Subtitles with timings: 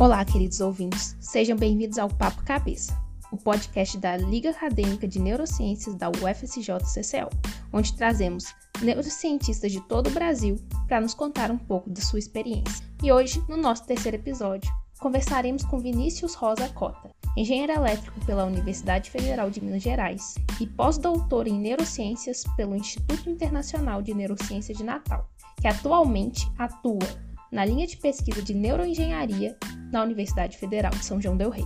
[0.00, 2.98] Olá, queridos ouvintes, sejam bem-vindos ao Papo Cabeça,
[3.30, 7.28] o podcast da Liga Acadêmica de Neurociências da UFSJ-CCL,
[7.70, 8.46] onde trazemos
[8.80, 10.56] neurocientistas de todo o Brasil
[10.88, 12.82] para nos contar um pouco de sua experiência.
[13.02, 19.10] E hoje, no nosso terceiro episódio, conversaremos com Vinícius Rosa Cota, engenheiro elétrico pela Universidade
[19.10, 25.28] Federal de Minas Gerais e pós-doutor em neurociências pelo Instituto Internacional de Neurociência de Natal,
[25.60, 27.06] que atualmente atua
[27.52, 29.58] na linha de pesquisa de neuroengenharia
[29.90, 31.64] na Universidade Federal de São João del Rei.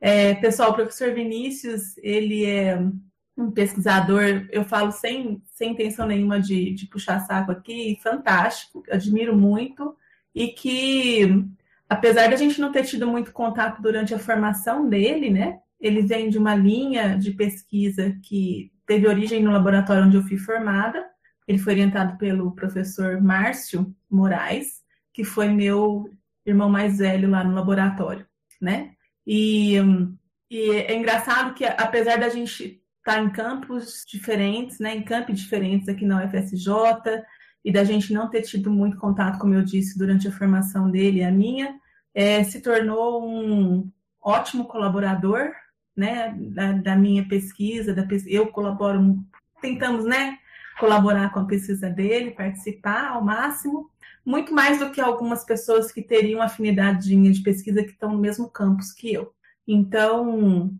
[0.00, 2.78] É, pessoal, o professor Vinícius, ele é
[3.36, 9.36] um pesquisador, eu falo sem, sem intenção nenhuma de, de puxar saco aqui, fantástico, admiro
[9.36, 9.96] muito,
[10.34, 11.44] e que,
[11.88, 16.30] apesar da gente não ter tido muito contato durante a formação dele, né, ele vem
[16.30, 21.04] de uma linha de pesquisa que teve origem no laboratório onde eu fui formada,
[21.46, 26.10] ele foi orientado pelo professor Márcio Moraes, que foi meu
[26.44, 28.26] irmão mais velho lá no laboratório,
[28.60, 28.92] né?
[29.26, 29.76] E,
[30.50, 35.38] e é engraçado que, apesar da gente estar tá em campos diferentes, né, em campos
[35.38, 36.68] diferentes aqui na UFSJ,
[37.64, 41.18] e da gente não ter tido muito contato, como eu disse, durante a formação dele
[41.18, 41.74] e a minha,
[42.14, 43.90] é, se tornou um
[44.22, 45.52] ótimo colaborador,
[45.96, 49.18] né, da, da minha pesquisa, da, eu colaboro,
[49.60, 50.38] tentamos, né,
[50.78, 53.90] colaborar com a pesquisa dele, participar ao máximo,
[54.24, 58.50] muito mais do que algumas pessoas que teriam afinidade de pesquisa que estão no mesmo
[58.50, 59.32] campus que eu.
[59.66, 60.70] Então,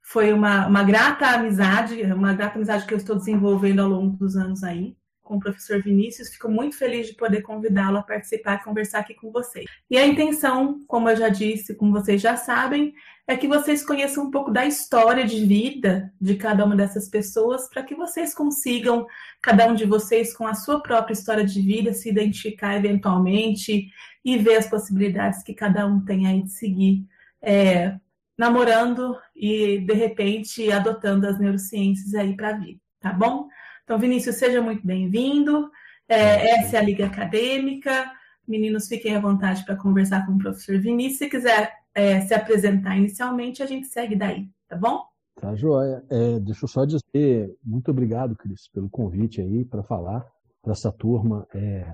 [0.00, 4.36] foi uma, uma grata amizade, uma grata amizade que eu estou desenvolvendo ao longo dos
[4.36, 6.28] anos aí com o professor Vinícius.
[6.28, 9.64] Fico muito feliz de poder convidá-lo a participar e conversar aqui com vocês.
[9.90, 12.92] E a intenção, como eu já disse, como vocês já sabem,
[13.26, 17.68] é que vocês conheçam um pouco da história de vida de cada uma dessas pessoas,
[17.68, 19.06] para que vocês consigam,
[19.40, 23.88] cada um de vocês, com a sua própria história de vida, se identificar eventualmente
[24.24, 27.06] e ver as possibilidades que cada um tem aí de seguir.
[27.40, 27.96] É,
[28.36, 33.48] namorando e, de repente, adotando as neurociências aí para a vida, tá bom?
[33.84, 35.70] Então, Vinícius, seja muito bem-vindo.
[36.08, 38.10] É, essa é a Liga Acadêmica.
[38.46, 41.18] Meninos, fiquem à vontade para conversar com o professor Vinícius.
[41.18, 45.02] Se quiser é, se apresentar inicialmente, a gente segue daí, tá bom?
[45.40, 46.04] Tá, joia.
[46.10, 50.26] É, deixa eu só dizer muito obrigado, Cris, pelo convite aí para falar
[50.62, 51.46] para essa turma.
[51.54, 51.92] É,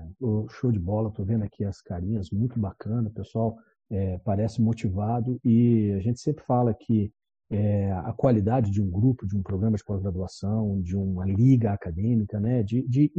[0.49, 3.57] show de bola, estou vendo aqui as carinhas, muito bacana, o pessoal
[3.89, 7.11] é, parece motivado e a gente sempre fala que
[7.51, 12.39] é, a qualidade de um grupo, de um programa de pós-graduação, de uma liga acadêmica,
[12.39, 13.11] né, de, de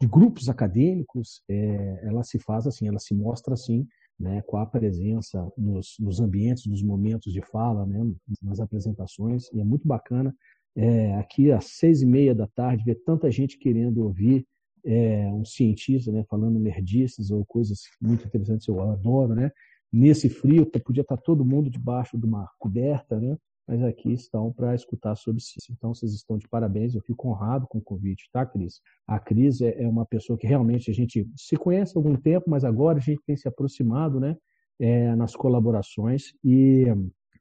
[0.00, 3.86] de grupos acadêmicos, é, ela se faz assim, ela se mostra assim,
[4.22, 7.98] né, com a presença nos, nos ambientes, nos momentos de fala, né,
[8.40, 10.34] nas apresentações, e é muito bacana
[10.76, 14.46] é, aqui às seis e meia da tarde ver tanta gente querendo ouvir
[14.84, 19.50] é, um cientista, né, falando nerdices ou coisas muito interessantes, eu adoro, né,
[19.92, 23.36] nesse frio, podia estar todo mundo debaixo de uma coberta, né?
[23.72, 25.72] Mas aqui estão para escutar sobre ciência.
[25.72, 28.82] Então, vocês estão de parabéns, eu fico honrado com o convite, tá, Cris?
[29.06, 32.50] A Cris é, é uma pessoa que realmente a gente se conhece há algum tempo,
[32.50, 34.36] mas agora a gente tem se aproximado né,
[34.78, 36.84] é, nas colaborações e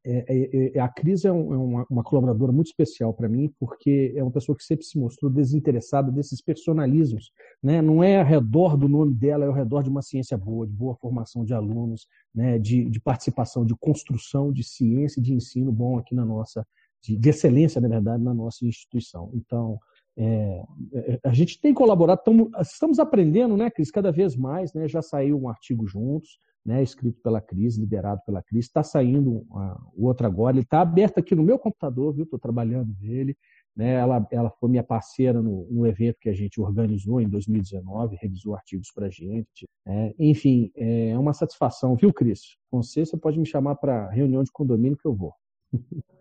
[0.03, 3.53] é, é, é, a Cris é, um, é uma, uma, colaboradora muito especial para mim,
[3.59, 7.31] porque é uma pessoa que sempre se mostrou desinteressada desses personalismos.
[7.61, 7.81] Né?
[7.81, 10.73] Não é ao redor do nome dela, é ao redor de uma ciência boa, de
[10.73, 12.57] boa formação de alunos, né?
[12.57, 16.65] de, de participação, de construção de ciência e de ensino bom aqui na nossa,
[17.03, 19.29] de, de excelência, na verdade, na nossa instituição.
[19.35, 19.79] Então,
[20.17, 20.63] é,
[20.93, 25.01] é, a gente tem colaborado, tamo, estamos aprendendo, né, Cris, cada vez mais, né, já
[25.01, 30.05] saiu um artigo juntos, né, escrito pela Cris, liderado pela Cris, está saindo uh, o
[30.05, 33.35] outro agora, ele está aberto aqui no meu computador, viu, estou trabalhando nele,
[33.75, 38.17] né, ela, ela foi minha parceira no, no, evento que a gente organizou em 2019,
[38.21, 42.57] revisou artigos para a gente, né, enfim, é uma satisfação, viu, Cris?
[42.71, 45.33] Você, você pode me chamar para reunião de condomínio que eu vou.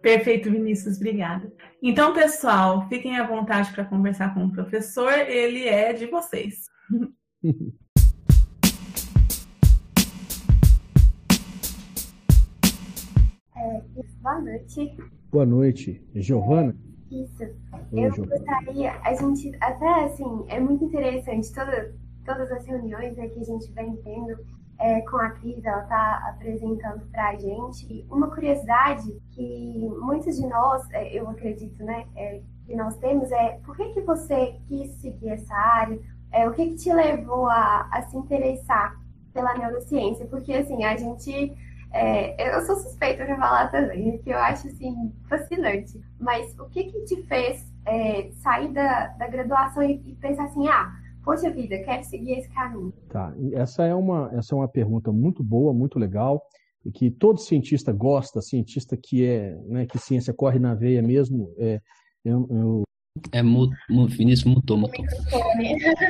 [0.00, 1.52] Perfeito, Vinícius, obrigada.
[1.82, 6.66] Então, pessoal, fiquem à vontade para conversar com o professor, ele é de vocês.
[13.60, 13.82] É,
[14.22, 14.96] boa noite.
[15.30, 16.02] Boa noite.
[16.14, 16.74] Giovana?
[17.10, 17.42] Isso.
[17.92, 18.38] Oi, eu Giovana.
[18.38, 23.44] gostaria, a gente, até assim, é muito interessante toda, todas as reuniões né, que a
[23.44, 24.38] gente vem tendo
[24.78, 28.06] é, com a Cris, ela está apresentando para a gente.
[28.10, 33.60] Uma curiosidade que muitos de nós, é, eu acredito, né, é, que nós temos é
[33.62, 36.00] por que, que você quis seguir essa área?
[36.32, 38.98] É, o que, que te levou a, a se interessar
[39.34, 40.24] pela neurociência?
[40.28, 41.54] Porque, assim, a gente
[41.92, 46.00] é, eu sou suspeita de falar também, que eu acho assim fascinante.
[46.18, 50.68] Mas o que que te fez é, sair da, da graduação e, e, pensar assim,
[50.68, 50.92] ah,
[51.24, 52.92] poxa vida, quero seguir esse caminho?
[53.08, 56.42] Tá, essa é uma, essa é uma pergunta muito boa, muito legal,
[56.84, 61.52] e que todo cientista gosta, cientista que é, né, que ciência corre na veia mesmo,
[61.58, 61.80] é,
[62.24, 62.82] eu, eu...
[63.32, 65.04] É, mu, mu, Vinícius mutou, mutou.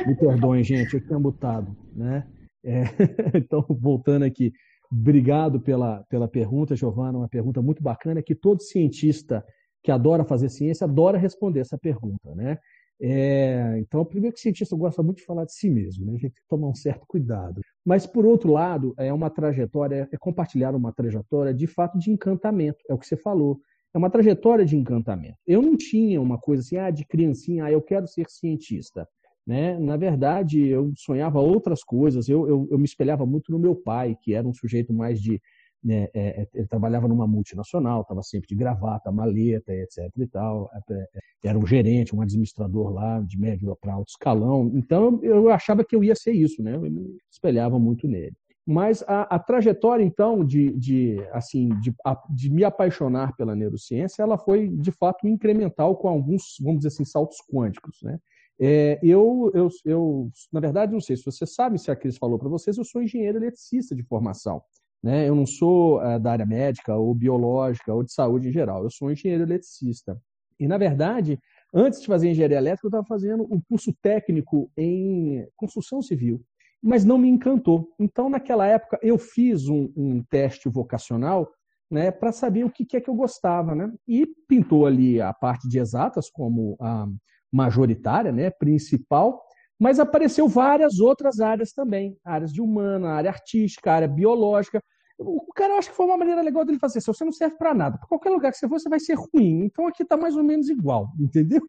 [0.05, 2.25] Me perdoem, gente, eu tinha mutado, né?
[2.63, 2.83] É,
[3.35, 4.53] então, voltando aqui,
[4.91, 9.43] obrigado pela, pela pergunta, Giovana, uma pergunta muito bacana, que todo cientista
[9.83, 12.57] que adora fazer ciência adora responder essa pergunta, né?
[13.03, 16.11] É, então, primeiro que o cientista gosta muito de falar de si mesmo, né?
[16.11, 17.59] a gente tem que tomar um certo cuidado.
[17.83, 22.77] Mas, por outro lado, é uma trajetória, é compartilhar uma trajetória de fato de encantamento,
[22.87, 23.59] é o que você falou.
[23.91, 25.35] É uma trajetória de encantamento.
[25.47, 29.07] Eu não tinha uma coisa assim, ah, de criancinha, ah, eu quero ser cientista.
[29.45, 29.77] Né?
[29.79, 34.15] Na verdade, eu sonhava outras coisas, eu, eu, eu me espelhava muito no meu pai,
[34.21, 35.41] que era um sujeito mais de
[35.83, 40.11] né, é, é, ele trabalhava numa multinacional, estava sempre de gravata, maleta, etc.
[40.17, 40.69] e tal.
[40.73, 44.71] É, é, era um gerente, um administrador lá de médio para alto escalão.
[44.75, 46.75] Então eu achava que eu ia ser isso, né?
[46.75, 48.35] Eu me espelhava muito nele.
[48.65, 51.93] Mas a, a trajetória, então, de, de assim, de,
[52.29, 57.03] de, me apaixonar pela neurociência, ela foi de fato incremental com alguns, vamos dizer assim,
[57.03, 58.19] saltos quânticos, né?
[58.63, 62.37] É, eu, eu, eu, na verdade, não sei se você sabe, se a Cris falou
[62.37, 64.61] para vocês, eu sou engenheiro eletricista de formação.
[65.01, 65.27] Né?
[65.27, 68.91] Eu não sou é, da área médica ou biológica ou de saúde em geral, eu
[68.91, 70.15] sou engenheiro eletricista.
[70.59, 71.39] E, na verdade,
[71.73, 76.39] antes de fazer engenharia elétrica, eu estava fazendo um curso técnico em construção civil,
[76.83, 77.89] mas não me encantou.
[77.99, 81.49] Então, naquela época, eu fiz um, um teste vocacional
[81.89, 83.73] né, para saber o que, que, é que eu gostava.
[83.73, 83.91] Né?
[84.07, 87.07] E pintou ali a parte de exatas como a
[87.51, 89.43] majoritária, né, principal,
[89.79, 94.81] mas apareceu várias outras áreas também, áreas de humana, área artística, área biológica.
[95.17, 97.01] O cara, eu acho que foi uma maneira legal dele fazer.
[97.01, 99.15] Se você não serve para nada, para qualquer lugar que você for, você vai ser
[99.15, 99.65] ruim.
[99.65, 101.61] Então aqui está mais ou menos igual, entendeu?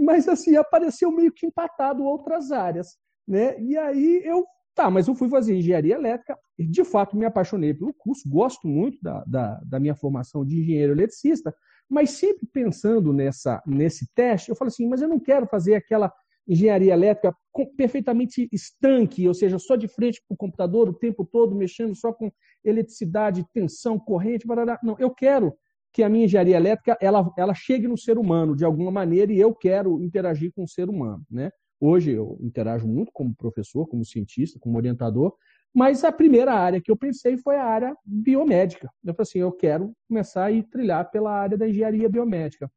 [0.00, 2.96] mas assim, apareceu meio que empatado outras áreas.
[3.26, 3.60] Né?
[3.60, 4.44] E aí eu,
[4.74, 8.98] tá, mas eu fui fazer engenharia elétrica de fato me apaixonei pelo curso, gosto muito
[9.00, 11.54] da, da, da minha formação de engenheiro eletricista,
[11.88, 16.12] mas sempre pensando nessa, nesse teste, eu falo assim, mas eu não quero fazer aquela
[16.46, 17.36] engenharia elétrica
[17.76, 22.12] perfeitamente estanque, ou seja, só de frente para o computador o tempo todo, mexendo só
[22.12, 22.32] com
[22.64, 24.78] eletricidade, tensão, corrente, barará.
[24.82, 25.54] não, eu quero
[25.92, 29.38] que a minha engenharia elétrica ela, ela chegue no ser humano de alguma maneira e
[29.38, 31.50] eu quero interagir com o ser humano, né?
[31.80, 35.34] Hoje eu interajo muito como professor, como cientista, como orientador,
[35.74, 38.90] mas a primeira área que eu pensei foi a área biomédica.
[39.04, 42.70] Eu falei assim, eu quero começar a ir trilhar pela área da engenharia biomédica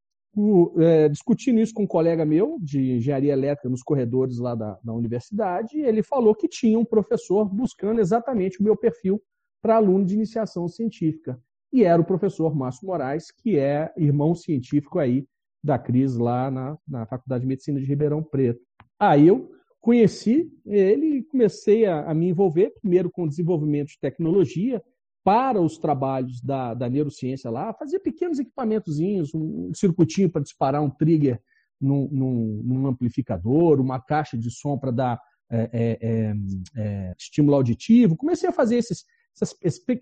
[0.78, 4.94] é, discutindo isso com um colega meu de engenharia elétrica nos corredores lá da, da
[4.94, 9.22] universidade, ele falou que tinha um professor buscando exatamente o meu perfil
[9.62, 11.40] para aluno de iniciação científica.
[11.72, 15.26] E era o professor Márcio Moraes, que é irmão científico aí
[15.64, 18.62] da Cris lá na, na Faculdade de Medicina de Ribeirão Preto.
[19.00, 19.52] Aí eu
[19.82, 24.82] conheci ele e comecei a, a me envolver, primeiro com o desenvolvimento de tecnologia,
[25.24, 30.90] para os trabalhos da, da neurociência lá, fazia pequenos equipamentozinhos, um circuitinho para disparar um
[30.90, 31.40] trigger
[31.80, 36.34] num, num, num, amplificador, uma caixa de som para dar é, é, é,
[36.78, 38.16] é, estímulo auditivo.
[38.16, 39.04] Comecei a fazer esses,
[39.36, 39.56] essas,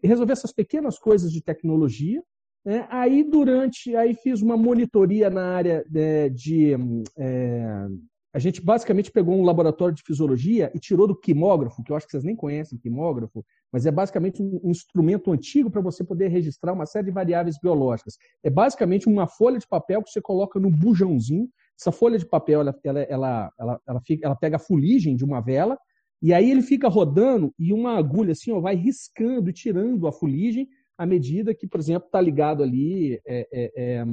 [0.04, 2.24] resolver essas pequenas coisas de tecnologia.
[2.64, 2.88] Né?
[2.90, 6.74] Aí durante, aí fiz uma monitoria na área é, de,
[7.18, 7.88] é,
[8.33, 12.05] a gente basicamente pegou um laboratório de fisiologia e tirou do quimógrafo, que eu acho
[12.05, 16.74] que vocês nem conhecem quimógrafo, mas é basicamente um instrumento antigo para você poder registrar
[16.74, 18.17] uma série de variáveis biológicas.
[18.43, 21.50] É basicamente uma folha de papel que você coloca no bujãozinho.
[21.79, 25.25] Essa folha de papel ela, ela, ela, ela, ela, fica, ela pega a fuligem de
[25.25, 25.77] uma vela
[26.21, 30.12] e aí ele fica rodando e uma agulha assim ó, vai riscando e tirando a
[30.12, 30.67] fuligem
[30.98, 34.05] à medida que, por exemplo, está ligado ali é, é, é,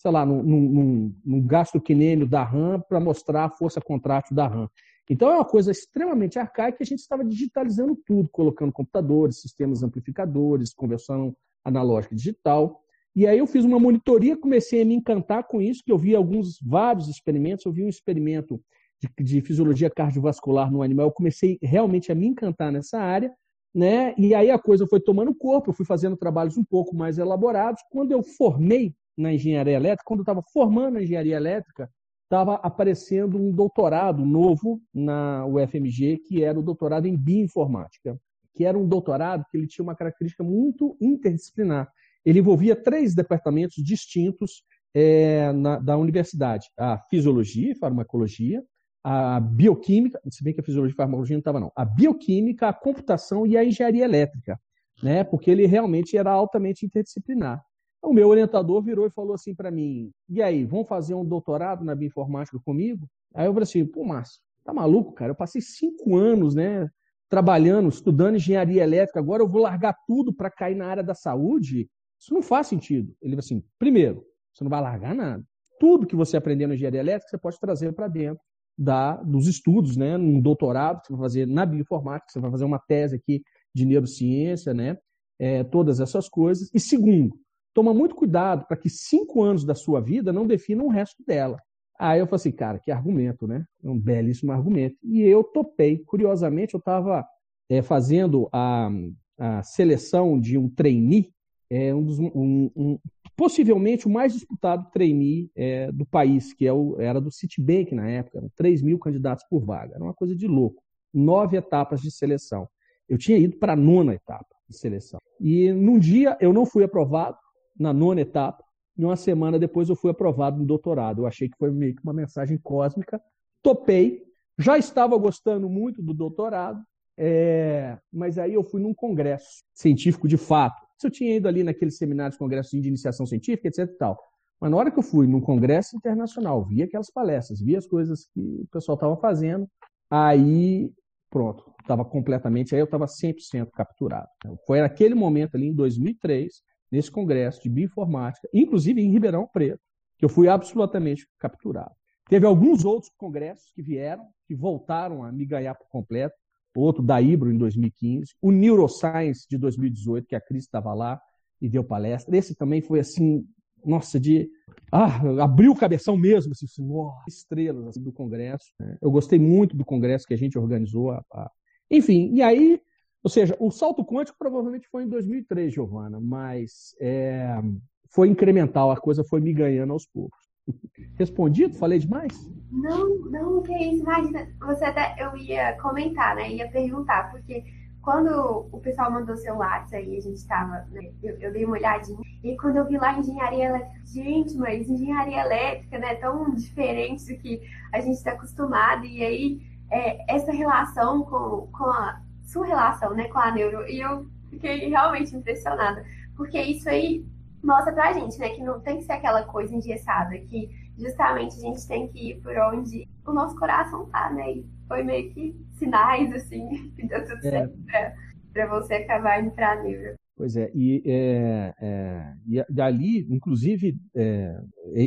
[0.00, 4.66] sei lá, num, num, num gastrocnêmio da RAM para mostrar a força contrátil da RAM.
[5.10, 9.82] Então é uma coisa extremamente arcaica que a gente estava digitalizando tudo, colocando computadores, sistemas
[9.82, 12.80] amplificadores, conversão analógica digital.
[13.14, 16.14] E aí eu fiz uma monitoria, comecei a me encantar com isso, que eu vi
[16.14, 18.58] alguns, vários experimentos, eu vi um experimento
[19.02, 23.30] de, de fisiologia cardiovascular no animal, eu comecei realmente a me encantar nessa área,
[23.74, 24.14] né?
[24.16, 27.82] E aí a coisa foi tomando corpo, eu fui fazendo trabalhos um pouco mais elaborados.
[27.90, 31.90] Quando eu formei na engenharia elétrica, quando estava formando a engenharia elétrica,
[32.24, 38.16] estava aparecendo um doutorado novo na UFMG, que era o doutorado em bioinformática,
[38.54, 41.90] que era um doutorado que ele tinha uma característica muito interdisciplinar.
[42.24, 44.62] Ele envolvia três departamentos distintos
[44.94, 48.62] é, na, da universidade: a fisiologia e farmacologia,
[49.02, 52.72] a bioquímica, se bem que a fisiologia e farmacologia não estava, não, a bioquímica, a
[52.72, 54.60] computação e a engenharia elétrica,
[55.02, 55.24] né?
[55.24, 57.62] porque ele realmente era altamente interdisciplinar.
[58.02, 61.84] O meu orientador virou e falou assim para mim: e aí, vamos fazer um doutorado
[61.84, 63.06] na bioinformática comigo?
[63.34, 65.32] Aí eu falei assim: pô, Márcio, Tá maluco, cara?
[65.32, 66.88] Eu passei cinco anos, né?
[67.28, 71.88] Trabalhando, estudando engenharia elétrica, agora eu vou largar tudo para cair na área da saúde?
[72.20, 73.14] Isso não faz sentido.
[73.22, 75.44] Ele falou assim: primeiro, você não vai largar nada.
[75.78, 78.40] Tudo que você aprender na engenharia elétrica, você pode trazer para dentro
[78.76, 80.16] da, dos estudos, né?
[80.16, 83.42] Um doutorado que você vai fazer na bioinformática, você vai fazer uma tese aqui
[83.74, 84.98] de neurociência, né?
[85.38, 86.68] É, todas essas coisas.
[86.74, 87.34] E segundo,
[87.74, 91.58] toma muito cuidado para que cinco anos da sua vida não definam o resto dela.
[91.98, 93.64] Aí eu falei assim, cara, que argumento, né?
[93.84, 94.96] Um belíssimo argumento.
[95.02, 95.98] E eu topei.
[95.98, 97.26] Curiosamente, eu estava
[97.68, 98.90] é, fazendo a,
[99.38, 101.30] a, seleção de um trainee,
[101.68, 102.98] é, um dos, um, um,
[103.36, 108.08] possivelmente o mais disputado trainee é, do país, que é o, era do Citibank na
[108.08, 108.38] época.
[108.38, 109.94] Eram 3 mil candidatos por vaga.
[109.94, 110.82] Era uma coisa de louco.
[111.12, 112.66] Nove etapas de seleção.
[113.06, 115.20] Eu tinha ido para a nona etapa de seleção.
[115.38, 117.36] E num dia eu não fui aprovado,
[117.80, 118.62] na nona etapa,
[118.96, 121.22] e uma semana depois eu fui aprovado no doutorado.
[121.22, 123.20] Eu achei que foi meio que uma mensagem cósmica.
[123.62, 124.22] Topei,
[124.58, 126.82] já estava gostando muito do doutorado,
[127.16, 127.96] é...
[128.12, 130.76] mas aí eu fui num congresso científico de fato.
[131.02, 134.18] Eu tinha ido ali naqueles seminários, congressos de iniciação científica, etc e tal.
[134.60, 138.26] Mas na hora que eu fui num congresso internacional, vi aquelas palestras, vi as coisas
[138.26, 139.66] que o pessoal estava fazendo,
[140.10, 140.92] aí
[141.30, 144.28] pronto, estava completamente, aí eu estava 100% capturado.
[144.66, 149.80] Foi naquele momento ali, em 2003, nesse congresso de bioinformática, inclusive em Ribeirão Preto,
[150.18, 151.94] que eu fui absolutamente capturado.
[152.28, 156.34] Teve alguns outros congressos que vieram, que voltaram a me ganhar por completo.
[156.76, 161.20] Outro da Ibro em 2015, o Neuroscience de 2018, que a Cris estava lá
[161.60, 162.36] e deu palestra.
[162.36, 163.44] Esse também foi assim,
[163.84, 164.48] nossa, de
[164.92, 166.88] ah, abriu o cabeção mesmo, assim, assim
[167.26, 168.66] estrelas assim, do congresso.
[168.78, 168.96] Né?
[169.02, 171.10] Eu gostei muito do congresso que a gente organizou.
[171.10, 171.50] A...
[171.90, 172.80] Enfim, e aí
[173.22, 177.60] ou seja, o salto quântico provavelmente foi em 2003, Giovana, mas é,
[178.08, 180.38] foi incremental, a coisa foi me ganhando aos poucos.
[181.18, 181.76] Respondido?
[181.76, 182.32] Falei demais?
[182.70, 184.02] Não, não, que isso.
[184.02, 186.50] Imagina, você até, eu ia comentar, né?
[186.50, 187.64] Ia perguntar, porque
[188.02, 191.76] quando o pessoal mandou seu WhatsApp aí, a gente estava, né, eu, eu, dei uma
[191.76, 197.26] olhadinha, e quando eu vi lá engenharia elétrica, gente, mas engenharia elétrica, né, tão diferente
[197.26, 197.60] do que
[197.92, 199.60] a gente está acostumado, e aí
[199.90, 203.88] é, essa relação com, com a, sua relação né, com a neuro.
[203.88, 206.04] E eu fiquei realmente impressionada.
[206.36, 207.24] Porque isso aí
[207.62, 211.60] mostra pra gente, né, que não tem que ser aquela coisa engessada, que justamente a
[211.60, 214.52] gente tem que ir por onde o nosso coração tá, né?
[214.52, 217.50] E foi meio que sinais, assim, que deu tudo é.
[217.50, 218.14] certo pra,
[218.52, 220.14] pra você acabar indo pra neuro.
[220.36, 224.58] Pois é, e, é, é, e dali, inclusive, é,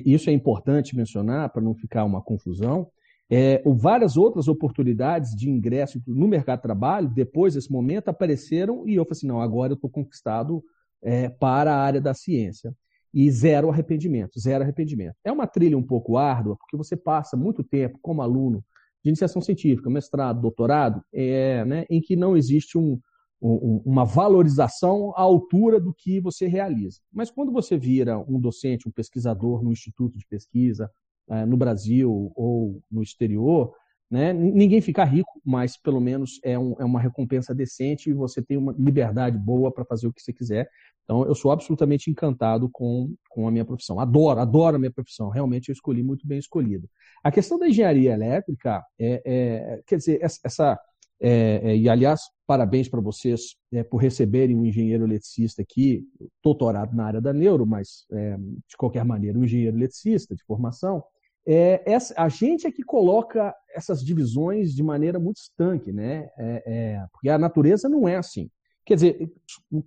[0.05, 2.87] isso é importante mencionar para não ficar uma confusão,
[3.29, 8.95] é, várias outras oportunidades de ingresso no mercado de trabalho, depois desse momento, apareceram e
[8.95, 10.63] eu falei assim: não, agora eu estou conquistado
[11.01, 12.75] é, para a área da ciência.
[13.13, 15.15] E zero arrependimento, zero arrependimento.
[15.23, 18.63] É uma trilha um pouco árdua, porque você passa muito tempo como aluno
[19.03, 22.99] de iniciação científica, mestrado, doutorado, é, né, em que não existe um,
[23.39, 26.99] um, uma valorização à altura do que você realiza.
[27.11, 30.89] Mas quando você vira um docente, um pesquisador no instituto de pesquisa,
[31.47, 33.73] no Brasil ou no exterior,
[34.13, 34.31] né?
[34.31, 38.57] ninguém fica rico, mas pelo menos é, um, é uma recompensa decente e você tem
[38.57, 40.69] uma liberdade boa para fazer o que você quiser.
[41.03, 43.99] Então, eu sou absolutamente encantado com, com a minha profissão.
[43.99, 45.29] Adoro, adoro a minha profissão.
[45.29, 46.87] Realmente, eu escolhi muito bem escolhido.
[47.23, 50.79] A questão da engenharia elétrica, é, é quer dizer, essa.
[51.19, 56.05] É, é, e, aliás, parabéns para vocês é, por receberem um engenheiro eletricista aqui,
[56.43, 61.03] doutorado na área da neuro, mas, é, de qualquer maneira, um engenheiro eletricista de formação
[61.45, 66.29] é, essa, a gente é que coloca essas divisões de maneira muito estanque, né?
[66.37, 68.49] É, é, porque a natureza não é assim.
[68.85, 69.33] Quer dizer,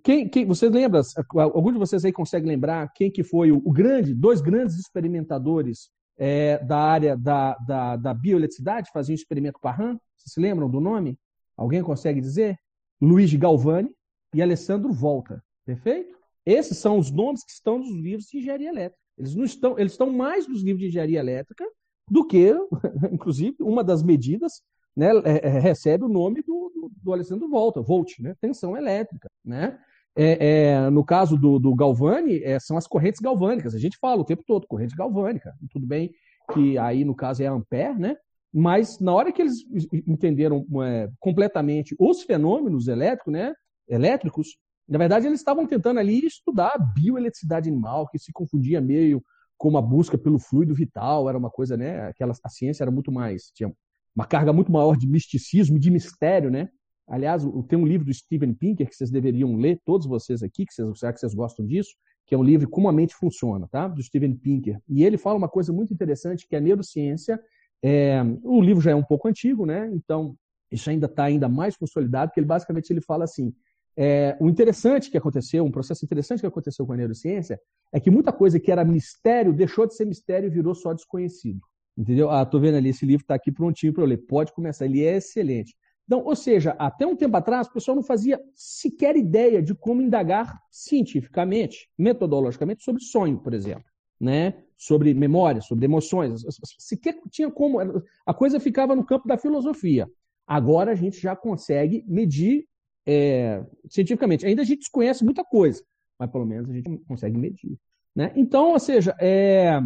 [0.03, 1.01] quem, quem, você lembra,
[1.35, 5.89] algum de vocês aí consegue lembrar quem que foi o, o grande, dois grandes experimentadores
[6.17, 9.97] é, da área da, da, da bioeletricidade, faziam um experimento Parran?
[10.15, 11.17] Vocês se lembram do nome?
[11.55, 12.57] Alguém consegue dizer?
[12.99, 13.89] Luiz Galvani
[14.33, 15.43] e Alessandro Volta.
[15.63, 16.15] Perfeito?
[16.45, 19.06] Esses são os nomes que estão nos livros de engenharia elétrica.
[19.17, 21.65] Eles não estão, eles estão mais nos livros de engenharia elétrica
[22.09, 22.53] do que,
[23.11, 24.61] inclusive, uma das medidas
[24.95, 29.27] né, é, é, recebe o nome do, do, do, Alessandro Volta, Volt, né, tensão elétrica.
[29.43, 29.77] Né?
[30.15, 33.75] É, é, no caso do, do Galvani, é, são as correntes galvânicas.
[33.75, 35.53] A gente fala o tempo todo, corrente galvânica.
[35.69, 36.11] Tudo bem
[36.53, 38.17] que aí, no caso, é ampere, né?
[38.53, 39.65] mas na hora que eles
[40.07, 43.53] entenderam é, completamente os fenômenos elétricos, né,
[43.87, 49.23] elétricos, na verdade, eles estavam tentando ali estudar a bioeletricidade animal, que se confundia meio
[49.57, 52.07] com uma busca pelo fluido vital, era uma coisa, né?
[52.07, 53.73] Aquela, a ciência era muito mais, tinha
[54.15, 56.69] uma carga muito maior de misticismo, de mistério, né?
[57.07, 60.73] Aliás, tem um livro do Steven Pinker que vocês deveriam ler, todos vocês aqui, que
[60.73, 61.91] vocês, será que vocês gostam disso,
[62.25, 63.87] que é um livro Como a Mente Funciona, tá?
[63.87, 64.79] Do Steven Pinker.
[64.87, 67.39] E ele fala uma coisa muito interessante, que a neurociência
[67.83, 69.87] É, o livro já é um pouco antigo, né?
[69.93, 70.35] Então,
[70.71, 73.53] isso ainda está ainda mais consolidado, porque ele basicamente ele fala assim:
[73.97, 77.59] é, o interessante que aconteceu, um processo interessante que aconteceu com a neurociência,
[77.91, 81.59] é que muita coisa que era mistério deixou de ser mistério e virou só desconhecido.
[81.97, 82.29] Entendeu?
[82.29, 84.17] Ah, tô vendo ali, esse livro está aqui prontinho para eu ler.
[84.17, 85.75] Pode começar, ele é excelente.
[86.05, 90.01] Então, ou seja, até um tempo atrás, o pessoal não fazia sequer ideia de como
[90.01, 93.83] indagar cientificamente, metodologicamente, sobre sonho, por exemplo,
[94.21, 94.63] né?
[94.77, 96.45] sobre memória, sobre emoções.
[96.77, 97.79] Sequer tinha como.
[98.25, 100.07] A coisa ficava no campo da filosofia.
[100.45, 102.65] Agora a gente já consegue medir
[103.07, 104.45] é, cientificamente.
[104.45, 105.81] Ainda a gente desconhece muita coisa,
[106.19, 107.79] mas pelo menos a gente consegue medir.
[108.13, 108.33] Né?
[108.35, 109.79] Então, ou seja, é,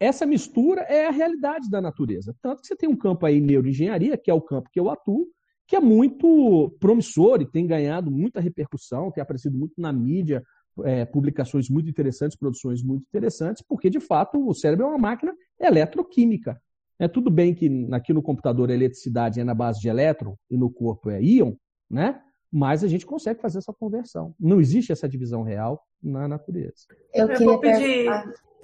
[0.00, 2.34] essa mistura é a realidade da natureza.
[2.40, 5.28] Tanto que você tem um campo aí, neuroengenharia, que é o campo que eu atuo,
[5.68, 10.42] que é muito promissor e tem ganhado muita repercussão, tem aparecido muito na mídia,
[10.84, 15.34] é, publicações muito interessantes, produções muito interessantes, porque de fato o cérebro é uma máquina
[15.60, 16.60] eletroquímica.
[16.98, 20.56] É tudo bem que aqui no computador a eletricidade é na base de elétron e
[20.56, 21.54] no corpo é íon,
[21.90, 22.20] né?
[22.52, 24.34] Mas a gente consegue fazer essa conversão.
[24.38, 26.86] Não existe essa divisão real na natureza.
[27.14, 28.10] Eu, Eu queria pedir.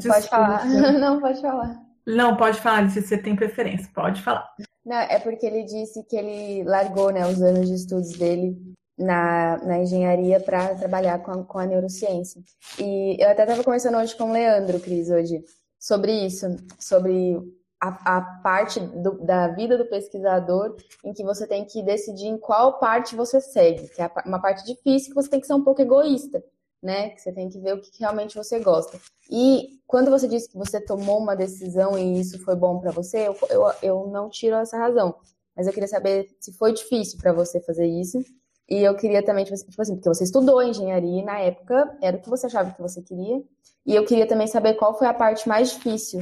[0.07, 0.67] Pode falar.
[1.01, 1.89] Não, pode falar.
[2.07, 4.49] Não, pode falar, se você tem preferência, pode falar.
[4.85, 8.57] Não, é porque ele disse que ele largou né, os anos de estudos dele
[8.99, 12.43] na, na engenharia para trabalhar com a, com a neurociência.
[12.79, 15.45] E eu até estava conversando hoje com o Leandro, Cris, hoje,
[15.79, 16.47] sobre isso,
[16.79, 17.37] sobre
[17.81, 22.39] a, a parte do, da vida do pesquisador em que você tem que decidir em
[22.39, 25.63] qual parte você segue, que é uma parte difícil que você tem que ser um
[25.63, 26.43] pouco egoísta,
[26.83, 27.11] né?
[27.11, 28.99] Que você tem que ver o que realmente você gosta.
[29.31, 33.29] E quando você disse que você tomou uma decisão e isso foi bom para você,
[33.29, 35.15] eu, eu, eu não tiro essa razão.
[35.57, 38.25] Mas eu queria saber se foi difícil para você fazer isso.
[38.69, 42.17] E eu queria também, tipo, tipo assim, porque você estudou engenharia e na época era
[42.17, 43.43] o que você achava que você queria.
[43.87, 46.21] E eu queria também saber qual foi a parte mais difícil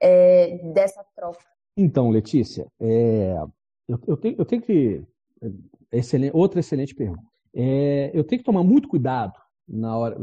[0.00, 1.44] é, dessa troca.
[1.76, 3.34] Então, Letícia, é,
[3.88, 5.02] eu, eu, tenho, eu tenho que.
[5.92, 7.22] Excelente, outra excelente pergunta.
[7.54, 9.34] É, eu tenho que tomar muito cuidado
[9.68, 10.18] na hora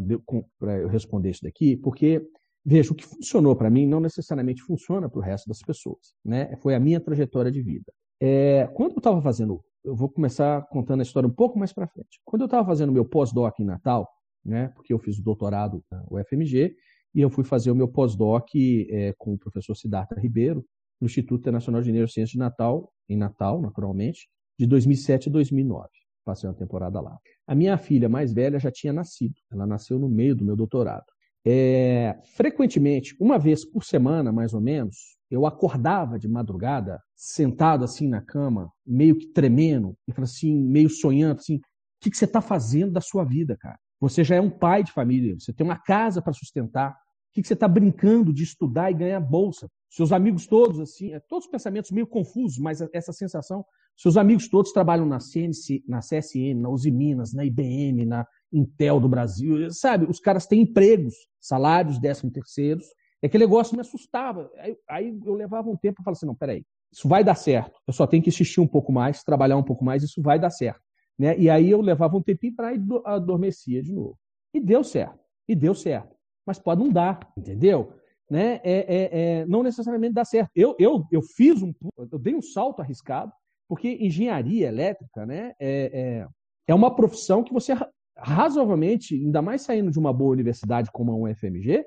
[0.60, 2.26] para eu responder isso daqui, porque
[2.66, 6.56] veja o que funcionou para mim não necessariamente funciona para o resto das pessoas, né?
[6.58, 7.92] Foi a minha trajetória de vida.
[8.22, 11.88] É, quando eu estava fazendo, eu vou começar contando a história um pouco mais para
[11.88, 12.22] frente.
[12.24, 14.08] Quando eu estava fazendo meu pós-doc em Natal,
[14.46, 14.70] né?
[14.76, 16.76] Porque eu fiz o doutorado na UFMG
[17.13, 20.65] e eu fui fazer o meu pós-doc é, com o professor Siddhartha Ribeiro
[20.99, 25.89] no Instituto Internacional de Neurociência de Natal, em Natal, naturalmente, de 2007 a 2009.
[26.26, 27.17] Passei uma temporada lá.
[27.45, 29.36] A minha filha mais velha já tinha nascido.
[29.52, 31.04] Ela nasceu no meio do meu doutorado.
[31.45, 38.08] É, frequentemente, uma vez por semana, mais ou menos, eu acordava de madrugada, sentado assim
[38.08, 41.62] na cama, meio que tremendo, e assim, meio sonhando, assim, o
[41.99, 43.78] que, que você está fazendo da sua vida, cara?
[43.99, 46.95] Você já é um pai de família, você tem uma casa para sustentar.
[47.34, 49.69] Que, que você está brincando de estudar e ganhar bolsa?
[49.89, 53.65] Seus amigos todos, assim, é, todos os pensamentos meio confusos, mas essa sensação.
[53.96, 59.00] Seus amigos todos trabalham na, CNC, na CSN, na Uzi Minas, na IBM, na Intel
[59.00, 60.06] do Brasil, sabe?
[60.10, 62.86] Os caras têm empregos, salários, décimo terceiros.
[63.22, 64.50] É aquele negócio me assustava.
[64.58, 67.80] Aí, aí eu levava um tempo e falava assim, não, peraí, isso vai dar certo.
[67.88, 70.50] Eu só tenho que insistir um pouco mais, trabalhar um pouco mais, isso vai dar
[70.50, 70.82] certo.
[71.17, 71.38] Né?
[71.38, 72.74] E aí eu levava um tempinho para
[73.06, 74.17] adormecia de novo.
[74.54, 75.19] E deu certo.
[75.48, 76.15] E deu certo.
[76.46, 77.94] Mas pode não dar, entendeu?
[78.30, 78.60] Né?
[78.64, 80.52] É, é, é, não necessariamente dá certo.
[80.56, 81.74] Eu, eu, eu fiz um.
[81.98, 83.32] Eu dei um salto arriscado,
[83.68, 86.28] porque engenharia elétrica né, é, é,
[86.68, 87.74] é uma profissão que você
[88.18, 91.86] razoavelmente, ainda mais saindo de uma boa universidade como a UFMG,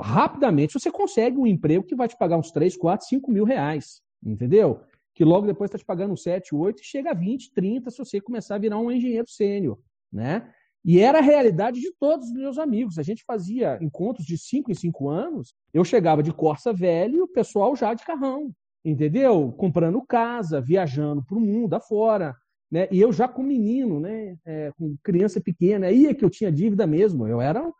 [0.00, 4.00] rapidamente você consegue um emprego que vai te pagar uns 3, 4, 5 mil reais.
[4.24, 4.80] Entendeu?
[5.18, 8.20] que logo depois está te pagando 7, 8 e chega a 20, 30 se você
[8.20, 9.76] começar a virar um engenheiro sênior,
[10.12, 10.48] né?
[10.84, 12.98] E era a realidade de todos os meus amigos.
[12.98, 17.22] A gente fazia encontros de 5 em 5 anos, eu chegava de Corsa velho e
[17.22, 18.50] o pessoal já de carrão,
[18.84, 19.52] entendeu?
[19.52, 22.34] Comprando casa, viajando para o mundo afora,
[22.70, 22.86] né?
[22.90, 24.36] E eu já com menino, né?
[24.46, 27.26] É, com criança pequena, aí é que eu tinha dívida mesmo.
[27.26, 27.72] Eu era um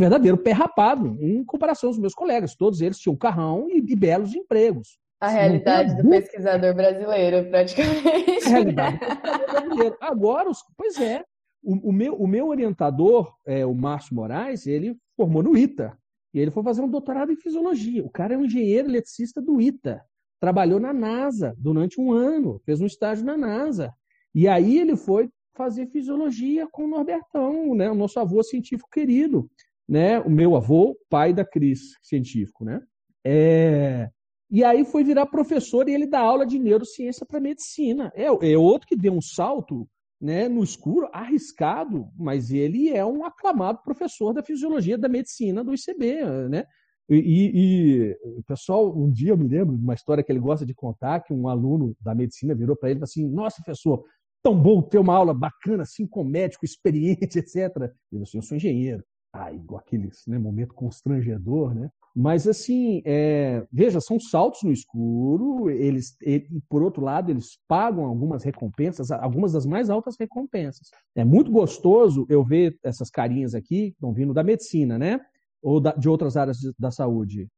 [0.00, 2.54] verdadeiro pé rapado em comparação aos meus colegas.
[2.54, 4.98] Todos eles tinham carrão e, e belos empregos.
[5.18, 8.46] A realidade do pesquisador brasileiro, praticamente.
[8.46, 9.96] A realidade do pesquisador brasileiro.
[10.00, 11.24] Agora, os, pois é,
[11.66, 15.98] o, o, meu, o meu orientador, é, o Márcio Moraes, ele formou no ITA.
[16.32, 18.04] E ele foi fazer um doutorado em fisiologia.
[18.04, 20.00] O cara é um engenheiro eletricista do ITA.
[20.38, 23.92] Trabalhou na NASA durante um ano, fez um estágio na NASA.
[24.32, 27.90] E aí ele foi fazer fisiologia com o Norbertão, né?
[27.90, 29.50] o nosso avô científico querido.
[29.88, 30.20] Né?
[30.20, 32.64] O meu avô, pai da Cris, científico.
[32.64, 32.80] Né?
[33.24, 34.08] É...
[34.48, 38.12] E aí foi virar professor e ele dá aula de neurociência para medicina.
[38.14, 39.88] É, é outro que deu um salto
[40.20, 45.74] né, no escuro, arriscado, mas ele é um aclamado professor da fisiologia da medicina do
[45.74, 46.24] ICB.
[46.48, 46.64] Né?
[47.08, 50.74] E, o pessoal, um dia eu me lembro de uma história que ele gosta de
[50.74, 54.04] contar, que um aluno da medicina virou para ele e falou assim, nossa, professor,
[54.42, 57.56] tão bom ter uma aula bacana assim com médico experiente, etc.
[57.56, 59.04] Ele falou assim, eu sou engenheiro.
[59.38, 61.90] Ah, igual aquele né, momento constrangedor, né?
[62.18, 68.06] Mas, assim, é, veja, são saltos no escuro, eles, e, por outro lado, eles pagam
[68.06, 70.88] algumas recompensas, algumas das mais altas recompensas.
[71.14, 75.20] É muito gostoso eu ver essas carinhas aqui, que estão vindo da medicina, né?
[75.62, 77.48] Ou da, de outras áreas de, da saúde.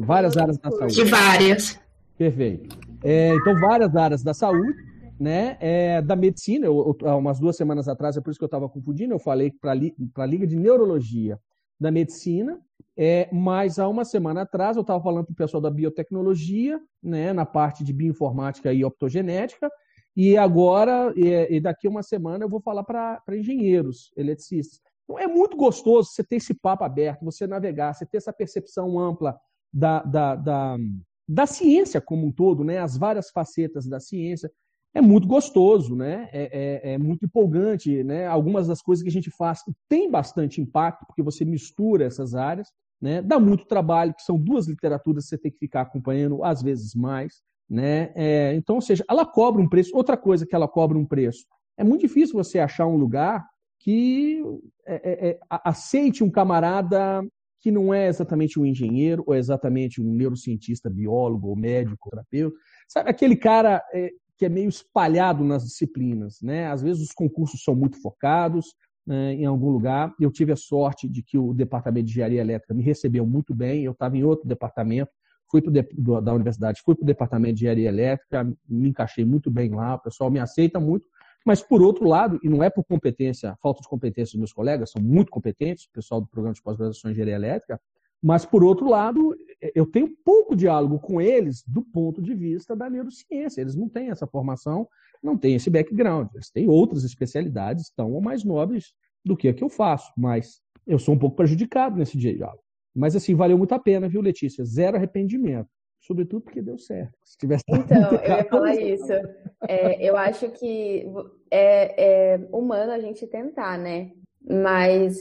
[0.00, 0.94] várias áreas da saúde.
[0.94, 1.80] De várias.
[2.18, 2.78] Perfeito.
[3.02, 4.74] É, então, várias áreas da saúde,
[5.18, 5.56] né?
[5.60, 8.68] É, da medicina, eu, eu, umas duas semanas atrás, é por isso que eu estava
[8.68, 11.38] confundindo, eu falei para a Liga de Neurologia
[11.78, 12.60] da Medicina,
[12.96, 17.32] é, mas há uma semana atrás eu estava falando para o pessoal da biotecnologia, né,
[17.32, 19.70] na parte de bioinformática e optogenética,
[20.16, 24.80] e agora, e, e daqui a uma semana, eu vou falar para engenheiros eletricistas.
[25.04, 28.98] Então, é muito gostoso você ter esse papo aberto, você navegar, você ter essa percepção
[28.98, 29.38] ampla
[29.72, 30.76] da, da, da,
[31.28, 34.50] da ciência como um todo, né, as várias facetas da ciência
[34.96, 36.26] é muito gostoso, né?
[36.32, 38.26] É, é, é, muito empolgante, né?
[38.26, 42.68] Algumas das coisas que a gente faz tem bastante impacto, porque você mistura essas áreas,
[42.98, 43.20] né?
[43.20, 46.94] Dá muito trabalho, que são duas literaturas que você tem que ficar acompanhando, às vezes
[46.94, 48.10] mais, né?
[48.14, 49.94] É, então, ou seja, ela cobra um preço.
[49.94, 51.44] Outra coisa que ela cobra um preço.
[51.76, 53.44] É muito difícil você achar um lugar
[53.78, 54.42] que
[54.86, 57.22] é, é, é aceite um camarada
[57.60, 62.56] que não é exatamente um engenheiro, ou exatamente um neurocientista, biólogo, ou médico, terapeuta.
[62.88, 66.40] Sabe, aquele cara é, que é meio espalhado nas disciplinas.
[66.42, 66.66] Né?
[66.66, 68.74] Às vezes os concursos são muito focados
[69.06, 70.14] né, em algum lugar.
[70.20, 73.84] Eu tive a sorte de que o departamento de engenharia elétrica me recebeu muito bem.
[73.84, 75.10] Eu estava em outro departamento,
[75.50, 79.24] fui pro de, do, da universidade, fui para o departamento de engenharia elétrica, me encaixei
[79.24, 81.06] muito bem lá, o pessoal me aceita muito.
[81.46, 84.90] Mas, por outro lado, e não é por competência, falta de competência dos meus colegas,
[84.90, 87.80] são muito competentes, o pessoal do programa de pós-graduação em engenharia elétrica,
[88.20, 89.36] mas, por outro lado,
[89.74, 93.60] eu tenho pouco diálogo com eles do ponto de vista da neurociência.
[93.60, 94.88] Eles não têm essa formação,
[95.22, 96.28] não têm esse background.
[96.34, 100.60] Eles têm outras especialidades tão ou mais nobres do que a que eu faço, mas
[100.86, 102.62] eu sou um pouco prejudicado nesse diálogo.
[102.94, 104.64] Mas, assim, valeu muito a pena, viu, Letícia?
[104.64, 105.68] Zero arrependimento.
[106.00, 107.12] Sobretudo porque deu certo.
[107.24, 109.12] Se tivesse então, eu ia falar isso.
[109.68, 111.04] É, eu acho que
[111.50, 114.12] é, é humano a gente tentar, né?
[114.48, 115.18] Mas,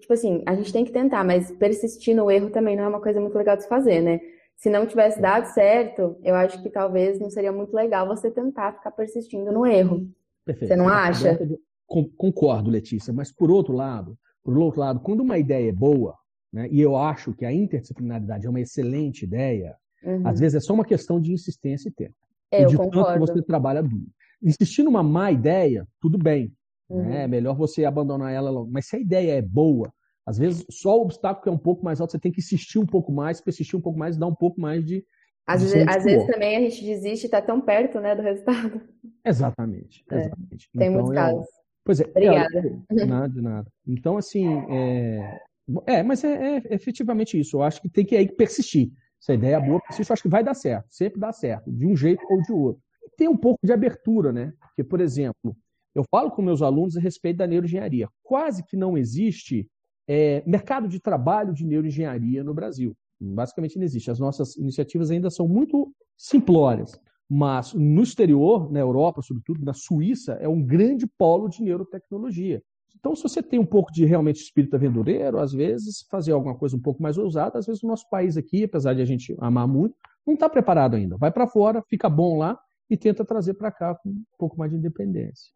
[0.00, 3.00] tipo assim, a gente tem que tentar, mas persistir no erro também não é uma
[3.00, 4.20] coisa muito legal de se fazer, né?
[4.56, 8.72] Se não tivesse dado certo, eu acho que talvez não seria muito legal você tentar
[8.72, 10.08] ficar persistindo no erro.
[10.44, 10.68] Perfeito.
[10.68, 11.38] Você não acha?
[12.16, 16.16] Concordo, Letícia, mas por outro lado, por outro lado, quando uma ideia é boa,
[16.52, 20.26] né, e eu acho que a interdisciplinaridade é uma excelente ideia, uhum.
[20.26, 22.14] às vezes é só uma questão de insistência e tempo.
[22.50, 24.06] É, e de tanto que você trabalha duro.
[24.42, 26.52] Insistir numa má ideia, tudo bem.
[26.88, 26.96] Né?
[26.96, 27.08] Uhum.
[27.08, 27.24] Né?
[27.24, 28.70] É melhor você abandonar ela logo.
[28.70, 29.92] Mas se a ideia é boa,
[30.26, 32.78] às vezes só o obstáculo que é um pouco mais alto, você tem que insistir
[32.78, 35.04] um pouco mais, persistir um pouco mais, dar um pouco mais de.
[35.46, 38.80] Às, vezes, às vezes, também a gente desiste e está tão perto né, do resultado.
[39.22, 40.70] Exatamente, exatamente.
[40.74, 41.46] É, tem então, muitos é, casos.
[41.84, 42.04] Pois é.
[42.04, 42.82] Obrigada.
[42.90, 43.70] É, nada, de nada.
[43.86, 45.40] Então, assim, é,
[45.86, 47.58] é mas é, é, efetivamente isso.
[47.58, 48.90] Eu acho que tem que aí persistir.
[49.20, 50.86] Se a ideia é boa, persiste, eu acho que vai dar certo.
[50.88, 52.82] Sempre dá certo, de um jeito ou de outro.
[53.02, 54.52] E tem um pouco de abertura, né?
[54.60, 55.54] Porque, por exemplo,
[55.94, 58.08] eu falo com meus alunos a respeito da neuroengenharia.
[58.22, 59.68] Quase que não existe
[60.08, 62.96] é, mercado de trabalho de neuroengenharia no Brasil.
[63.20, 64.10] Basicamente não existe.
[64.10, 66.98] As nossas iniciativas ainda são muito simplórias.
[67.30, 72.62] Mas no exterior, na Europa, sobretudo na Suíça, é um grande polo de neurotecnologia.
[72.98, 76.76] Então, se você tem um pouco de realmente espírito aventureiro, às vezes fazer alguma coisa
[76.76, 79.68] um pouco mais ousada, às vezes o nosso país aqui, apesar de a gente amar
[79.68, 79.94] muito,
[80.26, 81.16] não está preparado ainda.
[81.16, 84.70] Vai para fora, fica bom lá e tenta trazer para cá com um pouco mais
[84.70, 85.52] de independência.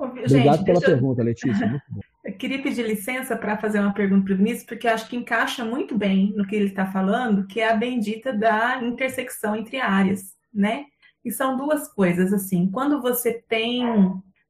[0.00, 1.82] Obrigado Gente, pela pergunta, Letícia.
[2.24, 5.64] Eu queria pedir licença para fazer uma pergunta para o Vinícius, porque acho que encaixa
[5.64, 10.36] muito bem no que ele está falando, que é a bendita da intersecção entre áreas,
[10.52, 10.84] né?
[11.24, 13.82] E são duas coisas, assim, quando você tem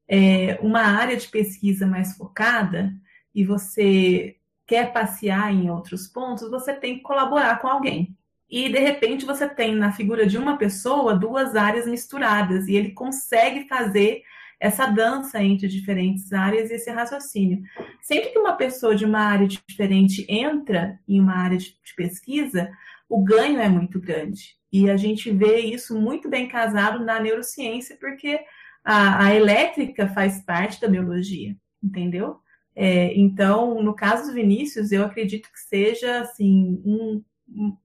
[0.09, 2.93] é, uma área de pesquisa mais focada
[3.35, 4.37] e você
[4.67, 8.17] quer passear em outros pontos, você tem que colaborar com alguém.
[8.49, 12.91] E, de repente, você tem na figura de uma pessoa duas áreas misturadas, e ele
[12.91, 14.23] consegue fazer
[14.61, 17.63] essa dança entre diferentes áreas e esse raciocínio.
[18.03, 22.71] Sempre que uma pessoa de uma área diferente entra em uma área de pesquisa,
[23.09, 24.55] o ganho é muito grande.
[24.71, 28.39] E a gente vê isso muito bem casado na neurociência, porque
[28.85, 32.39] a, a elétrica faz parte da biologia, entendeu?
[32.77, 37.25] É, então, no caso do Vinícius, eu acredito que seja assim um,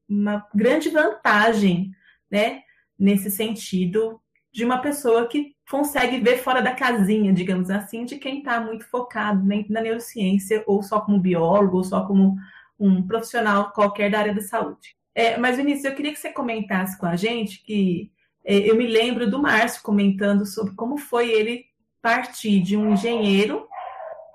[0.07, 1.91] uma grande vantagem,
[2.29, 2.61] né,
[2.99, 8.39] nesse sentido de uma pessoa que consegue ver fora da casinha, digamos assim, de quem
[8.39, 12.35] está muito focado na neurociência, ou só como biólogo, ou só como
[12.79, 14.95] um profissional qualquer da área da saúde.
[15.13, 18.11] É, mas, Vinícius, eu queria que você comentasse com a gente que
[18.43, 21.65] é, eu me lembro do Márcio comentando sobre como foi ele
[22.01, 23.65] partir de um engenheiro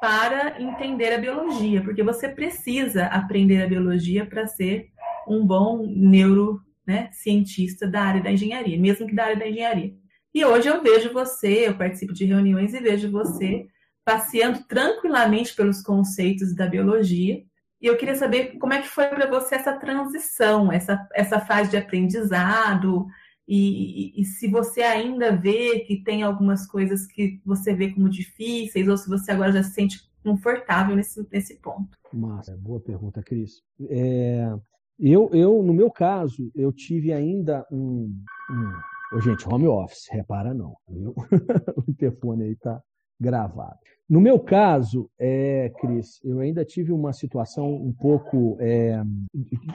[0.01, 4.88] para entender a biologia, porque você precisa aprender a biologia para ser
[5.29, 9.95] um bom neurocientista né, da área da engenharia, mesmo que da área da engenharia.
[10.35, 13.66] E hoje eu vejo você, eu participo de reuniões e vejo você
[14.05, 17.43] passeando tranquilamente pelos conceitos da biologia.
[17.81, 21.71] E eu queria saber como é que foi para você essa transição, essa, essa fase
[21.71, 23.07] de aprendizado,
[23.53, 28.09] e, e, e, se você ainda vê que tem algumas coisas que você vê como
[28.09, 31.99] difíceis, ou se você agora já se sente confortável nesse, nesse ponto.
[32.12, 33.61] Massa, boa pergunta, Cris.
[33.88, 34.53] É,
[35.01, 38.73] eu, eu, no meu caso, eu tive ainda um, um...
[39.12, 41.12] Oh, gente, home office, repara não, viu?
[41.77, 42.81] o telefone aí está
[43.20, 43.77] gravado.
[44.09, 49.01] No meu caso, é, Cris, eu ainda tive uma situação um pouco, é,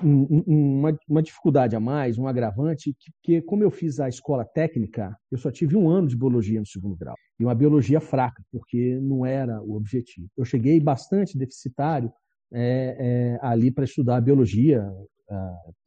[0.01, 5.37] uma, uma, dificuldade a mais, um agravante, que, como eu fiz a escola técnica, eu
[5.37, 7.15] só tive um ano de biologia no segundo grau.
[7.39, 10.27] E uma biologia fraca, porque não era o objetivo.
[10.37, 12.11] Eu cheguei bastante deficitário
[12.53, 14.85] é, é ali para estudar biologia,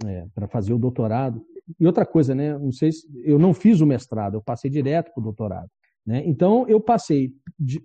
[0.04, 1.42] é, para fazer o doutorado.
[1.80, 2.56] E outra coisa, né?
[2.58, 5.70] Não sei se, eu não fiz o mestrado, eu passei direto para o doutorado.
[6.04, 6.22] Né?
[6.26, 7.32] Então, eu passei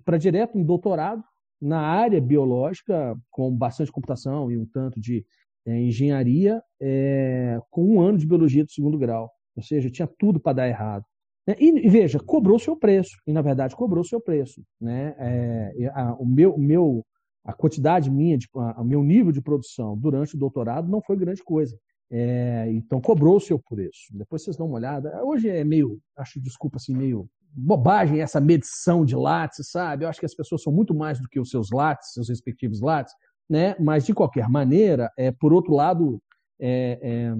[0.06, 1.24] para direto um doutorado
[1.62, 5.26] na área biológica, com bastante computação e um tanto de
[5.66, 9.30] é, engenharia, é, com um ano de biologia do segundo grau.
[9.56, 11.06] Ou seja, tinha tudo para dar errado.
[11.48, 11.56] Né?
[11.60, 13.18] E, e, veja, cobrou seu preço.
[13.28, 14.64] E, na verdade, cobrou seu preço.
[14.80, 15.16] Né?
[15.18, 17.06] É, a, o meu, meu,
[17.46, 21.16] a quantidade minha, de, a, o meu nível de produção durante o doutorado não foi
[21.18, 21.78] grande coisa.
[22.16, 24.06] É, então cobrou o seu preço.
[24.12, 25.20] Depois vocês dão uma olhada.
[25.24, 30.06] Hoje é meio, acho desculpa assim, meio bobagem essa medição de látice, sabe?
[30.06, 32.82] Eu acho que as pessoas são muito mais do que os seus látices, seus respectivos
[32.82, 33.18] látices,
[33.50, 33.76] né?
[33.80, 36.22] Mas de qualquer maneira, é por outro lado,
[36.60, 37.34] é, é,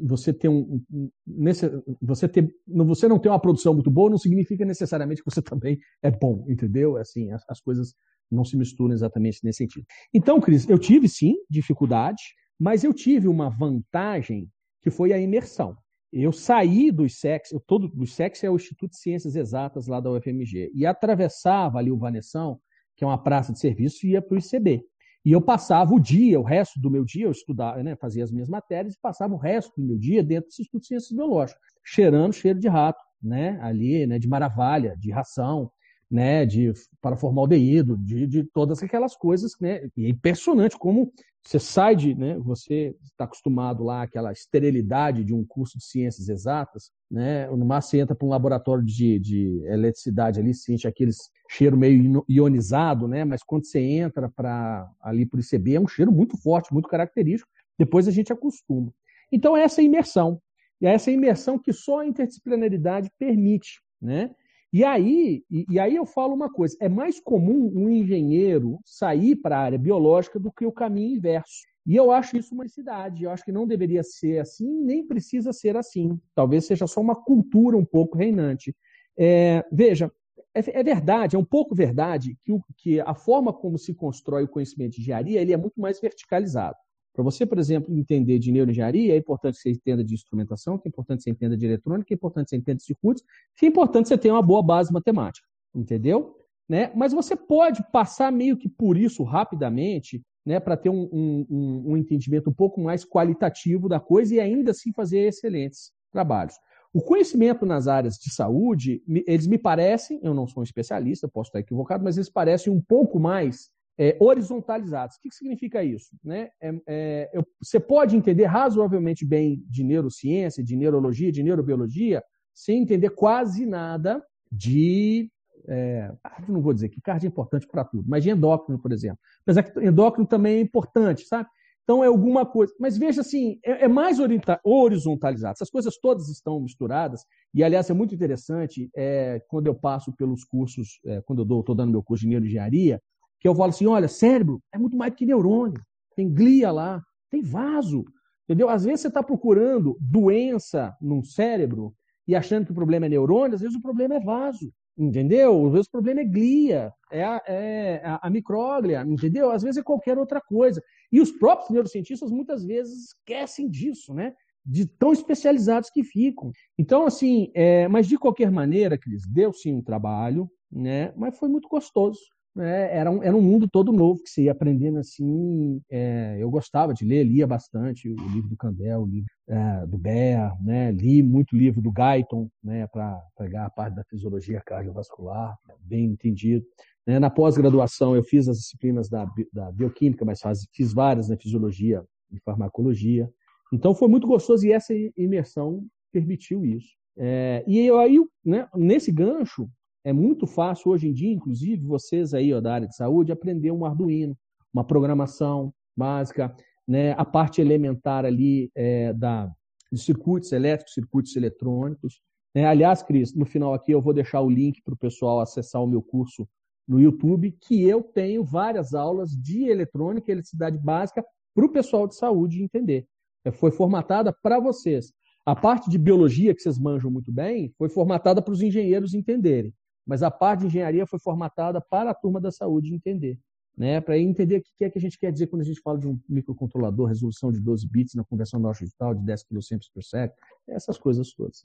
[0.00, 0.80] você ter um,
[1.26, 1.68] nesse,
[2.00, 5.76] você ter, você não ter uma produção muito boa não significa necessariamente que você também
[6.04, 6.96] é bom, entendeu?
[6.96, 7.94] Assim, as, as coisas
[8.30, 9.84] não se misturam exatamente nesse sentido.
[10.14, 12.22] Então, Cris, eu tive sim dificuldade,
[12.60, 14.46] mas eu tive uma vantagem
[14.82, 15.74] que foi a imersão.
[16.12, 19.98] Eu saí do ISEX, eu todo do ISEX é o Instituto de Ciências Exatas lá
[19.98, 22.60] da UFMG, e atravessava ali o Vanessão,
[22.96, 24.84] que é uma praça de serviço, e ia para o ICB.
[25.24, 28.32] E eu passava o dia, o resto do meu dia, eu estudava, né, fazia as
[28.32, 31.62] minhas matérias e passava o resto do meu dia dentro desse Instituto de Ciências Biológicas,
[31.84, 35.70] cheirando cheiro de rato, né, ali, né, de maravilha, de ração,
[36.10, 41.12] né, de para formaldeído, de, de todas aquelas coisas, né, e é impressionante como
[41.42, 46.28] você sai de, né, você está acostumado lá àquela esterilidade de um curso de ciências
[46.28, 51.12] exatas, né, no máximo você entra para um laboratório de, de eletricidade ali, sente aquele
[51.48, 55.88] cheiro meio ionizado, né, mas quando você entra para ali para o ICB é um
[55.88, 58.92] cheiro muito forte, muito característico, depois a gente acostuma.
[59.32, 60.40] Então essa é a imersão,
[60.80, 64.30] e é essa imersão que só a interdisciplinaridade permite, né,
[64.72, 69.36] e aí, e, e, aí eu falo uma coisa: é mais comum um engenheiro sair
[69.36, 71.68] para a área biológica do que o caminho inverso.
[71.86, 73.24] E eu acho isso uma cidade.
[73.24, 76.20] Eu acho que não deveria ser assim, nem precisa ser assim.
[76.34, 78.74] Talvez seja só uma cultura um pouco reinante.
[79.18, 80.12] É, veja,
[80.54, 84.44] é, é, verdade, é um pouco verdade que, o, que a forma como se constrói
[84.44, 86.76] o conhecimento de engenharia ele é muito mais verticalizado.
[87.12, 90.86] Para você, por exemplo, entender de neuroengenharia, é importante que você entenda de instrumentação, que
[90.86, 93.22] é importante que você entenda de eletrônica, é importante que você entenda de circuitos,
[93.56, 96.36] que é importante que você tenha uma boa base matemática, entendeu?
[96.68, 96.92] Né?
[96.94, 101.96] Mas você pode passar meio que por isso rapidamente, né, para ter um, um, um,
[101.96, 106.54] entendimento um pouco mais qualitativo da coisa e ainda assim fazer excelentes trabalhos.
[106.92, 111.48] O conhecimento nas áreas de saúde, eles me parecem, eu não sou um especialista, posso
[111.48, 113.70] estar equivocado, mas eles parecem um pouco mais
[114.00, 115.16] é, horizontalizados.
[115.16, 116.16] O que, que significa isso?
[116.24, 116.48] Né?
[116.58, 122.80] É, é, eu, você pode entender razoavelmente bem de neurociência, de neurologia, de neurobiologia, sem
[122.80, 125.30] entender quase nada de.
[125.68, 126.10] É,
[126.48, 129.18] não vou dizer que cardio é importante para tudo, mas de endócrino, por exemplo.
[129.42, 131.46] Apesar que endócrino também é importante, sabe?
[131.84, 132.72] Então é alguma coisa.
[132.80, 134.16] Mas veja assim, é, é mais
[134.64, 135.52] horizontalizado.
[135.52, 137.26] Essas coisas todas estão misturadas.
[137.52, 141.74] E, aliás, é muito interessante é, quando eu passo pelos cursos, é, quando eu estou
[141.74, 142.98] dando meu curso de neuroengenharia,
[143.40, 145.80] que eu falo assim: olha, cérebro é muito mais do que neurônio.
[146.14, 148.04] Tem glia lá, tem vaso.
[148.44, 148.68] Entendeu?
[148.68, 151.94] Às vezes você está procurando doença no cérebro
[152.26, 154.72] e achando que o problema é neurônio, às vezes o problema é vaso.
[154.98, 155.66] Entendeu?
[155.66, 159.50] Às vezes o problema é glia, é a, é a, a micróglia, entendeu?
[159.50, 160.82] Às vezes é qualquer outra coisa.
[161.10, 164.34] E os próprios neurocientistas muitas vezes esquecem disso, né?
[164.66, 166.52] De tão especializados que ficam.
[166.76, 171.14] Então, assim, é, mas de qualquer maneira, Cris, deu sim um trabalho, né?
[171.16, 172.20] Mas foi muito gostoso
[172.58, 175.80] É, era, um, era um mundo todo novo que você ia aprendendo assim.
[175.88, 179.96] É, eu gostava de ler, lia bastante o livro do Candel, o livro é, do
[179.96, 180.90] Bear, né?
[180.90, 182.86] li muito livro do Guyton né?
[182.88, 186.64] para pegar a parte da fisiologia cardiovascular, bem entendido.
[187.06, 187.18] Né?
[187.18, 192.04] Na pós-graduação, eu fiz as disciplinas da, da bioquímica, mas faz, fiz várias na fisiologia
[192.32, 193.30] e farmacologia.
[193.72, 196.88] Então foi muito gostoso e essa imersão permitiu isso.
[197.16, 199.68] É, e eu, aí, né, nesse gancho,
[200.04, 203.70] é muito fácil hoje em dia, inclusive, vocês aí ó, da área de saúde, aprender
[203.70, 204.36] um Arduino,
[204.72, 206.54] uma programação básica,
[206.86, 209.50] né, a parte elementar ali é, da,
[209.92, 212.20] de circuitos elétricos, circuitos eletrônicos.
[212.54, 212.64] Né?
[212.64, 215.86] Aliás, Cris, no final aqui eu vou deixar o link para o pessoal acessar o
[215.86, 216.48] meu curso
[216.88, 222.08] no YouTube, que eu tenho várias aulas de eletrônica e eletricidade básica para o pessoal
[222.08, 223.06] de saúde entender.
[223.44, 225.12] É, foi formatada para vocês.
[225.46, 229.72] A parte de biologia, que vocês manjam muito bem, foi formatada para os engenheiros entenderem.
[230.06, 233.38] Mas a parte de engenharia foi formatada para a turma da saúde entender.
[233.78, 235.98] Né, para entender o que é que a gente quer dizer quando a gente fala
[235.98, 239.58] de um microcontrolador, resolução de 12 bits na conversão digital de 10 km
[239.94, 240.32] por segundo,
[240.68, 241.62] essas coisas todas,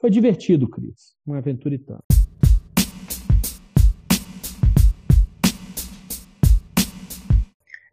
[0.00, 2.02] Foi divertido, Cris, uma aventura e tanto.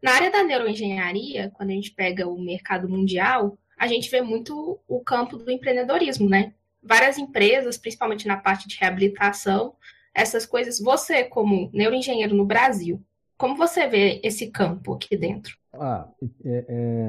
[0.06, 4.80] Na área da neuroengenharia, quando a gente pega o mercado mundial, a gente vê muito
[4.88, 6.54] o campo do empreendedorismo, né?
[6.86, 9.74] Várias empresas, principalmente na parte de reabilitação,
[10.14, 10.80] essas coisas.
[10.80, 13.02] Você, como neuroengenheiro no Brasil,
[13.38, 15.58] como você vê esse campo aqui dentro?
[15.74, 16.08] Ah,
[16.46, 17.08] é, é,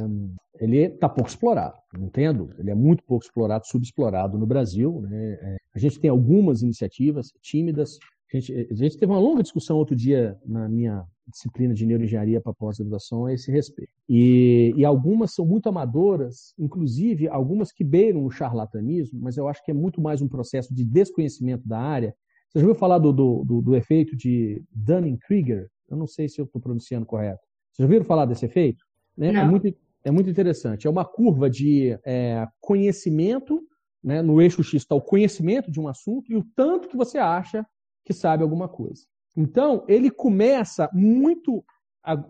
[0.58, 2.52] ele está pouco explorado, entendo.
[2.58, 5.00] Ele é muito pouco explorado, subexplorado no Brasil.
[5.02, 5.38] Né?
[5.40, 7.98] É, a gente tem algumas iniciativas tímidas,
[8.32, 12.40] a gente, a gente teve uma longa discussão outro dia na minha disciplina de neuroengenharia
[12.40, 13.90] para pós-graduação a esse respeito.
[14.08, 19.64] E, e, algumas são muito amadoras, inclusive algumas que beiram o charlatanismo, mas eu acho
[19.64, 22.14] que é muito mais um processo de desconhecimento da área.
[22.48, 25.68] Você já ouviu falar do, do, do, do efeito de Dunning-Kruger?
[25.88, 27.40] Eu não sei se eu estou pronunciando correto.
[27.72, 28.84] Vocês já ouviram falar desse efeito?
[29.16, 29.28] Né?
[29.28, 30.86] É, muito, é muito interessante.
[30.86, 33.62] É uma curva de é, conhecimento,
[34.02, 34.22] né?
[34.22, 37.66] no eixo X está o conhecimento de um assunto e o tanto que você acha
[38.06, 39.02] que sabe alguma coisa.
[39.36, 41.62] Então, ele começa muito,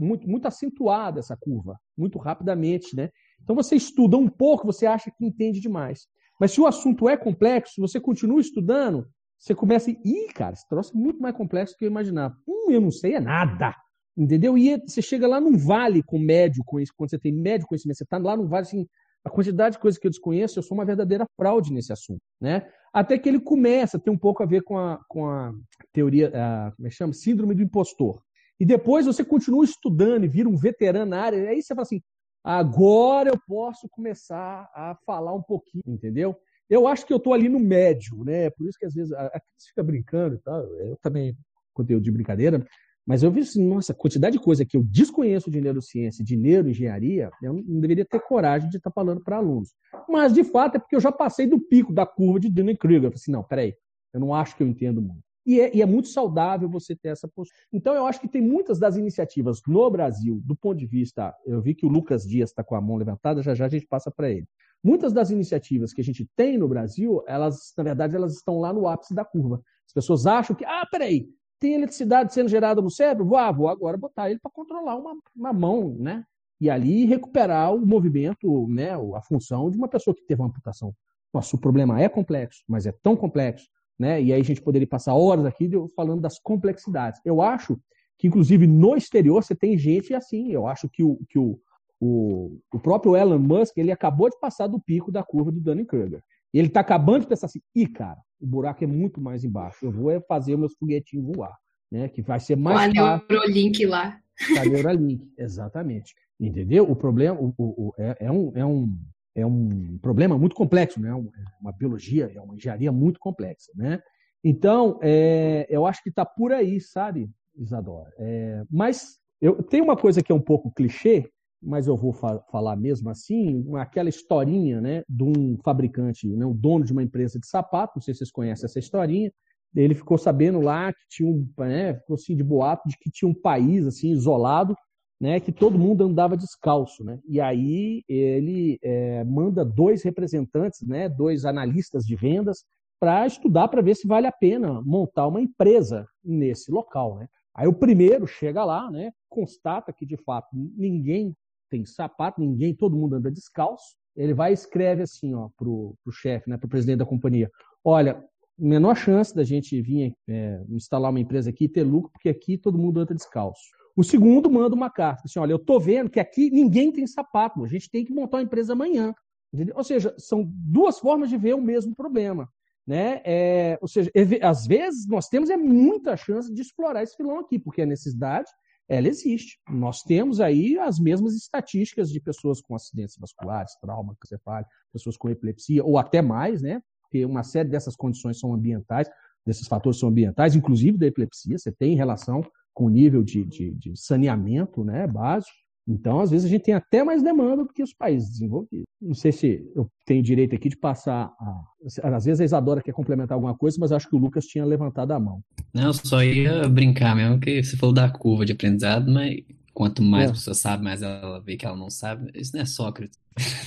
[0.00, 3.10] muito, muito acentuada essa curva, muito rapidamente, né?
[3.42, 6.08] Então, você estuda um pouco, você acha que entende demais.
[6.40, 9.06] Mas se o assunto é complexo, você continua estudando,
[9.38, 12.34] você começa a ih, cara, esse troço é muito mais complexo do que eu imaginava.
[12.48, 13.74] Hum, eu não sei é nada.
[14.16, 14.56] Entendeu?
[14.56, 18.04] E você chega lá num vale com médio conhecimento, quando você tem médio conhecimento, você
[18.04, 18.86] está lá num vale assim,
[19.22, 22.66] a quantidade de coisas que eu desconheço, eu sou uma verdadeira fraude nesse assunto, né?
[22.96, 25.52] Até que ele começa a ter um pouco a ver com a, com a
[25.92, 27.12] teoria, a, como é que chama?
[27.12, 28.22] Síndrome do impostor.
[28.58, 32.00] E depois você continua estudando e vira um veterano na área, aí você fala assim,
[32.42, 36.34] agora eu posso começar a falar um pouquinho, entendeu?
[36.70, 38.48] Eu acho que eu estou ali no médio, né?
[38.48, 41.36] Por isso que às vezes a, a fica brincando e tal, eu também
[41.74, 42.66] conteúdo de brincadeira,
[43.06, 47.30] mas eu vi assim, nossa, quantidade de coisa que eu desconheço de neurociência, de neuroengenharia,
[47.40, 49.72] eu não deveria ter coragem de estar falando para alunos.
[50.08, 53.04] Mas, de fato, é porque eu já passei do pico da curva de Dunning-Kruger.
[53.04, 53.74] Eu falei assim, não, peraí,
[54.12, 55.24] eu não acho que eu entendo muito.
[55.46, 57.56] E é, e é, muito saudável você ter essa postura.
[57.72, 61.32] Então, eu acho que tem muitas das iniciativas no Brasil, do ponto de vista.
[61.46, 63.86] Eu vi que o Lucas Dias está com a mão levantada, já já a gente
[63.86, 64.48] passa para ele.
[64.82, 68.72] Muitas das iniciativas que a gente tem no Brasil, elas, na verdade, elas estão lá
[68.72, 69.62] no ápice da curva.
[69.86, 73.24] As pessoas acham que, ah, peraí, tem eletricidade sendo gerada no cérebro?
[73.24, 76.24] Vou, ah, vou agora botar ele para controlar uma, uma mão, né?
[76.60, 80.94] E ali recuperar o movimento, né, a função de uma pessoa que teve uma amputação.
[81.32, 84.22] Nossa, o problema é complexo, mas é tão complexo, né?
[84.22, 87.20] E aí a gente poderia passar horas aqui falando das complexidades.
[87.24, 87.78] Eu acho
[88.18, 90.50] que, inclusive, no exterior você tem gente assim.
[90.50, 91.60] Eu acho que o, que o,
[92.00, 96.22] o, o próprio Elon Musk ele acabou de passar do pico da curva do Dunning-Kruger.
[96.58, 99.84] Ele está acabando de pensar assim, ih, cara, o buraco é muito mais embaixo.
[99.84, 101.54] Eu vou é fazer meus foguetinhos voar,
[101.90, 102.08] né?
[102.08, 104.18] Que vai ser mais Com a Neurolink lá.
[104.58, 106.14] A Neuralink, exatamente.
[106.40, 106.90] Entendeu?
[106.90, 108.98] O problema o, o, é, é, um, é, um,
[109.34, 111.10] é um problema muito complexo, né?
[111.10, 111.14] É
[111.60, 114.00] uma biologia, é uma engenharia muito complexa, né?
[114.42, 118.10] Então, é, eu acho que está por aí, sabe, Isadora?
[118.18, 121.28] É, mas eu tenho uma coisa que é um pouco clichê,
[121.66, 126.54] mas eu vou fa falar mesmo assim, aquela historinha né, de um fabricante, né, o
[126.54, 129.32] dono de uma empresa de sapato, não sei se vocês conhecem essa historinha,
[129.74, 133.28] ele ficou sabendo lá que tinha um, né, ficou assim de boato de que tinha
[133.28, 134.74] um país assim isolado,
[135.20, 137.18] né, que todo mundo andava descalço, né?
[137.26, 142.64] E aí ele é, manda dois representantes, né, dois analistas de vendas,
[143.00, 147.26] para estudar para ver se vale a pena montar uma empresa nesse local, né?
[147.54, 151.34] Aí o primeiro chega lá, né, constata que de fato ninguém
[151.68, 153.94] tem sapato, ninguém, todo mundo anda descalço.
[154.16, 157.50] Ele vai e escreve assim, ó, pro, pro chefe, né, pro presidente da companhia.
[157.84, 158.22] Olha,
[158.58, 162.56] menor chance da gente vir é, instalar uma empresa aqui e ter lucro, porque aqui
[162.56, 163.62] todo mundo anda descalço.
[163.94, 167.64] O segundo manda uma carta, assim, olha, eu estou vendo que aqui ninguém tem sapato,
[167.64, 169.14] a gente tem que montar uma empresa amanhã.
[169.52, 169.74] Entendeu?
[169.76, 172.48] Ou seja, são duas formas de ver o mesmo problema.
[172.86, 173.20] Né?
[173.24, 174.10] É, ou seja,
[174.42, 178.50] às vezes nós temos é muita chance de explorar esse filão aqui, porque a necessidade
[178.88, 179.58] ela existe.
[179.68, 185.28] Nós temos aí as mesmas estatísticas de pessoas com acidentes vasculares, trauma encefálico, pessoas com
[185.28, 186.80] epilepsia, ou até mais, né?
[187.02, 189.08] Porque uma série dessas condições são ambientais,
[189.44, 192.42] desses fatores são ambientais, inclusive da epilepsia, você tem relação
[192.74, 195.56] com o nível de, de, de saneamento né, básico.
[195.88, 198.86] Então, às vezes, a gente tem até mais demanda do que os países desenvolvidos.
[199.00, 201.32] Não sei se eu tenho direito aqui de passar.
[201.38, 202.16] A...
[202.16, 205.12] Às vezes a Isadora quer complementar alguma coisa, mas acho que o Lucas tinha levantado
[205.12, 205.40] a mão.
[205.72, 209.36] Não, só ia brincar mesmo, que você falou da curva de aprendizado, mas
[209.72, 210.30] quanto mais é.
[210.30, 212.30] a pessoa sabe, mais ela vê que ela não sabe.
[212.34, 213.18] Isso não é Sócrates.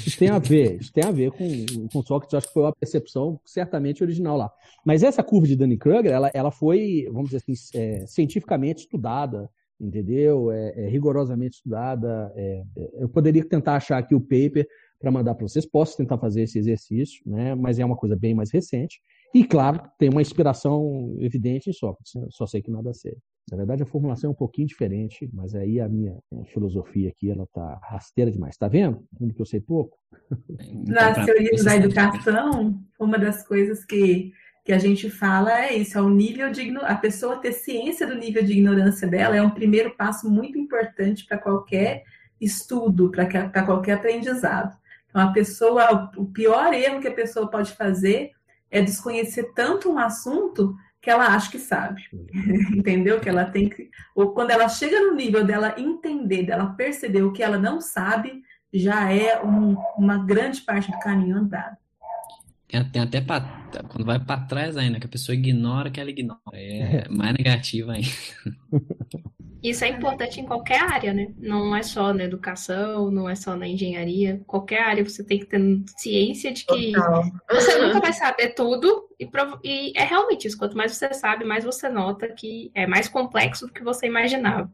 [0.06, 1.48] Isso tem a ver, isso tem a ver com,
[1.94, 4.52] com Sócrates, acho que foi uma percepção certamente original lá.
[4.84, 9.48] Mas essa curva de Dunning-Kruger, ela, ela foi, vamos dizer assim, é, cientificamente estudada,
[9.80, 10.52] entendeu?
[10.52, 12.32] É, é rigorosamente estudada.
[12.36, 14.68] É, é, eu poderia tentar achar aqui o paper
[15.00, 15.66] para mandar para vocês.
[15.66, 17.56] Posso tentar fazer esse exercício, né?
[17.56, 19.02] mas é uma coisa bem mais recente.
[19.34, 22.14] E, claro, tem uma inspiração evidente em Sócrates.
[22.16, 22.28] Né?
[22.30, 23.16] Só sei que nada sei.
[23.50, 26.16] Na verdade, a formulação é um pouquinho diferente, mas aí a minha
[26.54, 28.54] filosofia aqui ela tá rasteira demais.
[28.54, 29.04] Está vendo?
[29.18, 29.98] Como que eu sei pouco?
[30.86, 34.32] Nas teorias da educação, uma das coisas que
[34.64, 38.16] que a gente fala é isso, é o nível de a pessoa ter ciência do
[38.16, 42.04] nível de ignorância dela é um primeiro passo muito importante para qualquer
[42.40, 44.78] estudo, para qualquer aprendizado.
[45.10, 48.32] Então a pessoa, o pior erro que a pessoa pode fazer
[48.70, 52.04] é desconhecer tanto um assunto que ela acha que sabe,
[52.76, 53.20] entendeu?
[53.20, 57.32] Que ela tem que, ou quando ela chega no nível dela entender, dela perceber o
[57.32, 61.78] que ela não sabe, já é um, uma grande parte do caminho andado.
[62.70, 63.42] Tem até pra,
[63.90, 66.40] quando vai para trás ainda, que a pessoa ignora que ela ignora.
[66.54, 68.08] É mais negativa ainda.
[69.62, 71.34] Isso é importante em qualquer área, né?
[71.38, 74.42] Não é só na educação, não é só na engenharia.
[74.48, 75.60] Qualquer área você tem que ter
[75.98, 77.24] ciência de que Total.
[77.50, 79.10] você nunca vai saber tudo.
[79.20, 79.28] E,
[79.64, 80.58] e é realmente isso.
[80.58, 84.72] Quanto mais você sabe, mais você nota que é mais complexo do que você imaginava.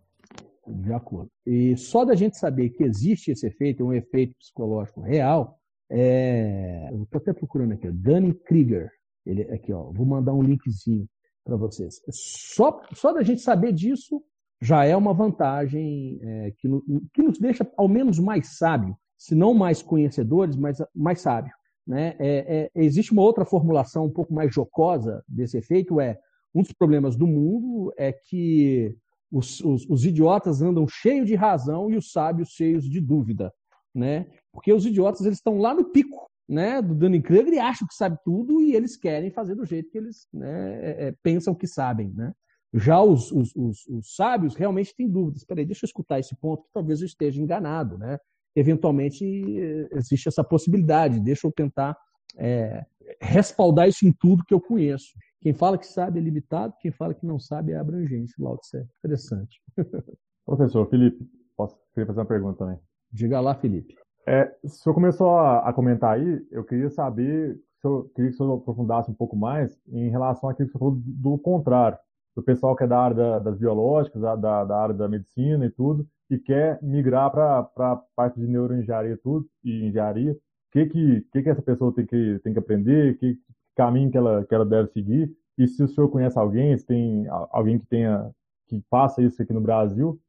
[0.68, 1.32] De acordo.
[1.46, 5.60] E só da gente saber que existe esse efeito, um efeito psicológico real,
[5.90, 8.90] é, eu estou até procurando aqui, Danny Krieger.
[9.26, 11.08] Ele, aqui, ó, vou mandar um linkzinho
[11.44, 12.02] para vocês.
[12.10, 14.22] Só, só da gente saber disso
[14.62, 16.82] já é uma vantagem é, que, no,
[17.14, 21.54] que, nos deixa ao menos mais sábio, se não mais conhecedores, mas mais sábio.
[21.86, 22.16] Né?
[22.20, 26.18] É, é, existe uma outra formulação um pouco mais jocosa desse efeito, é
[26.54, 28.96] um dos problemas do mundo é que
[29.32, 33.54] os, os, os idiotas andam cheios de razão e os sábios cheios de dúvida.
[33.94, 34.28] Né?
[34.56, 38.18] Porque os idiotas eles estão lá no pico né, do Dunning-Kruger e acham que sabe
[38.24, 42.14] tudo e eles querem fazer do jeito que eles né, é, é, pensam que sabem.
[42.16, 42.34] Né?
[42.74, 45.42] Já os, os, os, os, sábios realmente têm dúvidas.
[45.42, 47.98] Espera aí, deixa eu escutar esse ponto que talvez eu esteja enganado.
[47.98, 48.18] Né?
[48.56, 51.20] Eventualmente é, existe essa possibilidade.
[51.20, 51.98] Deixa eu tentar
[52.38, 52.86] é,
[53.20, 55.14] respaldar isso em tudo que eu conheço.
[55.42, 58.34] Quem fala que sabe é limitado, quem fala que não sabe é abrangente.
[58.40, 58.88] Lao Tse.
[59.00, 59.62] Interessante.
[60.46, 61.28] Professor Felipe,
[61.58, 62.80] posso queria fazer uma pergunta também?
[63.12, 63.96] Diga lá, Felipe.
[64.28, 68.38] É, o senhor começou a, a, comentar aí, eu queria saber, senhor, queria que o
[68.38, 71.98] senhor aprofundasse um pouco mais em relação àquilo que o senhor falou do, do contrário,
[72.36, 75.66] do pessoal que é da área da, das biológicas, da, da, da, área da medicina
[75.66, 80.34] e tudo, e quer migrar para a parte de neuroengenharia e tudo, e engenharia.
[80.34, 80.38] O
[80.72, 83.42] que, que, que, que essa pessoa tem que, tem que aprender, que, que
[83.76, 87.28] caminho que ela, que ela deve seguir, e se o senhor conhece alguém, se tem
[87.52, 88.30] alguém que tenha
[88.68, 90.20] que faça isso aqui no Brasil,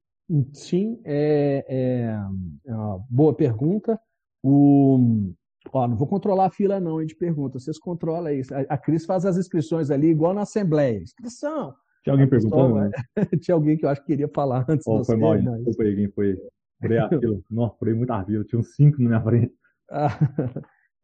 [0.52, 2.18] Sim, é, é,
[2.66, 3.98] é uma boa pergunta.
[4.42, 5.32] O,
[5.72, 8.54] ó, não vou controlar a fila não de perguntas, vocês controlam isso.
[8.54, 11.00] A, a Cris faz as inscrições ali igual na Assembleia.
[11.00, 11.74] Inscrição.
[12.02, 12.74] Tinha alguém perguntando?
[12.74, 12.90] Né?
[13.42, 14.86] Tinha alguém que eu acho que queria falar antes.
[14.86, 16.36] Oh, foi mal, não foi quem foi.
[16.80, 17.40] Furei a fila.
[17.50, 18.44] Nossa, furei muita fila.
[18.44, 19.52] Tinha uns cinco na minha frente.
[19.90, 20.18] Ah,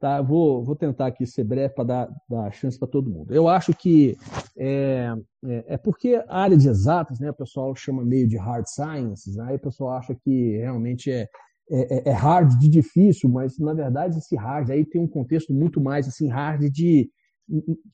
[0.02, 3.32] Tá, vou, vou tentar aqui ser breve para dar, dar chance para todo mundo.
[3.32, 4.16] Eu acho que
[4.58, 8.64] é, é, é, porque a área de exatas, né, o pessoal chama meio de hard
[8.66, 11.28] sciences, aí né, o pessoal acha que realmente é,
[11.70, 15.80] é, é, hard de difícil, mas na verdade esse hard aí tem um contexto muito
[15.80, 17.08] mais assim, hard de.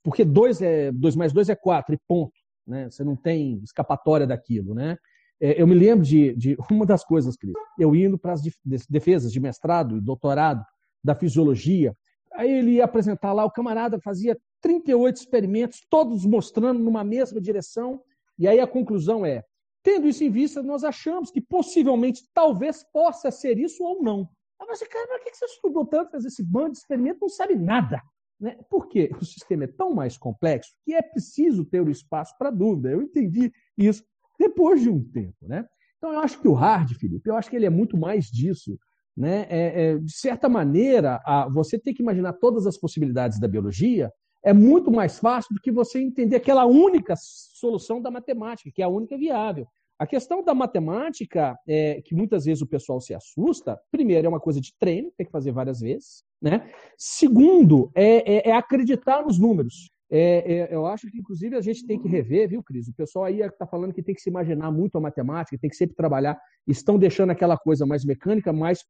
[0.03, 2.33] Porque 2 é, dois mais 2 é 4 e ponto.
[2.67, 2.89] Né?
[2.91, 4.75] Você não tem escapatória daquilo.
[4.75, 4.97] Né?
[5.39, 8.41] É, eu me lembro de, de uma das coisas, Cris, eu indo para as
[8.89, 10.65] defesas de mestrado e doutorado
[11.03, 11.97] da fisiologia.
[12.33, 18.03] Aí ele ia apresentar lá, o camarada fazia 38 experimentos, todos mostrando numa mesma direção,
[18.39, 19.45] e aí a conclusão é:
[19.83, 24.29] tendo isso em vista, nós achamos que possivelmente, talvez possa ser isso ou não.
[24.61, 27.55] Aí você, cara, mas que você estudou tanto, fez esse bando de experimentos, não sabe
[27.55, 28.03] nada.
[28.41, 28.57] Né?
[28.71, 32.91] Porque o sistema é tão mais complexo que é preciso ter o espaço para dúvida.
[32.91, 34.05] Eu entendi isso
[34.39, 35.37] depois de um tempo.
[35.43, 35.67] Né?
[35.97, 38.79] Então, eu acho que o hard, Felipe, eu acho que ele é muito mais disso.
[39.19, 39.49] Né?
[39.51, 44.13] É, é, de certa maneira, a, você tem que imaginar todas as possibilidades da biologia
[44.45, 48.85] é muito mais fácil do que você entender aquela única solução da matemática, que é
[48.85, 49.67] a única viável.
[49.99, 54.39] A questão da matemática, é, que muitas vezes o pessoal se assusta, primeiro, é uma
[54.39, 56.23] coisa de treino, tem que fazer várias vezes.
[56.41, 56.71] Né?
[56.97, 59.91] Segundo, é, é, é acreditar nos números.
[60.11, 62.89] É, é, eu acho que, inclusive, a gente tem que rever, viu, Cris?
[62.89, 65.77] O pessoal aí está falando que tem que se imaginar muito a matemática, tem que
[65.77, 66.39] sempre trabalhar.
[66.67, 68.83] Estão deixando aquela coisa mais mecânica mais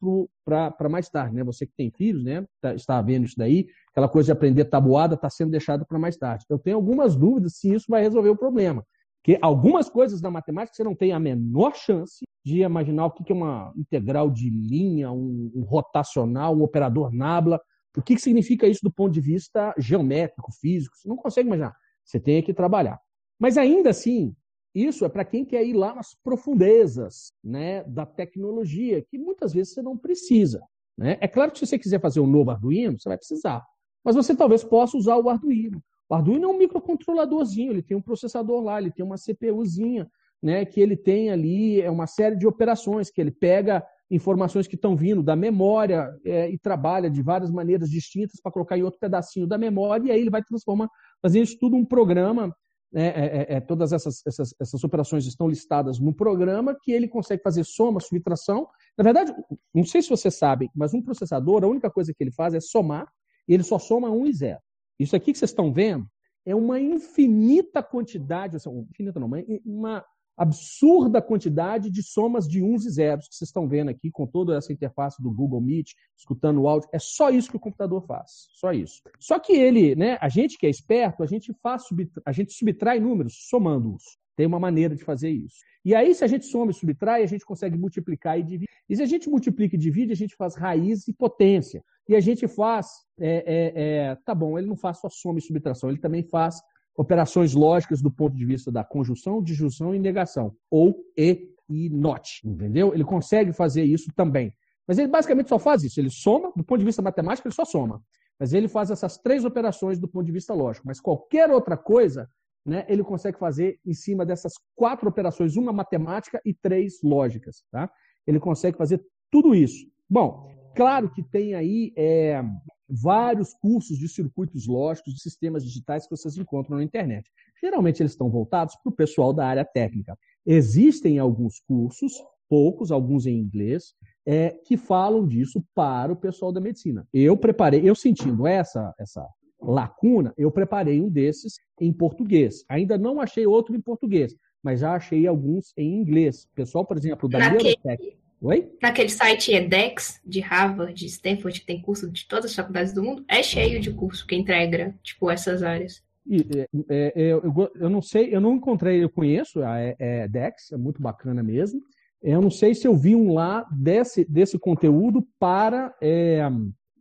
[0.45, 1.43] para mais tarde, né?
[1.43, 2.47] Você que tem filhos, né?
[2.61, 6.17] Tá, está vendo isso daí, aquela coisa de aprender tabuada está sendo deixada para mais
[6.17, 6.45] tarde.
[6.49, 8.85] Eu tenho algumas dúvidas se isso vai resolver o problema.
[9.21, 13.31] Porque algumas coisas da matemática você não tem a menor chance de imaginar o que
[13.31, 17.61] é uma integral de linha, um, um rotacional, um operador nabla.
[17.99, 20.97] O que significa isso do ponto de vista geométrico, físico?
[20.97, 21.75] Você não consegue imaginar.
[22.05, 22.97] Você tem que trabalhar.
[23.41, 24.37] Mas ainda assim,
[24.73, 29.75] isso é para quem quer ir lá nas profundezas né, da tecnologia, que muitas vezes
[29.75, 30.63] você não precisa.
[30.97, 31.19] Né?
[31.21, 33.67] É claro que se você quiser fazer um novo Arduino, você vai precisar.
[34.05, 35.83] Mas você talvez possa usar o Arduino.
[36.09, 40.09] O Arduino é um microcontroladorzinho, ele tem um processador lá, ele tem uma CPUzinha,
[40.41, 44.75] né, que ele tem ali é uma série de operações, que ele pega informações que
[44.75, 48.99] estão vindo da memória é, e trabalha de várias maneiras distintas para colocar em outro
[48.99, 50.89] pedacinho da memória, e aí ele vai transformar,
[51.21, 52.55] fazer isso tudo um programa.
[52.91, 57.07] Né, é, é, é, todas essas, essas, essas operações estão listadas no programa que ele
[57.07, 58.67] consegue fazer soma, subtração.
[58.97, 59.35] Na verdade,
[59.75, 62.61] não sei se você sabe, mas um processador, a única coisa que ele faz é
[62.61, 63.07] somar,
[63.47, 64.59] e ele só soma 1 e 0.
[64.99, 66.07] Isso aqui que vocês estão vendo
[66.47, 69.31] é uma infinita quantidade, infinita não,
[69.67, 70.03] uma
[70.39, 74.57] absurda quantidade de somas de uns e zeros que vocês estão vendo aqui com toda
[74.57, 76.89] essa interface do Google Meet, escutando o áudio.
[76.93, 79.03] É só isso que o computador faz, só isso.
[79.19, 81.83] Só que ele, né, a gente que é esperto, a gente faz
[82.25, 84.05] a gente subtrai números somando-os.
[84.37, 85.57] Tem uma maneira de fazer isso.
[85.85, 88.69] E aí, se a gente soma e subtrai, a gente consegue multiplicar e dividir.
[88.89, 91.83] E se a gente multiplica e divide, a gente faz raiz e potência.
[92.09, 92.87] E a gente faz,
[93.19, 96.61] é, é, é, tá bom, ele não faz só soma e subtração, ele também faz
[96.99, 102.41] operações lógicas do ponto de vista da conjunção, disjunção e negação, ou e e not,
[102.45, 102.93] entendeu?
[102.93, 104.53] Ele consegue fazer isso também.
[104.87, 107.65] Mas ele basicamente só faz isso, ele soma, do ponto de vista matemático, ele só
[107.65, 108.03] soma.
[108.41, 110.87] Mas ele faz essas três operações do ponto de vista lógico.
[110.87, 112.29] Mas qualquer outra coisa,
[112.65, 117.63] né, ele consegue fazer em cima dessas quatro operações, uma matemática e três lógicas.
[117.71, 117.89] Tá?
[118.27, 119.87] Ele consegue fazer tudo isso.
[120.09, 122.41] Bom, claro que tem aí é,
[122.89, 127.29] vários cursos de circuitos lógicos, de sistemas digitais que vocês encontram na internet.
[127.61, 130.17] Geralmente eles estão voltados para o pessoal da área técnica.
[130.47, 132.13] Existem alguns cursos,
[132.49, 133.93] poucos, alguns em inglês,
[134.25, 137.05] é, que falam disso para o pessoal da medicina.
[137.13, 139.27] Eu preparei, eu sentindo essa, essa
[139.61, 142.65] lacuna, eu preparei um desses em português.
[142.69, 146.47] Ainda não achei outro em português, mas já achei alguns em inglês.
[146.55, 148.17] Pessoal, por exemplo, da Neurotech.
[148.41, 148.71] Oi?
[148.81, 153.03] Naquele site EDEX de Harvard, de Stanford, que tem curso de todas as faculdades do
[153.03, 156.03] mundo, é cheio de curso que entrega, tipo, essas áreas.
[156.25, 159.81] E, é, é, é eu, eu, não sei, eu não encontrei, eu conheço a
[160.25, 161.81] EDEX, é muito bacana mesmo.
[162.23, 166.43] Eu não sei se eu vi um lá desse, desse conteúdo para, é,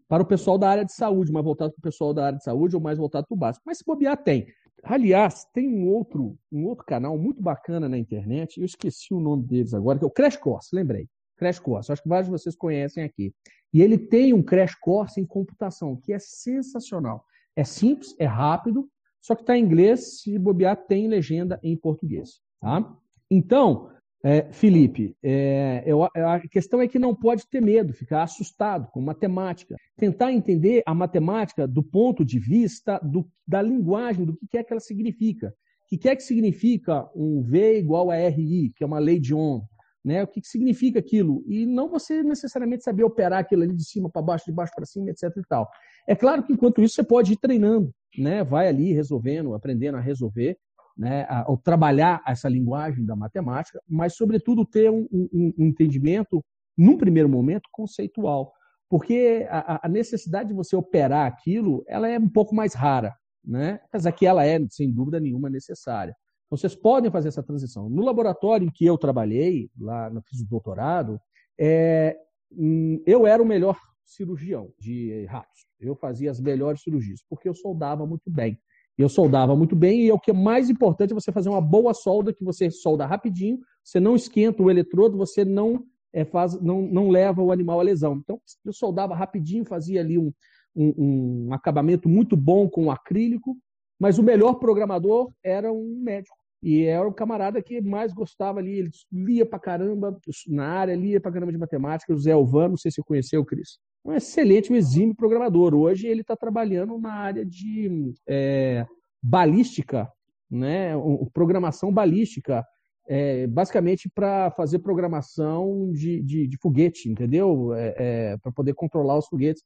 [0.07, 2.43] para o pessoal da área de saúde, mais voltado para o pessoal da área de
[2.43, 3.63] saúde ou mais voltado para o básico.
[3.65, 4.47] Mas se bobear, tem.
[4.83, 9.43] Aliás, tem um outro, um outro canal muito bacana na internet, eu esqueci o nome
[9.43, 11.07] deles agora, que é o Crash Course, lembrei.
[11.37, 11.91] Crash Course.
[11.91, 13.33] Acho que vários de vocês conhecem aqui.
[13.73, 17.23] E ele tem um Crash Course em computação, que é sensacional.
[17.55, 18.89] É simples, é rápido,
[19.21, 22.39] só que está em inglês, se bobear, tem legenda em português.
[22.61, 22.95] Tá?
[23.29, 23.89] Então,
[24.23, 29.01] é, Felipe, é, eu, a questão é que não pode ter medo, ficar assustado com
[29.01, 29.75] matemática.
[29.95, 34.73] Tentar entender a matemática do ponto de vista do, da linguagem, do que é que
[34.73, 35.53] ela significa.
[35.91, 39.33] O que é que significa um V igual a RI, que é uma lei de
[39.33, 39.61] Ohm?
[40.07, 40.23] Né?
[40.23, 41.43] O que, que significa aquilo?
[41.45, 44.85] E não você necessariamente saber operar aquilo ali de cima para baixo, de baixo para
[44.85, 45.23] cima, etc.
[45.35, 45.69] E tal.
[46.07, 48.41] É claro que enquanto isso você pode ir treinando, né?
[48.41, 50.57] Vai ali resolvendo, aprendendo a resolver,
[50.97, 51.23] né?
[51.23, 56.41] A, ao trabalhar essa linguagem da matemática, mas sobretudo ter um, um, um entendimento,
[56.77, 58.53] num primeiro momento, conceitual,
[58.89, 63.81] porque a, a necessidade de você operar aquilo, ela é um pouco mais rara, né?
[63.91, 66.15] Mas aqui ela é, sem dúvida nenhuma, necessária.
[66.49, 67.89] Vocês podem fazer essa transição.
[67.89, 71.19] No laboratório em que eu trabalhei, lá no fiz o doutorado,
[71.59, 72.17] é,
[72.51, 75.67] hum, eu era o melhor cirurgião de ratos.
[75.79, 78.57] Eu fazia as melhores cirurgias, porque eu soldava muito bem.
[78.97, 81.61] Eu soldava muito bem e é o que é mais importante é você fazer uma
[81.61, 86.59] boa solda, que você solda rapidinho, você não esquenta o eletrodo, você não, é, faz,
[86.59, 88.15] não, não leva o animal à lesão.
[88.15, 90.33] Então, eu soldava rapidinho, fazia ali um,
[90.75, 93.55] um, um acabamento muito bom com acrílico,
[93.99, 96.35] mas o melhor programador era um médico.
[96.61, 100.17] E era o camarada que mais gostava ali, ele lia pra caramba
[100.47, 103.45] na área, lia pra caramba de matemática, o Zé Alvan, não sei se você conheceu,
[103.45, 103.77] Cris.
[104.03, 105.75] Um excelente, um exímio programador.
[105.75, 108.85] Hoje ele está trabalhando na área de é,
[109.21, 110.11] balística,
[110.49, 110.93] né?
[111.31, 112.65] programação balística,
[113.07, 117.73] é, basicamente para fazer programação de, de, de, foguete, entendeu?
[117.73, 119.63] É, é para poder controlar os foguetes.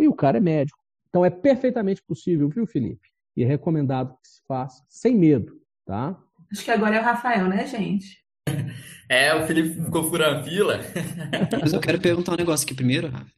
[0.00, 0.78] E o cara é médico.
[1.08, 3.15] Então é perfeitamente possível, viu, Felipe?
[3.36, 5.56] E é recomendado que se faça sem medo
[5.86, 6.18] tá?
[6.52, 8.18] Acho que agora é o Rafael, né, gente?
[9.08, 10.80] É, o Felipe ficou furando fila.
[11.62, 13.30] Mas eu quero perguntar um negócio aqui primeiro, Rafa.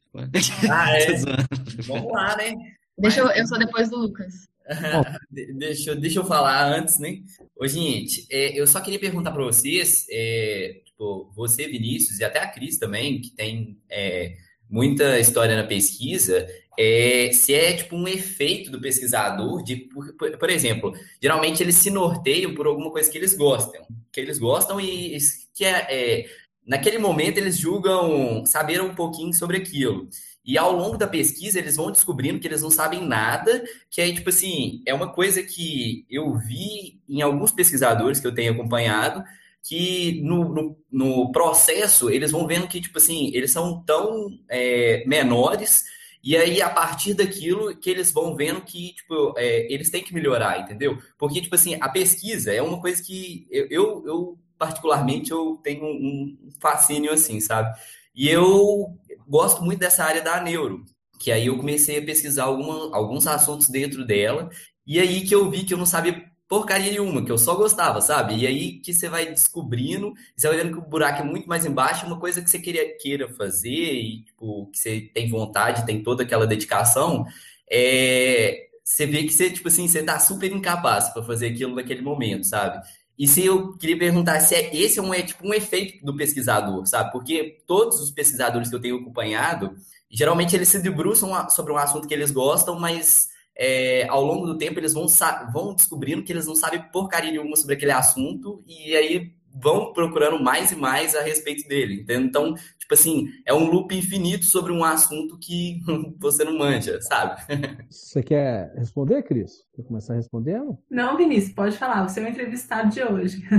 [0.69, 1.07] Ah, é?
[1.85, 2.55] Vamos lá, né?
[2.97, 4.49] Deixa eu, eu sou depois do Lucas.
[5.31, 7.19] deixa, deixa eu falar antes, né?
[7.55, 12.39] Ô, gente, é, eu só queria perguntar para vocês, é, tipo, você, Vinícius, e até
[12.39, 14.35] a Cris também, que tem é,
[14.69, 16.47] muita história na pesquisa,
[16.81, 21.89] é, se é tipo um efeito do pesquisador de, por, por, exemplo, geralmente eles se
[21.89, 25.17] norteiam por alguma coisa que eles gostam, que eles gostam e
[25.53, 26.25] que é, é
[26.65, 30.07] naquele momento eles julgam saber um pouquinho sobre aquilo.
[30.45, 33.61] E ao longo da pesquisa, eles vão descobrindo que eles não sabem nada,
[33.91, 38.33] que é tipo assim, é uma coisa que eu vi em alguns pesquisadores que eu
[38.33, 39.21] tenho acompanhado,
[39.61, 45.03] que no, no, no processo eles vão vendo que, tipo assim, eles são tão é,
[45.05, 45.83] menores
[46.21, 50.13] e aí, a partir daquilo, que eles vão vendo que, tipo, é, eles têm que
[50.13, 50.97] melhorar, entendeu?
[51.17, 56.37] Porque, tipo assim, a pesquisa é uma coisa que eu, eu, particularmente, eu tenho um
[56.59, 57.73] fascínio assim, sabe?
[58.13, 58.97] E eu
[59.27, 60.83] gosto muito dessa área da neuro,
[61.19, 64.49] que aí eu comecei a pesquisar alguma, alguns assuntos dentro dela,
[64.85, 68.01] e aí que eu vi que eu não sabia porcaria nenhuma, que eu só gostava,
[68.01, 68.35] sabe?
[68.39, 71.63] E aí que você vai descobrindo, você vai vendo que o buraco é muito mais
[71.63, 76.01] embaixo, uma coisa que você queria, queira fazer e tipo, que você tem vontade, tem
[76.01, 77.23] toda aquela dedicação,
[77.71, 82.01] é, você vê que você, tipo assim, você tá super incapaz para fazer aquilo naquele
[82.01, 82.81] momento, sabe?
[83.17, 86.15] E se eu queria perguntar se é, esse é um, é, tipo, um efeito do
[86.17, 87.11] pesquisador, sabe?
[87.11, 89.75] Porque todos os pesquisadores que eu tenho acompanhado,
[90.09, 93.29] geralmente eles se debruçam sobre um assunto que eles gostam, mas
[93.61, 95.05] é, ao longo do tempo eles vão,
[95.51, 100.41] vão descobrindo que eles não sabem porcaria nenhuma sobre aquele assunto e aí vão procurando
[100.41, 102.01] mais e mais a respeito dele.
[102.01, 102.25] Entende?
[102.25, 105.81] Então, tipo assim, é um loop infinito sobre um assunto que
[106.17, 107.41] você não manja, sabe?
[107.89, 109.65] Você quer responder, Cris?
[109.75, 110.77] Quer começar respondendo?
[110.89, 112.07] Não, Vinícius, pode falar.
[112.07, 113.43] Você é o entrevistado de hoje.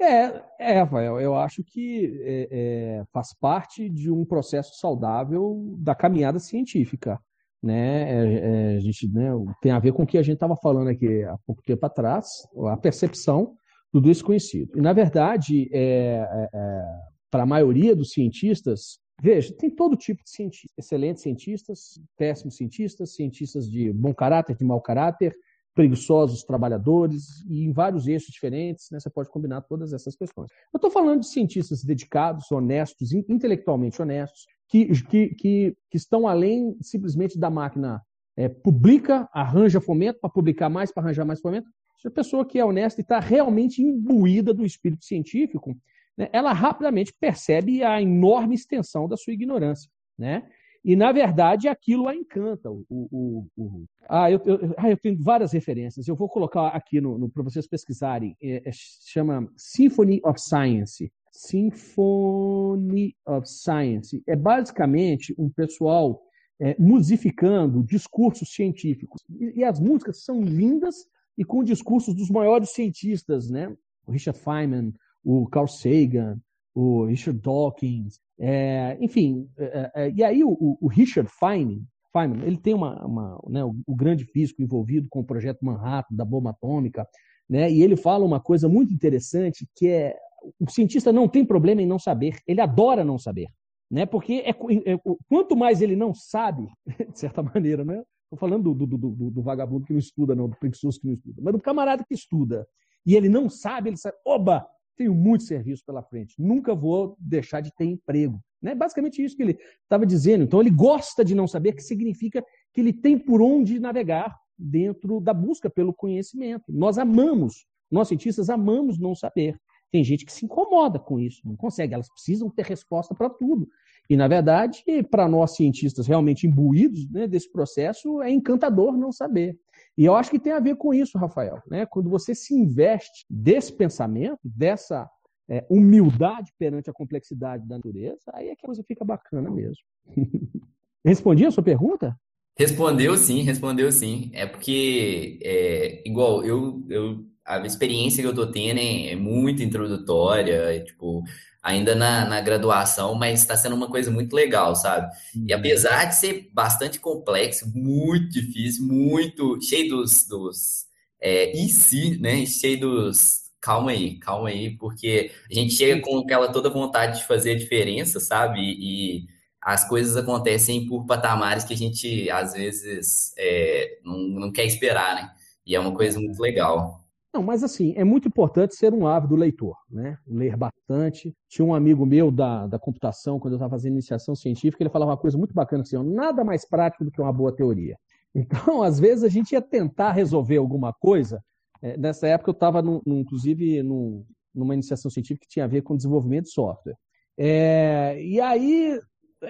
[0.00, 5.94] É, é, Rafael, eu acho que é, é, faz parte de um processo saudável da
[5.94, 7.20] caminhada científica
[7.62, 10.56] né, é, é, a gente né, tem a ver com o que a gente estava
[10.56, 12.26] falando aqui há pouco tempo atrás,
[12.70, 13.54] a percepção
[13.92, 14.76] do desconhecido.
[14.76, 16.82] E, na verdade, é, é, é
[17.30, 23.14] para a maioria dos cientistas, veja, tem todo tipo de cientistas, excelentes cientistas, péssimos cientistas,
[23.14, 25.34] cientistas de bom caráter, de mau caráter,
[25.74, 30.50] preguiçosos trabalhadores, e em vários eixos diferentes, né, você pode combinar todas essas questões.
[30.72, 36.74] Eu estou falando de cientistas dedicados, honestos, intelectualmente honestos, que, que, que, que estão além
[36.80, 38.00] simplesmente da máquina
[38.34, 41.68] é, publica, arranja fomento para publicar mais, para arranjar mais fomento.
[41.98, 45.76] Se a pessoa que é honesta e está realmente imbuída do espírito científico,
[46.16, 49.90] né, ela rapidamente percebe a enorme extensão da sua ignorância.
[50.18, 50.42] Né?
[50.82, 52.70] E, na verdade, aquilo a encanta.
[52.70, 53.84] O, o, o...
[54.08, 56.08] Ah, eu, eu, ah, eu tenho várias referências.
[56.08, 58.34] Eu vou colocar aqui no, no para vocês pesquisarem.
[58.42, 61.12] É, é, chama Symphony of Science.
[61.32, 64.22] Symphony of Science.
[64.26, 66.22] É basicamente um pessoal
[66.60, 69.22] é, musificando discursos científicos.
[69.28, 70.94] E, e, as músicas são lindas
[71.36, 73.74] e com discursos dos maiores cientistas, né?
[74.06, 74.92] O Richard Feynman,
[75.24, 76.38] o Carl Sagan,
[76.74, 79.48] o Richard Dawkins, é, enfim.
[79.56, 83.74] É, é, e aí o, o Richard Feynman, Feynman, ele tem uma, uma né, o,
[83.86, 87.08] o, grande físico envolvido com o projeto Manhattan da bomba atômica,
[87.48, 87.70] né?
[87.70, 90.14] E ele fala uma coisa muito interessante que é
[90.60, 93.48] o cientista não tem problema em não saber, ele adora não saber,
[93.90, 94.06] né?
[94.06, 96.68] Porque é, é quanto mais ele não sabe,
[97.12, 98.02] de certa maneira, né?
[98.24, 101.14] Estou falando do, do, do, do, vagabundo que não estuda, não, do preguiçoso que não
[101.14, 102.66] estuda, mas do camarada que estuda
[103.04, 104.66] e ele não sabe, ele sabe, oba,
[104.96, 108.40] tenho muito serviço pela frente, nunca vou deixar de ter emprego.
[108.60, 108.74] Né?
[108.74, 110.44] Basicamente isso que ele estava dizendo.
[110.44, 115.20] Então ele gosta de não saber, que significa que ele tem por onde navegar dentro
[115.20, 116.64] da busca pelo conhecimento.
[116.68, 119.58] Nós amamos, nós cientistas amamos não saber.
[119.92, 123.68] Tem gente que se incomoda com isso, não consegue, elas precisam ter resposta para tudo.
[124.08, 129.58] E, na verdade, para nós cientistas realmente imbuídos né, desse processo, é encantador não saber.
[129.96, 131.62] E eu acho que tem a ver com isso, Rafael.
[131.70, 131.84] Né?
[131.84, 135.08] Quando você se investe desse pensamento, dessa
[135.48, 139.84] é, humildade perante a complexidade da natureza, aí é que a coisa fica bacana mesmo.
[141.04, 142.18] Respondi a sua pergunta?
[142.56, 144.30] Respondeu sim, respondeu sim.
[144.32, 149.62] É porque, é, igual, eu, eu, a experiência que eu tô tendo é, é muito
[149.62, 151.22] introdutória, é, tipo,
[151.62, 155.12] ainda na, na graduação, mas está sendo uma coisa muito legal, sabe?
[155.34, 155.58] E uhum.
[155.58, 160.86] apesar de ser bastante complexo, muito difícil, muito cheio dos, dos
[161.20, 162.44] é, e se, né?
[162.46, 167.26] Cheio dos calma aí, calma aí, porque a gente chega com aquela toda vontade de
[167.26, 168.60] fazer a diferença, sabe?
[168.60, 169.26] E,
[169.62, 175.14] as coisas acontecem por patamares que a gente, às vezes, é, não, não quer esperar,
[175.14, 175.32] né?
[175.64, 177.01] E é uma coisa muito legal.
[177.32, 180.18] Não, mas assim, é muito importante ser um ávido leitor, né?
[180.26, 181.34] Ler bastante.
[181.48, 185.12] Tinha um amigo meu da, da computação, quando eu estava fazendo iniciação científica, ele falava
[185.12, 187.96] uma coisa muito bacana assim, nada mais prático do que uma boa teoria.
[188.34, 191.44] Então, às vezes, a gente ia tentar resolver alguma coisa.
[191.82, 194.24] É, nessa época, eu estava, inclusive, num,
[194.54, 196.96] numa iniciação científica que tinha a ver com desenvolvimento de software.
[197.36, 198.98] É, e aí,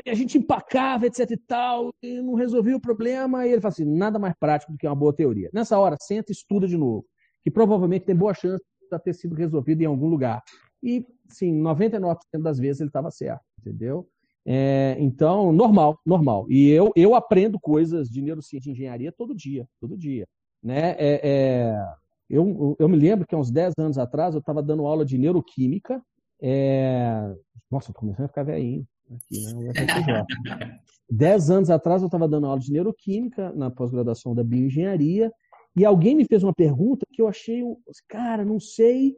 [0.05, 3.47] a gente empacava, etc e tal, e não resolvia o problema.
[3.47, 5.49] E ele fala assim: nada mais prático do que uma boa teoria.
[5.55, 7.07] Nessa hora, senta e estuda de novo
[7.43, 10.43] que provavelmente tem boa chance de ter sido resolvido em algum lugar.
[10.83, 14.09] E, sim, 99% das vezes ele estava certo, entendeu?
[14.45, 16.47] É, então, normal, normal.
[16.49, 20.27] E eu, eu aprendo coisas de neurociência e engenharia todo dia, todo dia.
[20.63, 20.91] Né?
[20.99, 21.87] É, é,
[22.29, 25.19] eu, eu me lembro que há uns 10 anos atrás eu estava dando aula de
[25.19, 26.03] neuroquímica.
[26.41, 27.35] É...
[27.71, 30.67] Nossa, estou começando a ficar velhinho aqui, né?
[31.11, 35.33] 10 anos atrás eu estava dando aula de neuroquímica na pós-graduação da bioengenharia
[35.75, 37.63] e alguém me fez uma pergunta que eu achei,
[38.09, 39.15] cara, não sei,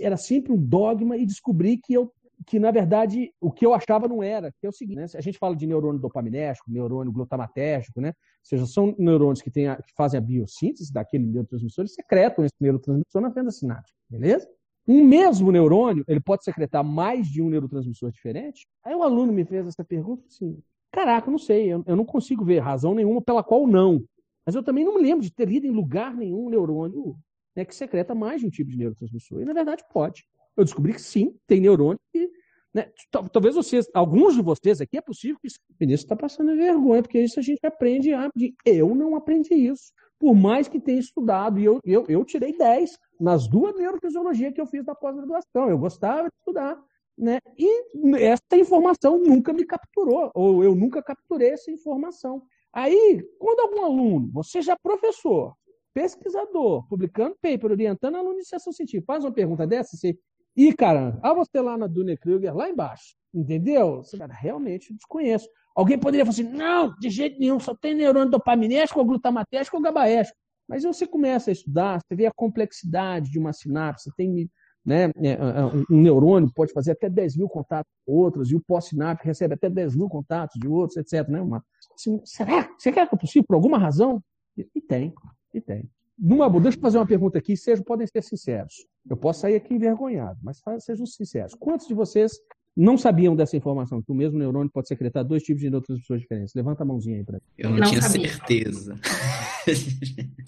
[0.00, 2.12] era sempre um dogma e descobri que eu
[2.46, 5.06] que na verdade o que eu achava não era, que é o seguinte, né?
[5.14, 8.08] a gente fala de neurônio dopaminérgico, neurônio glutamatérgico, né?
[8.08, 12.54] Ou seja, são neurônios que, a, que fazem a biossíntese daquele neurotransmissor e secretam esse
[12.60, 14.46] neurotransmissor na fenda sináptica, beleza?
[14.86, 18.66] Um mesmo neurônio, ele pode secretar mais de um neurotransmissor diferente?
[18.84, 20.58] Aí o aluno me fez essa pergunta assim,
[20.92, 24.04] caraca, não sei, eu, eu não consigo ver razão nenhuma pela qual não.
[24.46, 27.16] Mas eu também não me lembro de ter lido em lugar nenhum um neurônio
[27.56, 29.42] né, que secreta mais de um tipo de neurotransmissor.
[29.42, 30.24] E, na verdade, pode.
[30.56, 32.30] Eu descobri que sim, tem neurônio que.
[32.72, 32.92] Né,
[33.32, 37.18] talvez vocês, alguns de vocês aqui, é possível que o Vinícius está passando vergonha, porque
[37.18, 38.30] isso a gente aprende a.
[38.64, 39.92] Eu não aprendi isso.
[40.18, 44.60] Por mais que tenha estudado, e eu, eu, eu tirei 10 nas duas neurofisiologias que
[44.60, 45.68] eu fiz da pós-graduação.
[45.68, 46.78] Eu gostava de estudar.
[47.18, 47.38] Né?
[47.58, 52.42] E essa informação nunca me capturou, ou eu nunca capturei essa informação.
[52.76, 55.54] Aí, quando algum aluno, você já professor,
[55.94, 60.14] pesquisador, publicando paper, orientando aluno de iniciação científica, faz uma pergunta dessa, você.
[60.54, 64.04] Ih, cara, ah, você lá na Dune Kruger, lá embaixo, entendeu?
[64.04, 65.48] Você, cara, realmente desconheço.
[65.74, 69.82] Alguém poderia falar assim: não, de jeito nenhum, só tem neurônio dopaminérgico, ou glutamatérgico ou
[69.82, 70.36] gabaérgico.
[70.68, 74.50] Mas você começa a estudar, você vê a complexidade de uma sinapse, tem
[74.86, 78.54] né, é, é, é, um neurônio pode fazer até 10 mil contatos com outros, e
[78.54, 81.28] o pós-sináptico recebe até 10 mil contatos de outros, etc.
[81.28, 81.40] Né?
[81.40, 81.64] Uma,
[81.96, 82.68] assim, será?
[82.78, 84.22] Você quer que é possível por alguma razão?
[84.56, 85.12] E, e tem,
[85.52, 85.88] e tem.
[86.18, 88.86] Numa, deixa eu fazer uma pergunta aqui, sejam, podem ser sinceros.
[89.08, 91.54] Eu posso sair aqui envergonhado, mas sejam sinceros.
[91.54, 92.32] Quantos de vocês
[92.76, 96.54] não sabiam dessa informação, que o mesmo neurônio pode secretar dois tipos de neurotransmissores diferentes?
[96.54, 97.42] Levanta a mãozinha aí para mim.
[97.56, 98.28] Eu não, não tinha sabia.
[98.28, 98.98] certeza.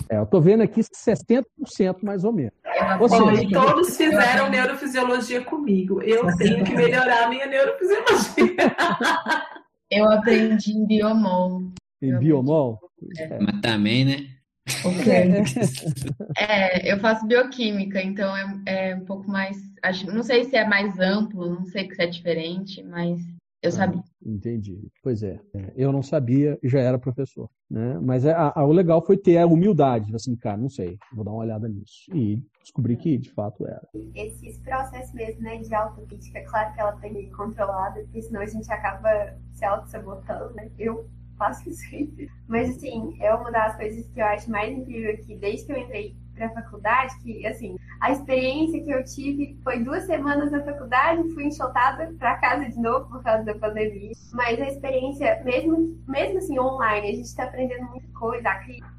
[0.08, 1.44] É, eu tô vendo aqui 60%
[2.02, 2.52] mais ou menos.
[3.00, 6.00] Ou seja, todos fizeram neurofisiologia comigo.
[6.02, 8.56] Eu tenho que melhorar a minha neurofisiologia.
[9.90, 11.62] Eu aprendi em biomol.
[12.02, 12.78] Em biomol?
[13.16, 13.38] É.
[13.38, 14.26] Mas também, né?
[16.38, 19.56] É, eu faço bioquímica, então é, é um pouco mais.
[19.82, 23.18] Acho, não sei se é mais amplo, não sei se é diferente, mas
[23.62, 24.02] eu ah, sabia.
[24.24, 24.78] Entendi.
[25.02, 27.48] Pois é, é, eu não sabia e já era professor.
[27.70, 27.98] Né?
[28.00, 31.24] Mas é, a, a, o legal foi ter a humildade, assim, cara, não sei, vou
[31.24, 32.04] dar uma olhada nisso.
[32.14, 33.88] E descobri que de fato era.
[34.14, 38.40] Esse, processo mesmo né, de autocrítica, claro que ela tem que ser controlada, porque senão
[38.40, 40.70] a gente acaba se auto-sabotando, né?
[40.78, 41.08] Eu
[41.38, 42.30] faço isso sempre.
[42.46, 45.78] Mas, assim, é uma das coisas que eu acho mais incrível aqui, desde que eu
[45.78, 51.32] entrei pra faculdade, que, assim, a experiência que eu tive foi duas semanas na faculdade,
[51.34, 54.12] fui enxotada para casa de novo por causa da pandemia.
[54.32, 58.48] Mas a experiência, mesmo, mesmo assim, online, a gente está aprendendo muita coisa.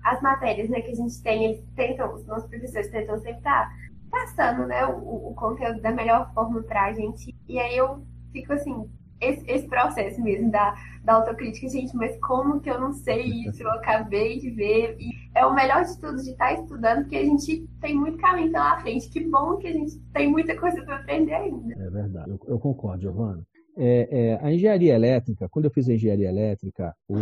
[0.04, 3.70] As matérias né, que a gente tem, eles tentam, os nossos professores tentam sempre estar
[3.70, 3.76] tá
[4.12, 7.34] passando né, o, o conteúdo da melhor forma para a gente.
[7.48, 8.90] E aí eu fico assim,
[9.22, 13.62] esse, esse processo mesmo da, da autocrítica, gente, mas como que eu não sei isso?
[13.62, 14.96] Eu acabei de ver.
[15.00, 18.52] E é o melhor de tudo de estar estudando, porque a gente tem muito caminho
[18.52, 19.10] pela frente.
[19.10, 21.74] Que bom que a gente tem muita coisa para aprender ainda.
[21.74, 23.44] É verdade, eu, eu concordo, Giovana.
[23.82, 27.16] É, é, a engenharia elétrica, quando eu fiz a engenharia elétrica, o,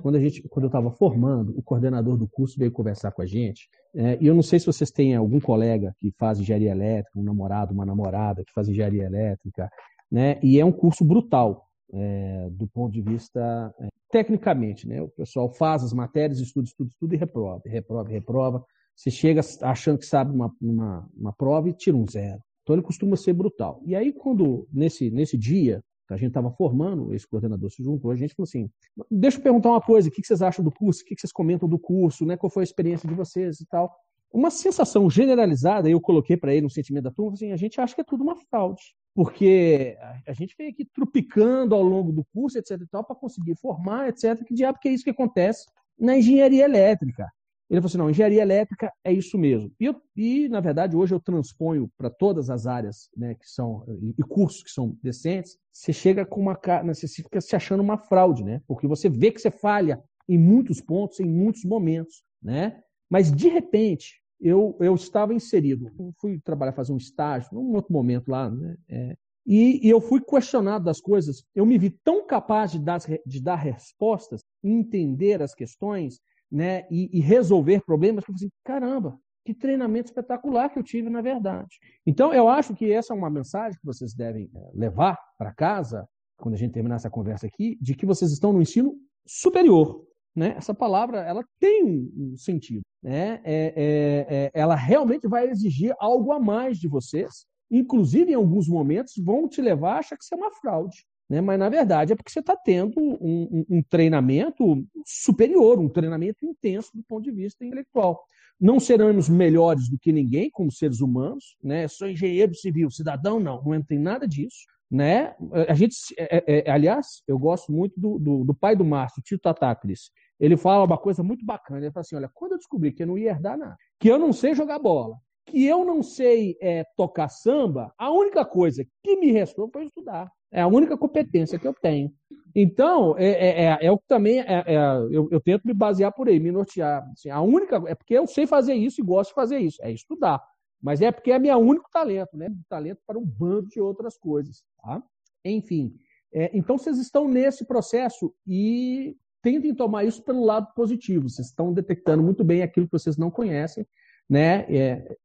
[0.00, 3.26] quando, a gente, quando eu estava formando, o coordenador do curso veio conversar com a
[3.26, 3.68] gente.
[3.94, 7.22] É, e eu não sei se vocês têm algum colega que faz engenharia elétrica, um
[7.22, 9.68] namorado, uma namorada que faz engenharia elétrica,
[10.14, 10.38] né?
[10.40, 15.02] E é um curso brutal é, do ponto de vista é, tecnicamente, né?
[15.02, 18.64] O pessoal faz as matérias, estuda, estuda, estuda e reprova, reprova, reprova.
[18.94, 22.40] Você chega achando que sabe uma, uma, uma prova e tira um zero.
[22.62, 23.82] Então ele costuma ser brutal.
[23.84, 28.16] E aí, quando, nesse, nesse dia, a gente estava formando, esse coordenador se juntou, a
[28.16, 28.70] gente falou assim:
[29.10, 31.68] deixa eu perguntar uma coisa, o que vocês acham do curso, o que vocês comentam
[31.68, 32.36] do curso, né?
[32.36, 33.92] qual foi a experiência de vocês e tal.
[34.32, 37.96] Uma sensação generalizada, eu coloquei para ele um sentimento da turma, assim, a gente acha
[37.96, 39.96] que é tudo uma fraude, porque
[40.26, 44.08] a gente vem aqui trupicando ao longo do curso, etc e tal, para conseguir formar,
[44.08, 44.44] etc.
[44.44, 45.66] Que diabo que é isso que acontece
[45.98, 47.30] na engenharia elétrica?
[47.70, 49.72] Ele falou assim: não, engenharia elétrica é isso mesmo.
[49.80, 53.84] E, eu, e na verdade, hoje eu transponho para todas as áreas né, que são,
[54.18, 57.96] e cursos que são decentes, você chega com uma né, você fica se achando uma
[57.96, 58.60] fraude, né?
[58.66, 62.80] Porque você vê que você falha em muitos pontos, em muitos momentos, né?
[63.08, 67.90] Mas de repente, eu, eu estava inserido, eu fui trabalhar, fazer um estágio, num outro
[67.90, 68.76] momento lá, né?
[68.88, 69.16] É,
[69.46, 71.44] e, e, eu fui questionado das coisas.
[71.54, 76.18] Eu me vi tão capaz de dar, de dar respostas, entender as questões,
[76.50, 80.82] né, e, e resolver problemas, que eu falei assim, caramba, que treinamento espetacular que eu
[80.82, 81.78] tive, na verdade.
[82.06, 86.08] Então, eu acho que essa é uma mensagem que vocês devem eh, levar para casa,
[86.36, 88.94] quando a gente terminar essa conversa aqui, de que vocês estão no ensino
[89.26, 90.06] superior.
[90.34, 90.54] Né?
[90.56, 92.82] Essa palavra ela tem um sentido.
[93.02, 93.40] Né?
[93.44, 97.46] É, é, é, ela realmente vai exigir algo a mais de vocês.
[97.70, 101.04] Inclusive, em alguns momentos, vão te levar a achar que você é uma fraude.
[101.28, 101.40] Né?
[101.40, 106.44] Mas, na verdade, é porque você está tendo um, um, um, treinamento superior, um treinamento
[106.44, 108.22] intenso do ponto de vista intelectual.
[108.60, 111.88] Não seremos melhores do que ninguém como seres humanos, né?
[111.88, 114.64] Sou engenheiro civil, cidadão, não, não tem nada disso.
[114.90, 115.34] Né?
[115.68, 119.22] A gente, é, é, é, aliás, eu gosto muito do, do, do pai do Márcio,
[119.22, 120.10] Tito Tatácris.
[120.38, 121.80] Ele fala uma coisa muito bacana.
[121.80, 124.18] Ele fala assim: olha, quando eu descobri que eu não ia herdar nada, que eu
[124.18, 125.16] não sei jogar bola,
[125.46, 130.30] que eu não sei é, tocar samba, a única coisa que me restou foi estudar.
[130.50, 132.12] É a única competência que eu tenho.
[132.54, 134.76] Então, é, é, é, é o que também é, é,
[135.10, 137.04] eu, eu, tento me basear por aí, me nortear.
[137.10, 139.90] Assim, a única é porque eu sei fazer isso e gosto de fazer isso, é
[139.90, 140.40] estudar.
[140.80, 142.48] Mas é porque é meu único talento, né?
[142.68, 144.62] Talento para um bando de outras coisas.
[144.80, 145.02] Tá?
[145.44, 145.96] Enfim,
[146.32, 151.28] é, então vocês estão nesse processo e tentem tomar isso pelo lado positivo.
[151.28, 153.86] Vocês estão detectando muito bem aquilo que vocês não conhecem
[154.28, 154.64] né?
[154.74, 155.16] É,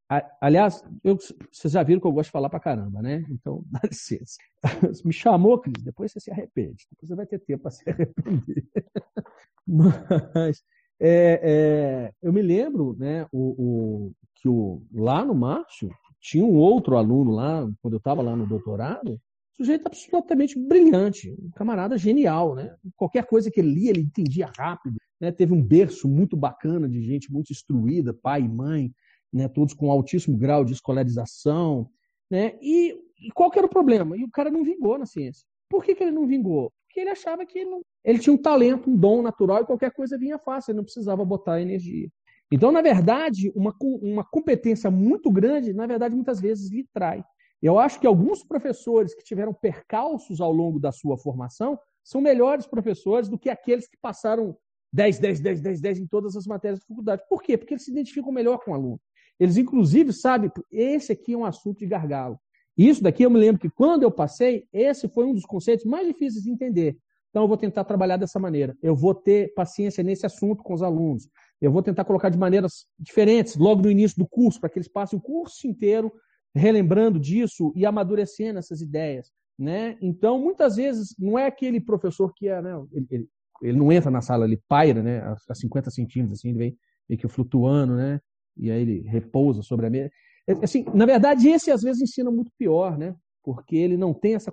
[0.42, 1.18] aliás, eu,
[1.52, 3.26] vocês já viram que eu gosto de falar pra caramba, né?
[3.30, 4.38] Então, dá licença.
[5.06, 6.86] Me chamou, Cris, depois você se arrepende.
[6.92, 8.68] Depois você vai ter tempo para se arrepender.
[9.66, 10.64] Mas
[11.00, 15.90] é, é, eu me lembro, né, o, o, que o, lá no Márcio
[16.20, 19.20] tinha um outro aluno lá, quando eu estava lá no doutorado,
[19.60, 22.74] sujeito absolutamente brilhante, um camarada genial, né?
[22.96, 24.98] Qualquer coisa que ele lia, ele entendia rápido.
[25.20, 25.32] Né?
[25.32, 28.92] Teve um berço muito bacana de gente muito instruída, pai e mãe,
[29.34, 29.50] né?
[29.50, 31.90] todos com altíssimo grau de escolarização.
[32.32, 32.58] Né?
[32.62, 34.18] E, e qual era o problema?
[34.18, 35.46] E o cara não vingou na ciência.
[35.70, 36.72] Por que, que ele não vingou?
[36.88, 37.82] Porque ele achava que ele, não...
[38.04, 41.24] ele tinha um talento, um dom natural e qualquer coisa vinha fácil, ele não precisava
[41.26, 42.10] botar energia.
[42.52, 47.24] Então, na verdade, uma, uma competência muito grande, na verdade, muitas vezes lhe trai.
[47.62, 52.66] Eu acho que alguns professores que tiveram percalços ao longo da sua formação são melhores
[52.66, 54.58] professores do que aqueles que passaram
[54.94, 57.24] 10, 10, 10, 10, 10 em todas as matérias de faculdade.
[57.30, 57.58] Por quê?
[57.58, 59.00] Porque eles se identificam melhor com o aluno.
[59.40, 62.40] Eles, inclusive, sabem, esse aqui é um assunto de gargalo.
[62.78, 66.08] Isso daqui eu me lembro que quando eu passei, esse foi um dos conceitos mais
[66.08, 66.98] difíceis de entender.
[67.30, 68.76] Então, eu vou tentar trabalhar dessa maneira.
[68.82, 71.30] Eu vou ter paciência nesse assunto com os alunos.
[71.62, 74.88] Eu vou tentar colocar de maneiras diferentes, logo no início do curso, para que eles
[74.88, 76.12] passem o curso inteiro
[76.56, 79.32] relembrando disso e amadurecendo essas ideias.
[79.58, 79.98] Né?
[80.02, 83.30] Então, muitas vezes, não é aquele professor que é, né, ele, ele,
[83.62, 85.20] ele não entra na sala, ele paira, né,
[85.50, 86.78] a, 50 centímetros, assim, ele vem
[87.10, 88.22] meio que flutuando, né,
[88.56, 90.12] e aí ele repousa sobre a mesa.
[90.48, 94.36] É, assim, na verdade, esse às vezes ensina muito pior, né, porque ele não tem
[94.36, 94.50] essa,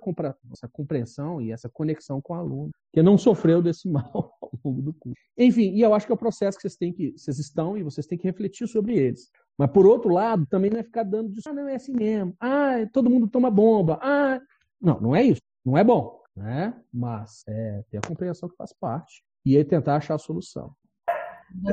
[0.51, 4.81] essa compreensão e essa conexão com o aluno, que não sofreu desse mal ao longo
[4.81, 5.21] do curso.
[5.37, 7.83] Enfim, e eu acho que é o processo que vocês têm que, vocês estão e
[7.83, 9.29] vocês têm que refletir sobre eles.
[9.57, 12.35] Mas por outro lado, também não é ficar dando de, ah, não é assim mesmo.
[12.39, 13.99] Ah, todo mundo toma bomba.
[14.01, 14.39] Ah,
[14.79, 15.41] não, não é isso.
[15.65, 16.73] Não é bom né?
[16.93, 20.71] Mas é, ter a compreensão que faz parte e aí tentar achar a solução.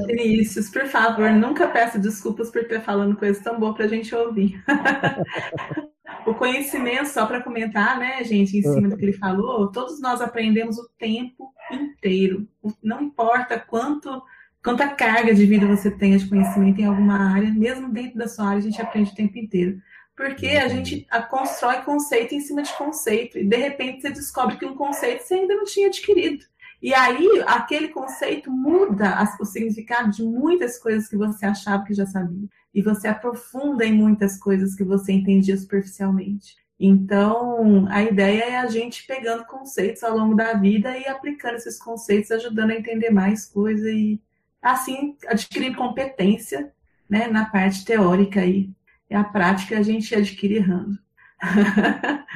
[0.07, 4.15] Vinícius, por favor, nunca peça desculpas por ter falando coisas tão boas para a gente
[4.15, 4.63] ouvir.
[6.27, 10.21] o conhecimento, só para comentar, né, gente, em cima do que ele falou, todos nós
[10.21, 12.49] aprendemos o tempo inteiro.
[12.83, 14.23] Não importa quanto
[14.65, 18.47] quanta carga de vida você tenha de conhecimento em alguma área, mesmo dentro da sua
[18.47, 19.79] área, a gente aprende o tempo inteiro.
[20.17, 23.39] Porque a gente a, constrói conceito em cima de conceito.
[23.39, 26.45] E de repente você descobre que um conceito você ainda não tinha adquirido.
[26.81, 32.07] E aí aquele conceito muda o significado de muitas coisas que você achava que já
[32.07, 32.49] sabia.
[32.73, 36.57] E você aprofunda em muitas coisas que você entendia superficialmente.
[36.79, 41.79] Então, a ideia é a gente pegando conceitos ao longo da vida e aplicando esses
[41.79, 44.21] conceitos, ajudando a entender mais coisa e,
[44.65, 46.73] assim, adquirir competência
[47.09, 48.71] né, na parte teórica e,
[49.11, 50.99] e a prática a gente adquire errando.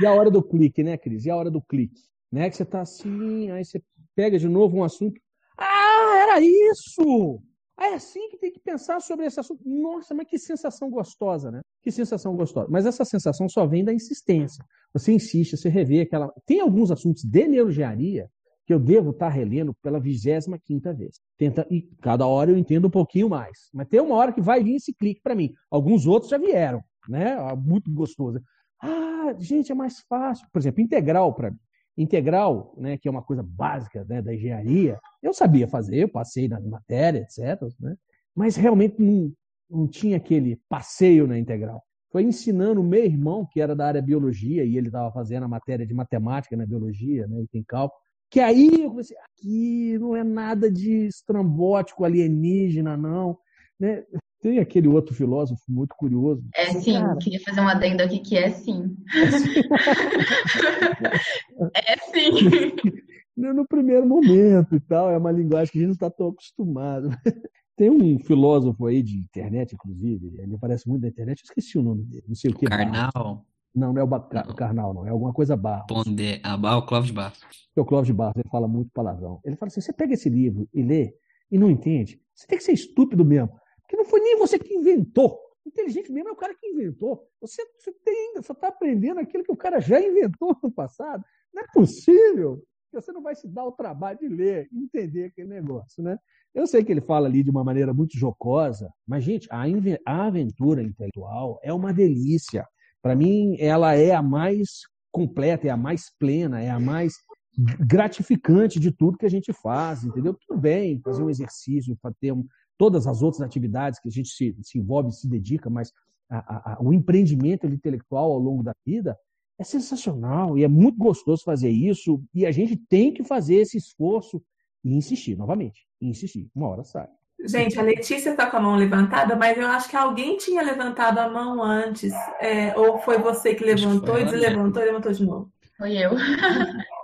[0.01, 1.25] e a hora do clique, né, Cris?
[1.25, 2.03] E a hora do clique?
[2.31, 2.51] Né?
[2.51, 3.83] Que você está assim, aí você
[4.15, 5.19] pega de novo um assunto.
[5.57, 7.43] Ah, era isso!
[7.75, 9.63] Ah, é assim que tem que pensar sobre esse assunto.
[9.65, 11.61] Nossa, mas que sensação gostosa, né?
[11.81, 12.67] Que sensação gostosa.
[12.69, 14.63] Mas essa sensação só vem da insistência.
[14.93, 16.33] Você insiste, você revê aquela.
[16.45, 18.29] Tem alguns assuntos de neuroengenharia
[18.69, 21.23] que eu devo estar relendo pela 25 quinta vez.
[21.39, 23.71] Tenta, e cada hora eu entendo um pouquinho mais.
[23.73, 25.55] Mas tem uma hora que vai vir esse clique para mim.
[25.71, 27.33] Alguns outros já vieram, né?
[27.41, 28.39] Ah, muito gostoso.
[28.83, 30.47] Ah, gente, é mais fácil.
[30.53, 31.57] Por exemplo, integral para mim.
[31.97, 36.47] Integral, né, que é uma coisa básica né, da engenharia, eu sabia fazer, eu passei
[36.47, 37.59] na matéria, etc.
[37.81, 37.97] Né?
[38.37, 39.33] Mas realmente não,
[39.69, 41.83] não tinha aquele passeio na integral.
[42.13, 45.49] Foi ensinando o meu irmão, que era da área biologia, e ele estava fazendo a
[45.49, 47.99] matéria de matemática na biologia, né, e tem cálculo,
[48.31, 53.39] que aí eu comecei, aqui não é nada de estrambótico alienígena, não.
[53.79, 54.05] Né?
[54.41, 56.45] Tem aquele outro filósofo muito curioso.
[56.55, 58.97] É sim, cara, queria fazer um adendo aqui que é sim.
[59.15, 59.61] É sim.
[61.75, 62.75] é sim.
[63.39, 67.09] No primeiro momento e tal, é uma linguagem que a gente não está tão acostumado.
[67.77, 71.83] Tem um filósofo aí de internet, inclusive, ele aparece muito na internet, eu esqueci o
[71.83, 72.67] nome dele, não sei o que.
[72.67, 73.47] Karnal.
[73.75, 74.55] Não, não é o ba não.
[74.55, 75.87] Karnal, não, é alguma coisa Barros.
[75.89, 77.41] Ponder, ah, o Clóvis Barros.
[77.77, 79.41] É o Clóvis Barros, ele fala muito palavrão.
[79.45, 81.15] Ele fala assim: você pega esse livro e lê
[81.51, 83.51] e não entende, você tem que ser estúpido mesmo.
[83.83, 85.39] Porque não foi nem você que inventou.
[85.67, 87.27] Inteligente mesmo é o cara que inventou.
[87.41, 91.25] Você, você tem ainda, só está aprendendo aquilo que o cara já inventou no passado.
[91.53, 92.63] Não é possível.
[92.93, 96.19] Você não vai se dar o trabalho de ler e entender aquele negócio, né?
[96.55, 99.65] Eu sei que ele fala ali de uma maneira muito jocosa, mas, gente, a,
[100.07, 102.67] a aventura intelectual é uma delícia.
[103.09, 107.15] Para mim, ela é a mais completa, é a mais plena, é a mais
[107.57, 110.37] gratificante de tudo que a gente faz, entendeu?
[110.47, 112.47] Tudo bem, fazer um exercício, ter um,
[112.77, 115.91] todas as outras atividades que a gente se, se envolve, se dedica, mas
[116.29, 119.17] a, a, o empreendimento intelectual ao longo da vida
[119.59, 123.79] é sensacional e é muito gostoso fazer isso e a gente tem que fazer esse
[123.79, 124.43] esforço
[124.85, 126.51] e insistir novamente, insistir.
[126.55, 127.09] Uma hora sai.
[127.47, 131.19] Gente, a Letícia está com a mão levantada, mas eu acho que alguém tinha levantado
[131.19, 132.13] a mão antes.
[132.41, 135.53] É, ou foi você que levantou e deslevantou e levantou de novo?
[135.77, 136.13] Foi eu.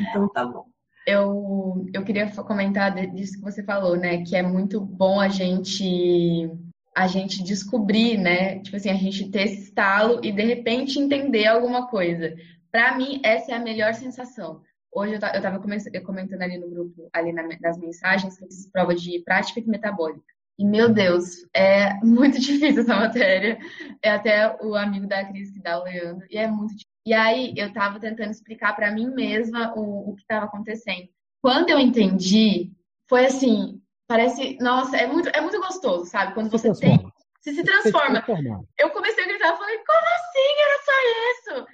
[0.00, 0.66] Então tá bom
[1.06, 4.22] eu, eu queria comentar disso que você falou, né?
[4.22, 6.50] Que é muito bom a gente
[6.94, 8.58] a gente descobrir, né?
[8.60, 12.34] Tipo assim, a gente ter esse estalo e de repente entender alguma coisa.
[12.70, 14.60] Para mim, essa é a melhor sensação.
[14.92, 19.20] Hoje eu estava comentando ali no grupo, ali nas mensagens, que eu fiz prova de
[19.20, 20.24] prática metabólica.
[20.58, 23.58] E, meu Deus, é muito difícil essa matéria.
[24.02, 26.26] É até o amigo da Cris que dá o Leandro.
[26.28, 26.90] E é muito difícil.
[27.06, 31.08] E aí eu estava tentando explicar para mim mesma o, o que estava acontecendo.
[31.40, 32.72] Quando eu entendi,
[33.08, 36.34] foi assim, parece, nossa, é muito, é muito gostoso, sabe?
[36.34, 37.10] Quando você tem,
[37.40, 38.22] se se transforma.
[38.78, 40.52] Eu comecei a gritar, falei, como assim?
[40.62, 41.66] Era só isso?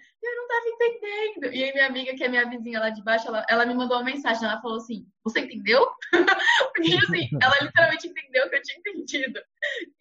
[0.80, 1.54] Entendendo.
[1.54, 3.96] E aí minha amiga, que é minha vizinha lá de baixo, ela, ela me mandou
[3.96, 5.86] uma mensagem, ela falou assim, você entendeu?
[6.74, 9.40] Porque assim, ela literalmente entendeu o que eu tinha entendido.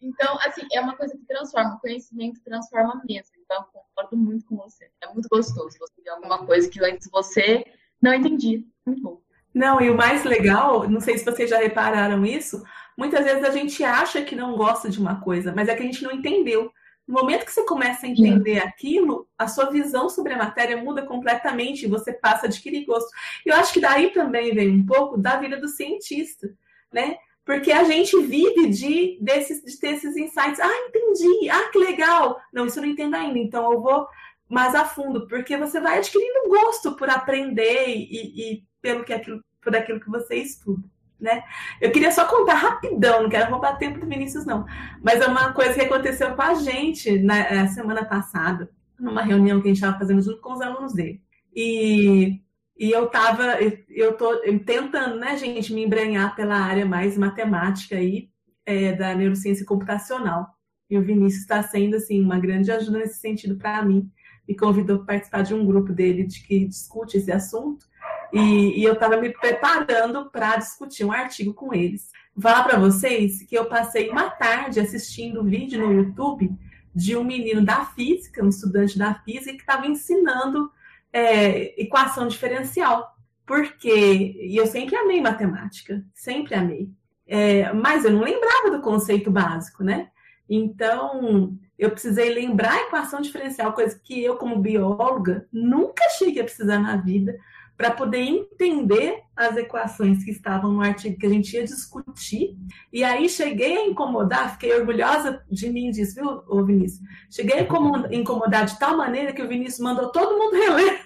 [0.00, 3.32] Então, assim, é uma coisa que transforma, o conhecimento transforma mesmo.
[3.44, 4.90] Então, eu concordo muito com você.
[5.02, 7.64] É muito gostoso você ver alguma coisa que antes você
[8.00, 8.62] não entendia.
[8.84, 9.20] Muito bom.
[9.54, 12.62] Não, e o mais legal, não sei se vocês já repararam isso,
[12.96, 15.86] muitas vezes a gente acha que não gosta de uma coisa, mas é que a
[15.86, 16.70] gente não entendeu.
[17.06, 21.06] No momento que você começa a entender aquilo, a sua visão sobre a matéria muda
[21.06, 23.08] completamente e você passa a adquirir gosto.
[23.44, 26.52] Eu acho que daí também vem um pouco da vida do cientista,
[26.92, 27.16] né?
[27.44, 30.58] Porque a gente vive de, desses, de ter esses insights.
[30.58, 31.48] Ah, entendi.
[31.48, 32.40] Ah, que legal.
[32.52, 33.38] Não, isso eu não entendo ainda.
[33.38, 34.08] Então eu vou
[34.48, 39.44] mais a fundo, porque você vai adquirindo gosto por aprender e, e pelo que aquilo,
[39.60, 40.82] por aquilo que você estuda.
[41.18, 41.42] Né?
[41.80, 44.66] Eu queria só contar rapidão, não quero roubar tempo do Vinícius, não.
[45.02, 49.60] Mas é uma coisa que aconteceu com a gente na eh, semana passada, numa reunião
[49.60, 51.22] que a gente estava fazendo junto com os alunos dele.
[51.54, 52.40] E
[52.78, 53.58] e eu estava,
[53.88, 58.28] eu, tô tentando, né, gente, me embrenhar pela área mais matemática aí,
[58.66, 60.46] é, da neurociência computacional.
[60.90, 64.10] E o Vinícius está sendo, assim, uma grande ajuda nesse sentido para mim.
[64.46, 67.86] Me convidou para participar de um grupo dele de que discute esse assunto.
[68.32, 72.10] E, e eu estava me preparando para discutir um artigo com eles.
[72.34, 76.50] Vou falar para vocês que eu passei uma tarde assistindo vídeo no YouTube
[76.94, 80.70] de um menino da física, um estudante da física, que estava ensinando
[81.12, 83.14] é, equação diferencial.
[83.46, 86.90] Porque, e eu sempre amei matemática, sempre amei.
[87.26, 90.08] É, mas eu não lembrava do conceito básico, né?
[90.48, 96.38] Então, eu precisei lembrar a equação diferencial, coisa que eu, como bióloga, nunca achei que
[96.38, 97.36] ia precisar na vida,
[97.76, 102.56] para poder entender as equações que estavam no artigo que a gente ia discutir.
[102.90, 107.06] E aí cheguei a incomodar, fiquei orgulhosa de mim disso, viu, Vinícius?
[107.30, 111.00] Cheguei a incomodar de tal maneira que o Vinícius mandou todo mundo reler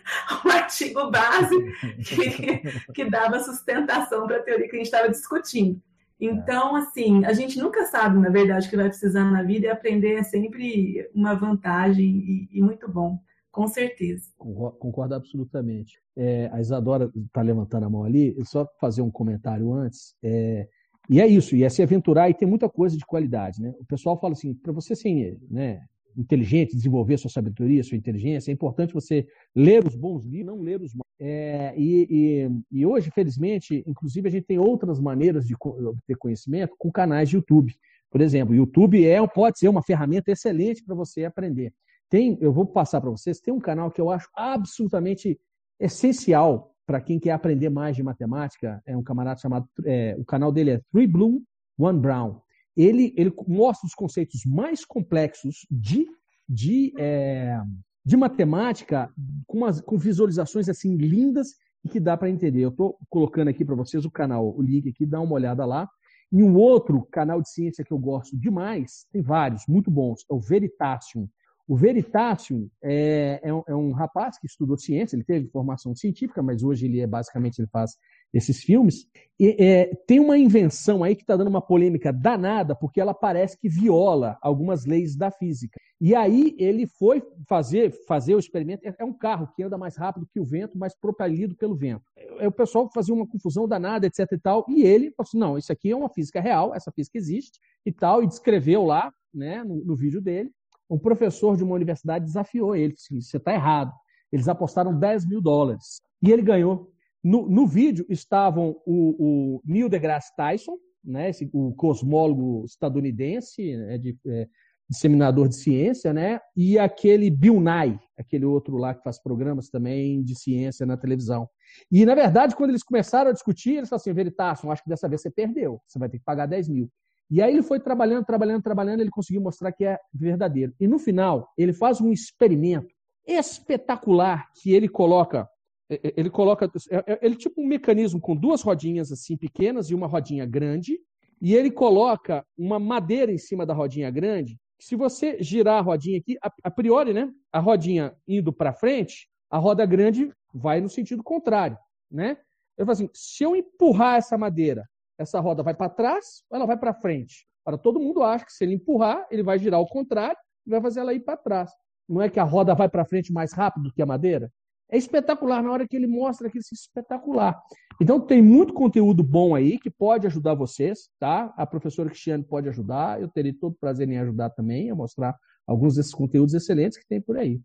[0.44, 1.56] o artigo base
[2.04, 2.62] que,
[2.94, 5.82] que dava sustentação para a teoria que a gente estava discutindo.
[6.20, 9.70] Então, assim, a gente nunca sabe, na verdade, o que vai precisar na vida e
[9.70, 13.18] aprender é sempre uma vantagem e, e muito bom.
[13.50, 14.30] Com certeza.
[14.36, 16.00] Concordo absolutamente.
[16.16, 20.14] É, a Isadora está levantando a mão ali, só fazer um comentário antes.
[20.22, 20.68] É,
[21.08, 23.60] e é isso, e é se aventurar e tem muita coisa de qualidade.
[23.60, 23.74] Né?
[23.80, 25.82] O pessoal fala assim, para você ser né,
[26.16, 30.80] inteligente, desenvolver sua sabedoria, sua inteligência, é importante você ler os bons livros, não ler
[30.80, 31.10] os maus.
[31.18, 36.74] É, e, e, e, hoje, felizmente, inclusive a gente tem outras maneiras de obter conhecimento
[36.78, 37.74] com canais de YouTube.
[38.10, 41.72] Por exemplo, YouTube é, pode ser uma ferramenta excelente para você aprender.
[42.10, 45.40] Tem, eu vou passar para vocês, tem um canal que eu acho absolutamente
[45.78, 48.82] essencial para quem quer aprender mais de matemática.
[48.84, 51.40] É um camarada chamado, é, o canal dele é Three Blue,
[51.78, 52.40] One Brown.
[52.76, 56.04] Ele, ele mostra os conceitos mais complexos de,
[56.48, 57.56] de, é,
[58.04, 59.08] de matemática
[59.46, 61.54] com, umas, com visualizações assim lindas
[61.84, 62.62] e que dá para entender.
[62.62, 65.88] Eu estou colocando aqui para vocês o canal, o link aqui, dá uma olhada lá.
[66.32, 70.34] E um outro canal de ciência que eu gosto demais, tem vários, muito bons, é
[70.34, 71.28] o Veritasium.
[71.68, 76.42] O Veritasium é, é, um, é, um, rapaz que estudou ciência, ele teve formação científica,
[76.42, 77.92] mas hoje ele é basicamente ele faz
[78.32, 79.06] esses filmes.
[79.38, 83.58] E, é, tem uma invenção aí que está dando uma polêmica danada, porque ela parece
[83.58, 85.78] que viola algumas leis da física.
[86.00, 88.86] E aí ele foi fazer, fazer o experimento.
[88.86, 92.04] É, é um carro que anda mais rápido que o vento, mas propelido pelo vento.
[92.16, 94.26] É, o pessoal fazia uma confusão danada, etc.
[94.32, 94.64] e tal.
[94.68, 97.92] E ele falou assim: não, isso aqui é uma física real, essa física existe e
[97.92, 100.50] tal, e descreveu lá, né, no, no vídeo dele
[100.90, 103.92] um professor de uma universidade desafiou ele, disse, você está errado.
[104.32, 106.00] Eles apostaram 10 mil dólares.
[106.22, 106.92] E ele ganhou.
[107.22, 113.98] No, no vídeo estavam o, o, Neil deGrasse Tyson, né, esse, o cosmólogo estadunidense, né,
[113.98, 114.48] de, é,
[114.88, 120.22] disseminador de ciência, né, e aquele Bill Nye, aquele outro lá que faz programas também
[120.22, 121.48] de ciência na televisão.
[121.92, 125.08] E, na verdade, quando eles começaram a discutir, eles falaram assim, Veritasson, acho que dessa
[125.08, 126.90] vez você perdeu, você vai ter que pagar 10 mil.
[127.30, 130.74] E aí ele foi trabalhando, trabalhando, trabalhando, ele conseguiu mostrar que é verdadeiro.
[130.80, 132.92] E no final, ele faz um experimento
[133.26, 135.48] espetacular que ele coloca,
[135.88, 139.94] é, é, ele coloca, é, ele tipo um mecanismo com duas rodinhas assim pequenas e
[139.94, 140.98] uma rodinha grande,
[141.40, 144.58] e ele coloca uma madeira em cima da rodinha grande.
[144.78, 149.58] Se você girar a rodinha aqui, a, priori, né, a rodinha indo para frente, a
[149.58, 151.78] roda grande vai no sentido contrário,
[152.10, 152.36] né?
[152.76, 154.88] Eu falo assim, se eu empurrar essa madeira
[155.20, 157.46] essa roda vai para trás ou ela vai para frente?
[157.62, 160.80] Para todo mundo acha que se ele empurrar, ele vai girar ao contrário e vai
[160.80, 161.70] fazer ela ir para trás.
[162.08, 164.50] Não é que a roda vai para frente mais rápido do que a madeira?
[164.90, 167.62] É espetacular na hora que ele mostra aquilo é espetacular.
[168.00, 171.52] Então tem muito conteúdo bom aí que pode ajudar vocês, tá?
[171.56, 175.96] A professora Cristiane pode ajudar, eu terei todo prazer em ajudar também a mostrar alguns
[175.96, 177.60] desses conteúdos excelentes que tem por aí.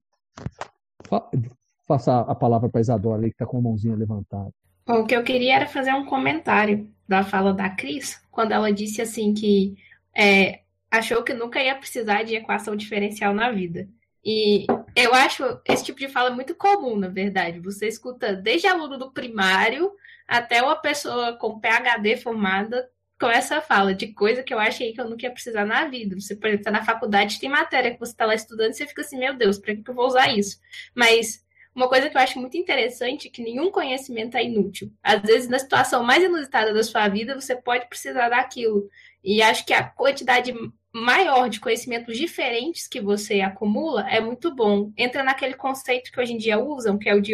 [1.88, 4.51] Faça a palavra para a Isadora ali, que está com a mãozinha levantada.
[4.86, 8.71] Bom, o que eu queria era fazer um comentário da fala da Cris, quando ela
[8.71, 9.75] disse assim que
[10.15, 10.61] é,
[10.91, 13.88] achou que nunca ia precisar de equação diferencial na vida.
[14.23, 14.65] E
[14.95, 17.59] eu acho esse tipo de fala muito comum, na verdade.
[17.59, 19.91] Você escuta desde aluno do primário
[20.27, 24.99] até uma pessoa com PhD formada com essa fala de coisa que eu achei que
[24.99, 26.19] eu nunca ia precisar na vida.
[26.19, 28.86] Você, por exemplo, tá na faculdade, tem matéria que você está lá estudando e você
[28.86, 30.59] fica assim, meu Deus, para que eu vou usar isso?
[30.93, 31.45] Mas
[31.76, 34.89] uma coisa que eu acho muito interessante é que nenhum conhecimento é inútil.
[35.04, 38.89] Às vezes, na situação mais inusitada da sua vida, você pode precisar daquilo.
[39.22, 40.54] E acho que a quantidade
[40.93, 44.93] maior de conhecimentos diferentes que você acumula é muito bom.
[44.97, 47.34] Entra naquele conceito que hoje em dia usam, que é o de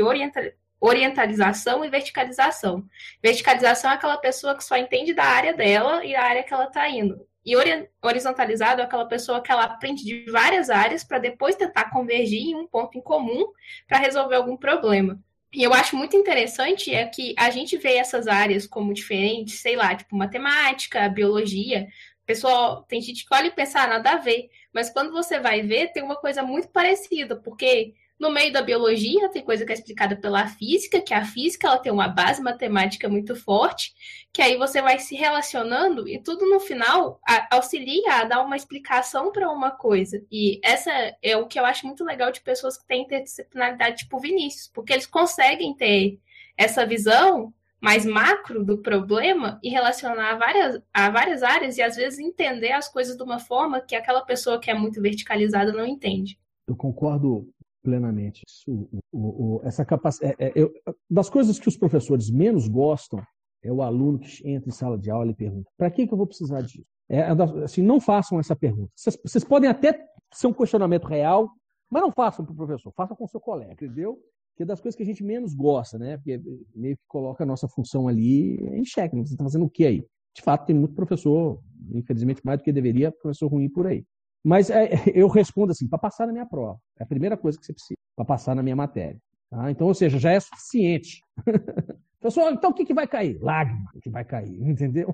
[0.80, 2.84] orientalização e verticalização.
[3.22, 6.66] Verticalização é aquela pessoa que só entende da área dela e da área que ela
[6.66, 7.24] está indo.
[7.46, 7.54] E
[8.02, 12.56] horizontalizado é aquela pessoa que ela aprende de várias áreas para depois tentar convergir em
[12.56, 13.46] um ponto em comum
[13.88, 15.20] para resolver algum problema.
[15.54, 19.76] E eu acho muito interessante é que a gente vê essas áreas como diferentes, sei
[19.76, 21.88] lá, tipo matemática, biologia.
[22.26, 24.50] Pessoal, tem gente que olha e pensa, ah, nada a ver.
[24.72, 29.30] Mas quando você vai ver, tem uma coisa muito parecida, porque no meio da biologia,
[29.30, 33.10] tem coisa que é explicada pela física, que a física ela tem uma base matemática
[33.10, 33.96] muito forte,
[34.32, 37.20] que aí você vai se relacionando e tudo no final
[37.50, 40.24] auxilia a dar uma explicação para uma coisa.
[40.32, 44.20] E essa é o que eu acho muito legal de pessoas que têm interdisciplinaridade tipo
[44.20, 46.20] Vinícius, porque eles conseguem ter
[46.56, 51.96] essa visão mais macro do problema e relacionar a várias, a várias áreas e às
[51.96, 55.88] vezes entender as coisas de uma forma que aquela pessoa que é muito verticalizada não
[55.88, 56.38] entende.
[56.68, 57.50] Eu concordo
[57.82, 58.44] plenamente.
[58.48, 60.72] Isso, o, o, essa capacidade, é, é,
[61.10, 63.22] das coisas que os professores menos gostam
[63.64, 66.18] é o aluno que entra em sala de aula e pergunta: para que, que eu
[66.18, 66.86] vou precisar disso?
[67.10, 68.92] É, é assim, não façam essa pergunta.
[68.96, 70.00] Vocês, podem até
[70.34, 71.50] ser um questionamento real,
[71.90, 74.18] mas não façam para o professor, façam com o seu colega, entendeu?
[74.56, 76.18] Que é das coisas que a gente menos gosta, né?
[76.18, 76.42] Porque
[76.74, 79.16] meio que coloca a nossa função ali em xeque.
[79.16, 79.26] Né?
[79.26, 80.06] Você está fazendo o que aí?
[80.34, 81.60] De fato, tem muito professor,
[81.94, 84.06] infelizmente mais do que deveria, professor ruim por aí.
[84.44, 86.80] Mas é, eu respondo assim, para passar na minha prova.
[87.00, 89.20] É a primeira coisa que você precisa, para passar na minha matéria.
[89.50, 89.70] Tá?
[89.70, 91.22] Então, ou seja, já é suficiente.
[92.22, 93.40] Pessoal, então o que, que vai cair?
[93.42, 95.14] Lágrima que vai cair, entendeu?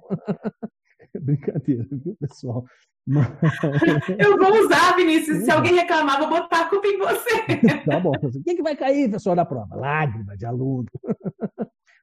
[1.22, 2.66] Brincadeira, viu, pessoal?
[3.08, 3.26] Mas...
[4.20, 5.46] Eu vou usar, Vinícius.
[5.46, 7.86] Se alguém reclamar, vou botar a culpa em você.
[7.86, 8.12] tá bom.
[8.12, 9.74] O que, que vai cair, pessoal, da prova?
[9.74, 10.86] Lágrima de aluno.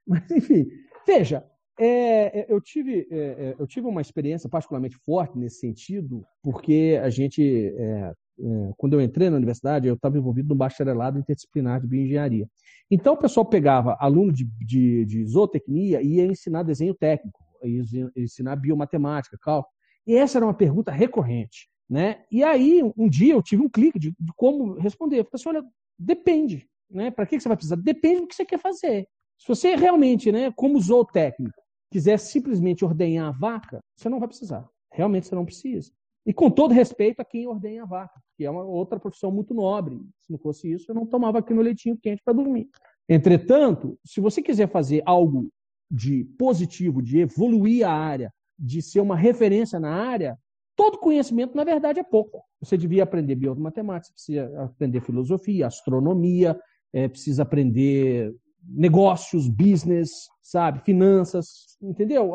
[0.08, 0.66] Mas, enfim,
[1.06, 1.44] veja,
[1.78, 7.00] é, é, eu, tive, é, é, eu tive uma experiência particularmente forte nesse sentido, porque
[7.02, 7.42] a gente,
[7.76, 12.48] é, é, quando eu entrei na universidade, eu estava envolvido no bacharelado interdisciplinar de bioengenharia.
[12.90, 17.82] Então, o pessoal pegava aluno de, de, de zootecnia e ia ensinar desenho técnico, ia
[18.16, 19.72] ensinar biomatemática, cálculo.
[20.06, 21.68] E essa era uma pergunta recorrente.
[21.88, 22.24] Né?
[22.30, 25.20] E aí, um dia, eu tive um clique de, de como responder.
[25.20, 25.64] Eu falei assim, olha,
[25.98, 26.66] depende.
[26.90, 27.10] Né?
[27.10, 27.76] Para que você vai precisar?
[27.76, 29.06] Depende do que você quer fazer.
[29.38, 31.63] Se você realmente, né, como zootécnico,
[31.94, 34.68] quiser simplesmente ordenhar a vaca, você não vai precisar.
[34.90, 35.92] Realmente você não precisa.
[36.26, 39.54] E com todo respeito a quem ordenha a vaca, que é uma outra profissão muito
[39.54, 40.00] nobre.
[40.20, 42.68] Se não fosse isso, eu não tomava aqui no leitinho quente para dormir.
[43.08, 45.48] Entretanto, se você quiser fazer algo
[45.88, 50.36] de positivo, de evoluir a área, de ser uma referência na área,
[50.74, 52.42] todo conhecimento, na verdade, é pouco.
[52.60, 56.58] Você devia aprender biomatemática, precisa aprender filosofia, astronomia,
[56.92, 58.34] é, precisa aprender
[58.66, 62.32] negócios, business, sabe, finanças, entendeu?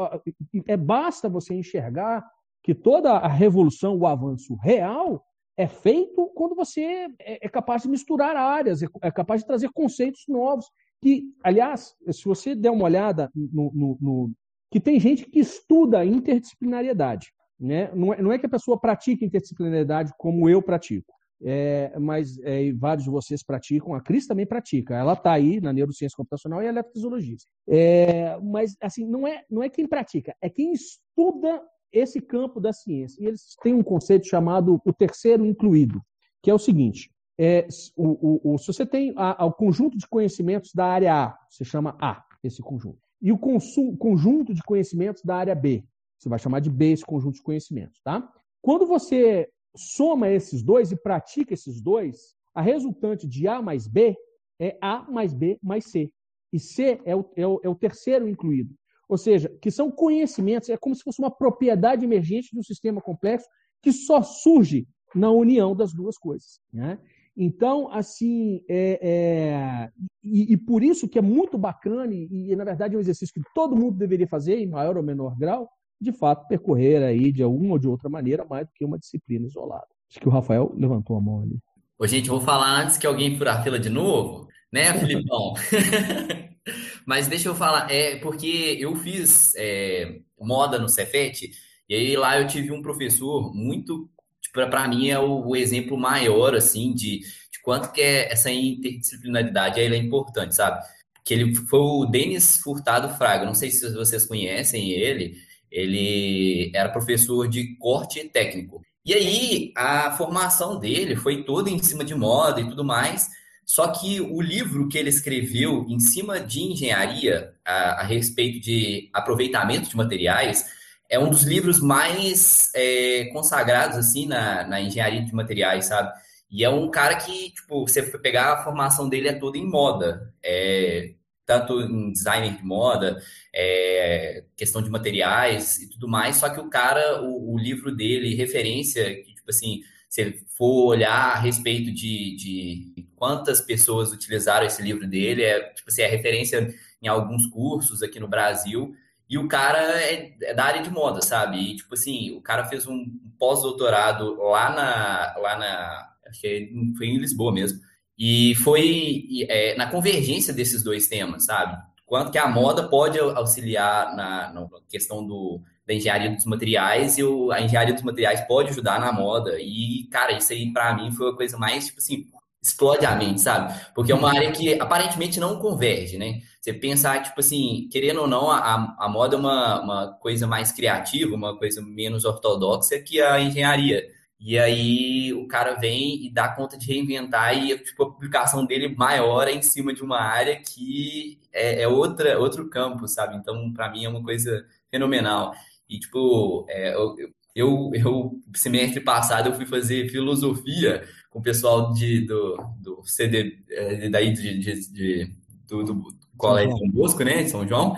[0.68, 2.26] É basta você enxergar
[2.64, 5.24] que toda a revolução, o avanço real
[5.58, 6.82] é feito quando você
[7.20, 10.66] é, é capaz de misturar áreas, é, é capaz de trazer conceitos novos.
[11.02, 14.32] Que, aliás, se você der uma olhada no, no, no
[14.72, 17.92] que tem gente que estuda interdisciplinariedade, né?
[17.94, 22.72] Não é, não é que a pessoa pratique interdisciplinariedade como eu pratico é, mas é,
[22.74, 26.66] vários de vocês praticam, a Cris também pratica, ela está aí na neurociência computacional e
[26.66, 27.50] é eletrofisiologista.
[27.68, 31.62] É, mas, assim, não é, não é quem pratica, é quem estuda
[31.92, 33.22] esse campo da ciência.
[33.24, 36.02] E eles têm um conceito chamado o terceiro incluído,
[36.44, 39.98] que é o seguinte: é, o, o, o, se você tem a, a, o conjunto
[39.98, 45.24] de conhecimentos da área A, você chama A, esse conjunto, e o conjunto de conhecimentos
[45.24, 45.84] da área B,
[46.18, 48.30] você vai chamar de B esse conjunto de conhecimentos, tá?
[48.62, 54.16] Quando você soma esses dois e pratica esses dois, a resultante de A mais B
[54.60, 56.12] é A mais B mais C.
[56.52, 58.74] E C é o, é o, é o terceiro incluído.
[59.08, 63.02] Ou seja, que são conhecimentos, é como se fosse uma propriedade emergente de um sistema
[63.02, 63.48] complexo
[63.82, 66.60] que só surge na união das duas coisas.
[66.72, 67.00] Né?
[67.36, 69.92] Então, assim, é, é,
[70.24, 73.34] e, e, por isso que é muito bacana, e, e, na verdade é um exercício
[73.34, 75.70] que todo mundo deveria fazer, em maior ou menor grau,
[76.00, 79.46] de fato, percorrer aí de alguma ou de outra maneira mais do que uma disciplina
[79.46, 79.88] isolada.
[80.10, 81.60] Acho que o Rafael levantou a mão ali.
[81.98, 85.54] Ô, gente, vou falar antes que alguém furar a fila de novo, né, Filipão?
[87.06, 91.52] Mas deixa eu falar, é porque eu fiz é, moda no Cefet,
[91.88, 94.10] e aí lá eu tive um professor muito,
[94.42, 98.52] tipo, para mim é o, o, exemplo maior, assim, de, de quanto que é essa
[98.52, 100.86] interdisciplinaridade aí é importante, sabe?
[101.26, 105.36] Que ele foi o Denis Furtado Fraga, não sei se vocês conhecem ele,
[105.72, 108.82] ele era professor de corte técnico.
[109.06, 113.28] E aí, a formação dele foi toda em cima de moda e tudo mais.
[113.66, 119.10] Só que o livro que ele escreveu em cima de engenharia, a, a respeito de
[119.14, 120.66] aproveitamento de materiais,
[121.10, 126.12] é um dos livros mais é, consagrados, assim, na, na engenharia de materiais, sabe?
[126.52, 130.34] E é um cara que, tipo, você pegar a formação dele é toda em moda.
[130.44, 131.14] É,
[131.50, 133.20] tanto em design de moda,
[133.52, 138.36] é, questão de materiais e tudo mais, só que o cara, o, o, livro dele,
[138.36, 145.08] referência, tipo assim, se for olhar a respeito de, de quantas pessoas utilizaram esse livro
[145.08, 146.72] dele, é, tipo assim, é referência
[147.02, 148.94] em alguns cursos aqui no Brasil,
[149.28, 151.58] e o cara é, é da área de moda, sabe?
[151.58, 153.06] E, tipo assim, o cara fez um
[153.40, 157.80] pós-doutorado lá na, lá na, acho que foi em Lisboa mesmo,
[158.20, 161.78] e foi é, na convergência desses dois temas, sabe?
[162.06, 167.24] Quanto que a moda pode auxiliar na, na questão do, da engenharia dos materiais e
[167.24, 169.58] o, a engenharia dos materiais pode ajudar na moda.
[169.60, 172.26] E, cara, isso aí para mim foi a coisa mais, tipo assim,
[172.62, 173.74] explode a mente, sabe?
[173.96, 176.42] Porque é uma área que aparentemente não converge, né?
[176.70, 180.72] você pensar, tipo assim, querendo ou não, a, a moda é uma, uma coisa mais
[180.72, 184.04] criativa, uma coisa menos ortodoxa que a engenharia.
[184.40, 188.96] E aí o cara vem e dá conta de reinventar e tipo, a publicação dele
[188.96, 193.36] maior é em cima de uma área que é, é outra, outro campo, sabe?
[193.36, 195.54] Então, para mim é uma coisa fenomenal.
[195.90, 197.16] E, tipo, é, eu,
[197.56, 203.60] eu, eu, semestre passado, eu fui fazer filosofia com o pessoal de, do, do CD,
[203.70, 205.32] é, daí de, de, de
[205.68, 206.04] do, do
[206.38, 207.98] Colégio São Bosco, né, São João.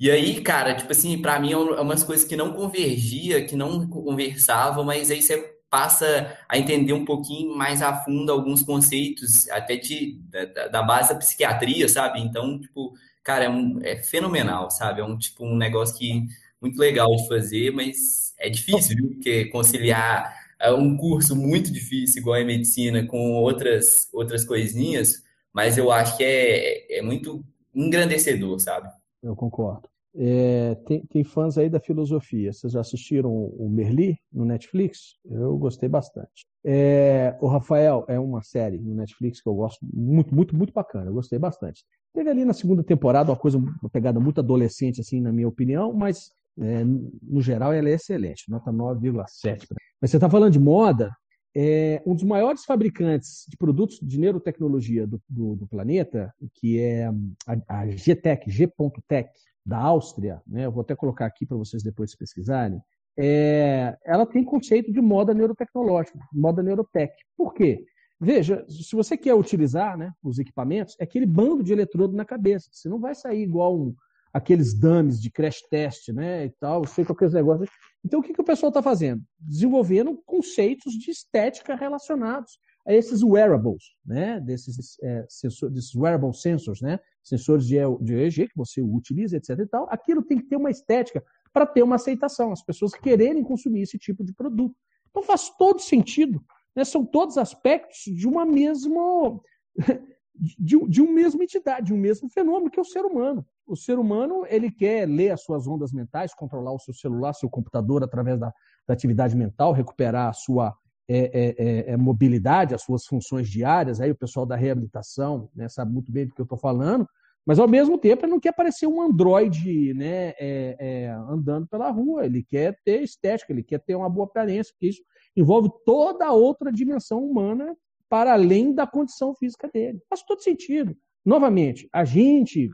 [0.00, 3.54] E aí, cara, tipo assim, para mim é, é umas coisas que não convergia, que
[3.54, 9.48] não conversava, mas aí você passa a entender um pouquinho mais a fundo alguns conceitos,
[9.48, 12.20] até de, da, da base da psiquiatria, sabe?
[12.20, 12.92] Então, tipo,
[13.24, 15.00] cara, é, um, é fenomenal, sabe?
[15.00, 16.26] É um tipo um negócio que
[16.60, 19.08] muito legal de fazer, mas é difícil, viu?
[19.12, 25.24] Porque conciliar é um curso muito difícil, igual a medicina, com outras, outras coisinhas,
[25.54, 27.42] mas eu acho que é, é muito
[27.74, 28.90] engrandecedor, sabe?
[29.22, 29.88] Eu concordo.
[30.14, 32.52] É, tem, tem, fãs aí da filosofia.
[32.52, 35.16] Vocês já assistiram o Merli no Netflix?
[35.24, 36.46] Eu gostei bastante.
[36.64, 41.06] É, o Rafael é uma série no Netflix que eu gosto muito, muito, muito bacana.
[41.06, 41.84] Eu gostei bastante.
[42.12, 45.94] Teve ali na segunda temporada uma coisa, uma pegada muito adolescente, assim, na minha opinião,
[45.94, 46.30] mas
[46.60, 49.66] é, no geral ela é excelente, nota 9,7.
[50.00, 51.10] Mas você está falando de moda,
[51.54, 57.06] é um dos maiores fabricantes de produtos de neurotecnologia do, do, do planeta, que é
[57.46, 59.30] a, a GTEC, G.Tech,
[59.64, 60.66] da Áustria, né?
[60.66, 62.80] eu vou até colocar aqui para vocês depois pesquisarem,
[63.16, 67.12] é, ela tem conceito de moda neurotecnológica, moda neurotech.
[67.36, 67.84] Por quê?
[68.20, 72.68] Veja, se você quer utilizar né, os equipamentos, é aquele bando de eletrodo na cabeça.
[72.72, 73.94] Você não vai sair igual um,
[74.32, 77.68] aqueles dummies de crash test, né, e tal, sei com aqueles negócios.
[78.04, 79.22] Então, o que, que o pessoal está fazendo?
[79.38, 86.80] Desenvolvendo conceitos de estética relacionados a esses wearables, né, desses, é, sensor, desses wearable sensors,
[86.80, 89.58] né, sensores de, de EEG que você utiliza, etc.
[89.60, 91.22] e tal, aquilo tem que ter uma estética
[91.52, 94.74] para ter uma aceitação, as pessoas quererem consumir esse tipo de produto.
[95.10, 96.42] Então faz todo sentido.
[96.74, 96.84] Né?
[96.84, 99.40] São todos aspectos de uma mesma.
[100.34, 103.44] De, de uma mesma entidade, de um mesmo fenômeno, que é o ser humano.
[103.66, 107.50] O ser humano ele quer ler as suas ondas mentais, controlar o seu celular, seu
[107.50, 108.50] computador através da,
[108.88, 110.74] da atividade mental, recuperar a sua
[111.08, 114.00] é, é, é, é mobilidade, as suas funções diárias.
[114.00, 117.06] Aí o pessoal da reabilitação né, sabe muito bem do que eu estou falando.
[117.44, 122.24] Mas ao mesmo tempo ele não quer parecer um androide né, é, andando pela rua,
[122.24, 125.02] ele quer ter estética, ele quer ter uma boa aparência, porque isso
[125.36, 127.76] envolve toda outra dimensão humana
[128.08, 130.00] para além da condição física dele.
[130.08, 130.96] Faz todo sentido.
[131.24, 132.68] Novamente, a gente,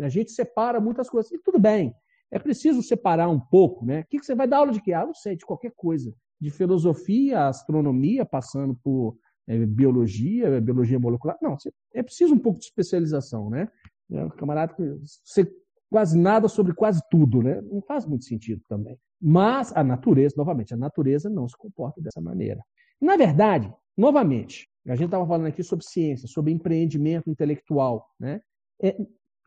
[0.00, 1.94] a gente separa muitas coisas, e tudo bem,
[2.30, 4.00] é preciso separar um pouco, né?
[4.00, 4.92] O que você vai dar aula de quê?
[4.92, 6.14] Ah, não sei, de qualquer coisa.
[6.40, 11.36] De filosofia, astronomia, passando por é, biologia, biologia molecular.
[11.40, 11.56] Não,
[11.94, 13.68] é preciso um pouco de especialização, né?
[14.08, 14.24] Né?
[14.24, 14.74] O camarada
[15.24, 15.50] ser
[15.90, 17.60] quase nada sobre quase tudo, né?
[17.62, 18.98] Não faz muito sentido também.
[19.20, 22.60] Mas a natureza, novamente, a natureza não se comporta dessa maneira.
[23.00, 28.40] Na verdade, novamente, a gente estava falando aqui sobre ciência, sobre empreendimento intelectual, né?
[28.80, 28.96] É,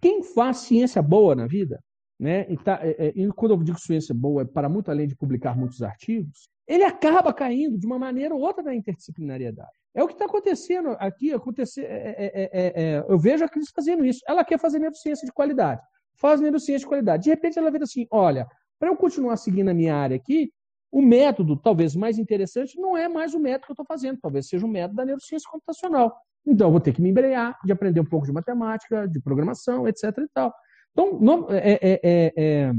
[0.02, 1.82] quem faz ciência boa na vida,
[2.20, 2.52] né?
[2.52, 5.16] E, tá, é, é, e quando eu digo ciência boa, é para muito além de
[5.16, 9.72] publicar muitos artigos, ele acaba caindo de uma maneira ou outra na interdisciplinariedade.
[9.96, 11.34] É o que está acontecendo aqui.
[11.34, 14.20] Acontecer, é, é, é, eu vejo a Cris fazendo isso.
[14.28, 15.82] Ela quer fazer neurociência de qualidade.
[16.14, 17.24] Faz neurociência de qualidade.
[17.24, 18.48] De repente ela vê assim: olha,
[18.78, 20.54] para eu continuar seguindo a minha área aqui,
[20.92, 24.48] o método talvez mais interessante não é mais o método que eu estou fazendo, talvez
[24.48, 26.16] seja o método da neurociência computacional.
[26.46, 29.88] Então, eu vou ter que me embrear de aprender um pouco de matemática, de programação,
[29.88, 30.04] etc.
[30.20, 30.54] e tal.
[30.92, 32.72] Então, não, é, é,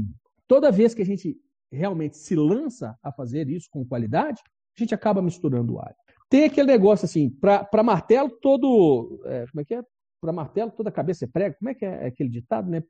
[0.47, 1.37] toda vez que a gente
[1.71, 4.41] realmente se lança a fazer isso com qualidade,
[4.77, 5.95] a gente acaba misturando área.
[6.29, 9.21] Tem aquele negócio assim, para martelo todo.
[9.25, 9.83] É, como é que é?
[10.21, 11.55] Para martelo toda cabeça é prego.
[11.59, 12.81] Como é que é aquele ditado, né?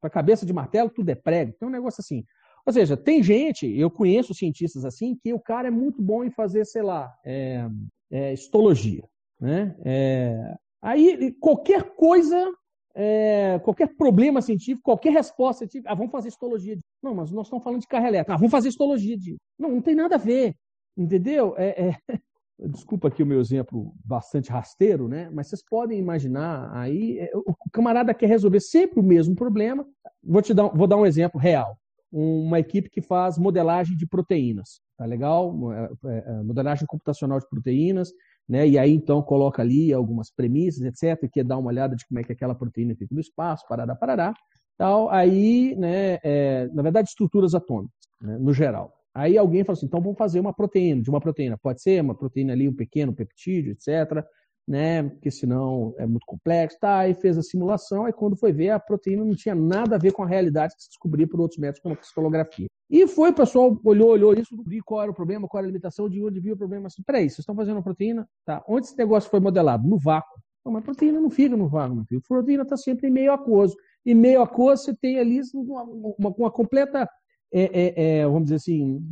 [0.00, 1.52] Para cabeça de martelo tudo é prego.
[1.58, 2.24] Tem um negócio assim.
[2.64, 6.30] Ou seja, tem gente, eu conheço cientistas assim, que o cara é muito bom em
[6.30, 7.66] fazer, sei lá, é,
[8.10, 9.02] é, histologia.
[9.40, 9.74] Né?
[9.84, 12.52] É, aí qualquer coisa,
[13.00, 16.76] é, qualquer problema científico, qualquer resposta científica, ah, vamos fazer histologia.
[17.00, 18.32] Não, mas nós estamos falando de carro elétrico.
[18.32, 19.16] Ah, vamos fazer histologia.
[19.16, 19.36] De...
[19.56, 20.56] Não, não tem nada a ver.
[20.96, 21.54] Entendeu?
[21.56, 21.96] É, é,
[22.58, 25.30] Desculpa aqui o meu exemplo bastante rasteiro, né?
[25.32, 29.86] Mas vocês podem imaginar aí, é, o camarada quer resolver sempre o mesmo problema.
[30.20, 31.78] Vou te dar, vou dar um exemplo real.
[32.10, 35.54] Uma equipe que faz modelagem de proteínas, tá legal?
[35.72, 38.10] É, é, modelagem computacional de proteínas,
[38.48, 38.66] né?
[38.66, 41.30] E aí então coloca ali algumas premissas, etc.
[41.30, 44.34] Quer dar uma olhada de como é que aquela proteína fica no espaço, parará, parará.
[44.76, 45.10] Tal.
[45.10, 46.18] Aí, né?
[46.22, 48.38] É, na verdade, estruturas atômicas, né?
[48.38, 48.94] no geral.
[49.14, 51.58] Aí alguém fala assim, então vamos fazer uma proteína, de uma proteína.
[51.58, 54.24] Pode ser uma proteína ali, um pequeno peptídeo, etc.
[54.68, 55.02] né?
[55.02, 56.98] Porque senão é muito complexo, tá?
[56.98, 60.12] Aí fez a simulação, aí quando foi ver, a proteína não tinha nada a ver
[60.12, 62.66] com a realidade que se descobria por outros métodos, como a cristalografia.
[62.90, 65.70] E foi, o pessoal olhou, olhou isso, viu qual era o problema, qual era a
[65.70, 66.88] limitação, de onde viu o problema.
[66.88, 68.28] Assim, peraí, vocês estão fazendo uma proteína?
[68.44, 68.62] Tá.
[68.68, 69.88] Onde esse negócio foi modelado?
[69.88, 70.38] No vácuo.
[70.64, 73.74] Não, mas a proteína não fica no vácuo, A proteína está sempre em meio aquoso.
[74.04, 77.08] E meio aquoso você tem ali uma, uma, uma completa
[77.50, 79.02] é, é, é, vamos dizer assim,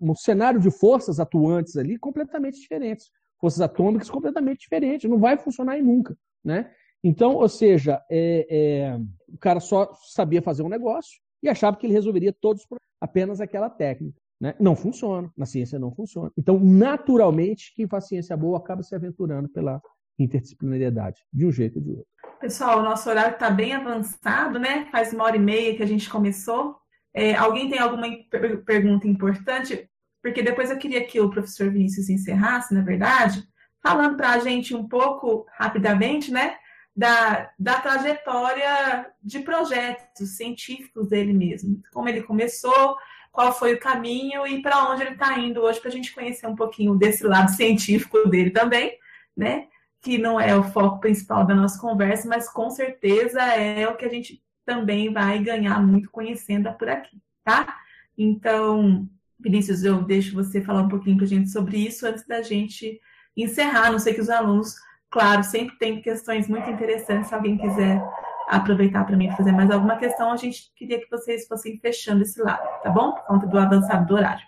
[0.00, 3.08] um cenário de forças atuantes ali completamente diferentes
[3.44, 6.70] forças atômicas completamente diferentes, não vai funcionar aí nunca, né?
[7.02, 8.98] Então, ou seja, é, é,
[9.28, 12.66] o cara só sabia fazer um negócio e achava que ele resolveria todos
[12.98, 14.18] apenas aquela técnica.
[14.40, 14.54] Né?
[14.58, 16.32] Não funciona, na ciência não funciona.
[16.38, 19.82] Então, naturalmente, quem faz ciência boa acaba se aventurando pela
[20.18, 22.06] interdisciplinariedade, de um jeito ou de outro.
[22.40, 24.88] Pessoal, o nosso horário está bem avançado, né?
[24.90, 26.74] Faz uma hora e meia que a gente começou.
[27.12, 28.06] É, alguém tem alguma
[28.64, 29.90] pergunta importante?
[30.24, 33.46] Porque depois eu queria que o professor Vinícius encerrasse, na verdade,
[33.82, 36.56] falando para a gente um pouco, rapidamente, né,
[36.96, 41.78] da, da trajetória de projetos científicos dele mesmo.
[41.92, 42.96] Como ele começou,
[43.30, 46.46] qual foi o caminho e para onde ele está indo hoje, para a gente conhecer
[46.46, 48.96] um pouquinho desse lado científico dele também,
[49.36, 49.66] né?
[50.00, 54.06] Que não é o foco principal da nossa conversa, mas com certeza é o que
[54.06, 57.76] a gente também vai ganhar muito conhecendo por aqui, tá?
[58.16, 59.06] Então,
[59.44, 62.98] Vinícius, eu deixo você falar um pouquinho para a gente sobre isso antes da gente
[63.36, 63.92] encerrar.
[63.92, 64.74] Não sei que os alunos,
[65.10, 67.28] claro, sempre tem questões muito interessantes.
[67.28, 68.02] Se alguém quiser
[68.48, 72.42] aproveitar para mim fazer mais alguma questão, a gente queria que vocês fossem fechando esse
[72.42, 73.12] lado, tá bom?
[73.12, 74.44] Por conta do avançado do horário.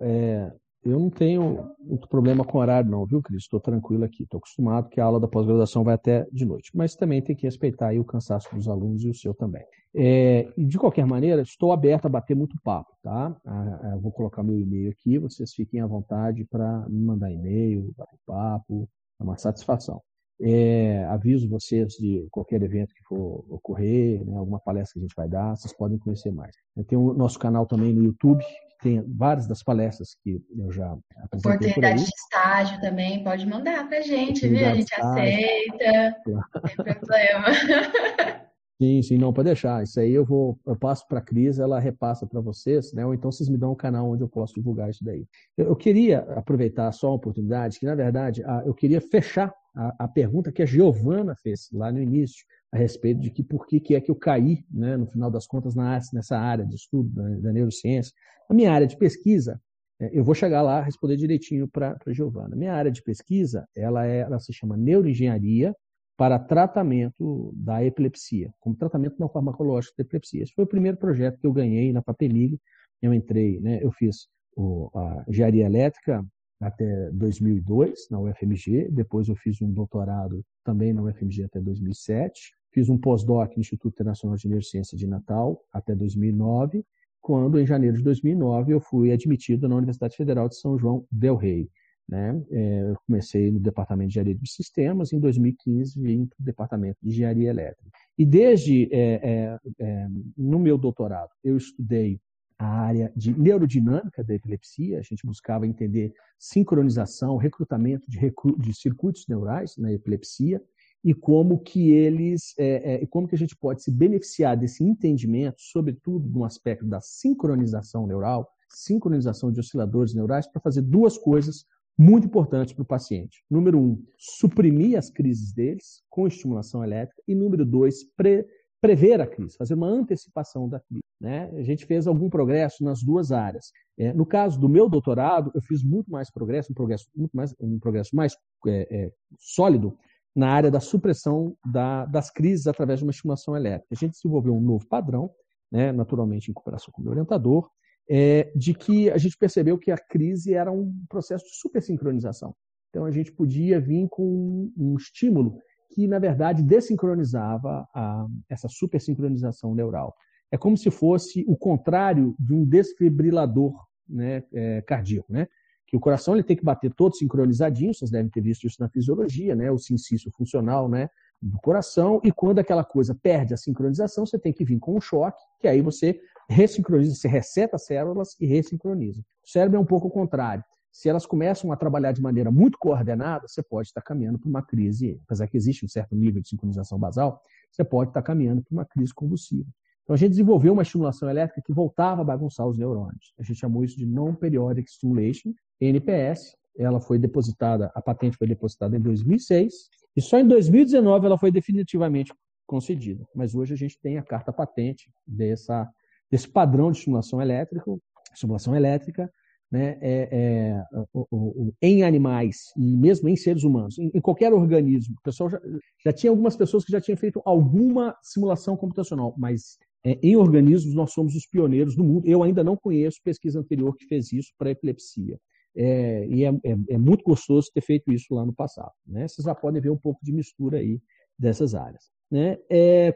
[0.00, 0.52] É,
[0.86, 3.42] eu não tenho muito problema com horário, não, viu, Cris?
[3.42, 4.22] Estou tranquilo aqui.
[4.22, 6.70] Estou acostumado que a aula da pós-graduação vai até de noite.
[6.74, 9.64] Mas também tem que respeitar o cansaço dos alunos e o seu também.
[9.94, 13.34] É, de qualquer maneira, estou aberto a bater muito papo, tá?
[13.44, 17.92] Ah, ah, vou colocar meu e-mail aqui, vocês fiquem à vontade para me mandar e-mail,
[17.96, 18.88] bater papo,
[19.18, 20.02] é uma satisfação.
[20.40, 25.16] É, aviso vocês de qualquer evento que for ocorrer, né, alguma palestra que a gente
[25.16, 26.54] vai dar, vocês podem conhecer mais.
[26.88, 28.44] Tem o nosso canal também no YouTube,
[28.82, 33.98] tem várias das palestras que eu já apresentei Oportunidade de estágio também, pode mandar para
[33.98, 34.66] a gente, viu?
[34.66, 37.46] A gente aceita, não tem problema.
[38.78, 39.82] Sim, sim, não, pode deixar.
[39.82, 43.06] Isso aí eu vou, eu passo para a Cris, ela repassa para vocês, né?
[43.06, 45.26] Ou então vocês me dão um canal onde eu posso divulgar isso daí.
[45.56, 50.04] Eu, eu queria aproveitar só uma oportunidade, que na verdade a, eu queria fechar a,
[50.04, 53.78] a, pergunta que a Giovana fez lá no início, a respeito de que por que,
[53.78, 57.10] que é que eu caí, né, no final das contas, na, nessa área de estudo
[57.10, 58.12] da, da neurociência.
[58.48, 59.60] A minha área de pesquisa,
[60.00, 62.56] é, eu vou chegar lá responder direitinho para a Giovana.
[62.56, 65.74] Minha área de pesquisa, ela, é, ela se chama neuroengenharia
[66.16, 70.42] para tratamento da epilepsia, como tratamento não farmacológico da epilepsia.
[70.42, 72.58] Esse foi o primeiro projeto que eu ganhei na Papemig.
[73.02, 74.26] Eu entrei, né, eu fiz
[74.56, 76.24] o, a engenharia elétrica
[76.60, 82.88] até 2002 na UFMG, depois eu fiz um doutorado também na UFMG até 2007, fiz
[82.88, 86.84] um pós-doc no Instituto Internacional de Neurociência de Natal até 2009,
[87.20, 91.36] quando em janeiro de 2009 eu fui admitido na Universidade Federal de São João del
[91.36, 91.68] Rei.
[92.08, 92.40] Né?
[92.52, 96.98] É, eu comecei no departamento de engenharia de sistemas, em 2015 vim para o departamento
[97.02, 97.90] de engenharia elétrica.
[98.16, 100.06] E desde é, é, é,
[100.36, 102.20] no meu doutorado eu estudei
[102.58, 108.74] a área de neurodinâmica da epilepsia, a gente buscava entender sincronização, recrutamento de, recru de
[108.74, 110.62] circuitos neurais na epilepsia
[111.04, 115.56] e como que eles, é, é, como que a gente pode se beneficiar desse entendimento,
[115.58, 121.64] sobretudo no aspecto da sincronização neural, sincronização de osciladores neurais, para fazer duas coisas
[121.98, 123.44] muito importantes para o paciente.
[123.50, 127.22] Número um, suprimir as crises deles com estimulação elétrica.
[127.26, 128.46] E número dois, pre
[128.86, 131.02] prever a crise, fazer uma antecipação da crise.
[131.20, 131.50] Né?
[131.56, 133.72] A gente fez algum progresso nas duas áreas.
[133.98, 137.54] É, no caso do meu doutorado, eu fiz muito mais progresso, um progresso muito mais,
[137.60, 138.36] um progresso mais
[138.66, 139.96] é, é, sólido
[140.34, 143.88] na área da supressão da, das crises através de uma estimulação elétrica.
[143.90, 145.30] A gente desenvolveu um novo padrão,
[145.72, 147.68] né, naturalmente em cooperação com o meu orientador,
[148.08, 152.54] é, de que a gente percebeu que a crise era um processo de supersincronização.
[152.90, 155.58] Então a gente podia vir com um estímulo
[155.90, 160.14] que, na verdade, desincronizava a, essa supersincronização neural.
[160.50, 163.74] É como se fosse o contrário de um desfibrilador
[164.08, 165.46] né, é, cardíaco, né?
[165.86, 168.88] que o coração ele tem que bater todo sincronizadinho, vocês devem ter visto isso na
[168.88, 169.70] fisiologia, né?
[169.70, 171.08] o sincício funcional né?
[171.40, 175.00] do coração, e quando aquela coisa perde a sincronização, você tem que vir com um
[175.00, 179.20] choque, que aí você ressincroniza, você reseta as células e ressincroniza.
[179.44, 180.64] O cérebro é um pouco o contrário.
[180.96, 184.62] Se elas começam a trabalhar de maneira muito coordenada, você pode estar caminhando para uma
[184.62, 187.38] crise, apesar que existe um certo nível de sincronização basal,
[187.70, 189.68] você pode estar caminhando para uma crise convulsiva.
[190.02, 193.34] Então a gente desenvolveu uma estimulação elétrica que voltava a bagunçar os neurônios.
[193.38, 198.96] A gente chamou isso de Non-Periodic Stimulation, NPS, ela foi depositada, a patente foi depositada
[198.96, 199.74] em 2006
[200.16, 202.32] e só em 2019 ela foi definitivamente
[202.66, 203.22] concedida.
[203.34, 205.86] Mas hoje a gente tem a carta patente dessa,
[206.30, 207.84] desse padrão de estimulação elétrica,
[208.32, 209.30] estimulação elétrica,
[209.70, 214.52] né, é, é, o, o, em animais e mesmo em seres humanos, em, em, qualquer
[214.52, 215.14] organismo.
[215.18, 215.60] O pessoal já,
[216.04, 220.94] já tinha algumas pessoas que já tinham feito alguma simulação computacional, mas é, em organismos
[220.94, 222.26] nós somos os pioneiros do mundo.
[222.26, 225.36] Eu ainda não conheço pesquisa anterior que fez isso para epilepsia.
[225.76, 228.92] É, e é, é, é, muito gostoso ter feito isso lá no passado.
[229.06, 229.28] Né?
[229.28, 231.00] Vocês já podem ver um pouco de mistura aí
[231.38, 232.04] dessas áreas.
[232.30, 232.56] Né?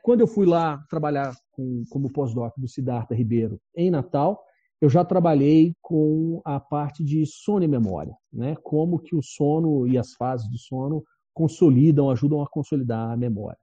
[0.03, 4.41] Quando eu fui lá trabalhar com, como pós-doc do Siddhartha Ribeiro em Natal,
[4.81, 8.57] eu já trabalhei com a parte de sono e memória, né?
[8.63, 11.05] Como que o sono e as fases do sono
[11.35, 13.59] consolidam, ajudam a consolidar a memória.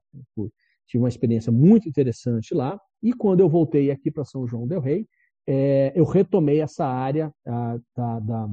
[0.86, 2.80] tive uma experiência muito interessante lá.
[3.02, 5.06] E quando eu voltei aqui para São João del Rei,
[5.46, 8.48] é, eu retomei essa área a, da, da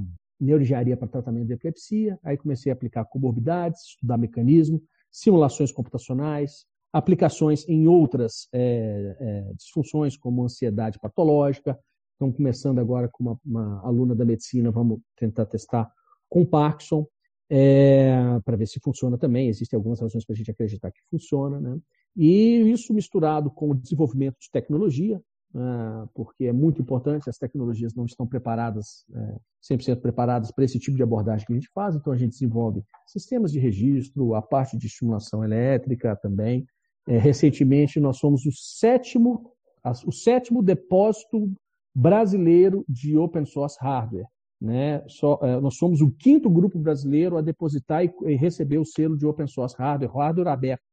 [0.97, 2.19] para tratamento de epilepsia.
[2.23, 4.81] Aí comecei a aplicar comorbidades, estudar mecanismo,
[5.11, 11.77] simulações computacionais, aplicações em outras é, é, disfunções, como ansiedade patológica,
[12.15, 15.91] Estamos começando agora com uma, uma aluna da medicina, vamos tentar testar
[16.29, 17.05] com Parkinson,
[17.49, 19.49] é, para ver se funciona também.
[19.49, 21.59] Existem algumas razões para a gente acreditar que funciona.
[21.59, 21.77] Né?
[22.15, 25.21] E isso misturado com o desenvolvimento de tecnologia,
[25.53, 30.79] é, porque é muito importante, as tecnologias não estão preparadas, é, 100% preparadas para esse
[30.79, 34.41] tipo de abordagem que a gente faz, então a gente desenvolve sistemas de registro, a
[34.41, 36.65] parte de estimulação elétrica também.
[37.09, 39.51] É, recentemente, nós somos o sétimo,
[40.05, 41.53] o sétimo depósito
[41.95, 44.27] brasileiro de open source hardware.
[44.59, 45.03] Né?
[45.07, 49.17] Só, é, nós somos o quinto grupo brasileiro a depositar e, e receber o selo
[49.17, 50.83] de open source hardware, hardware aberto,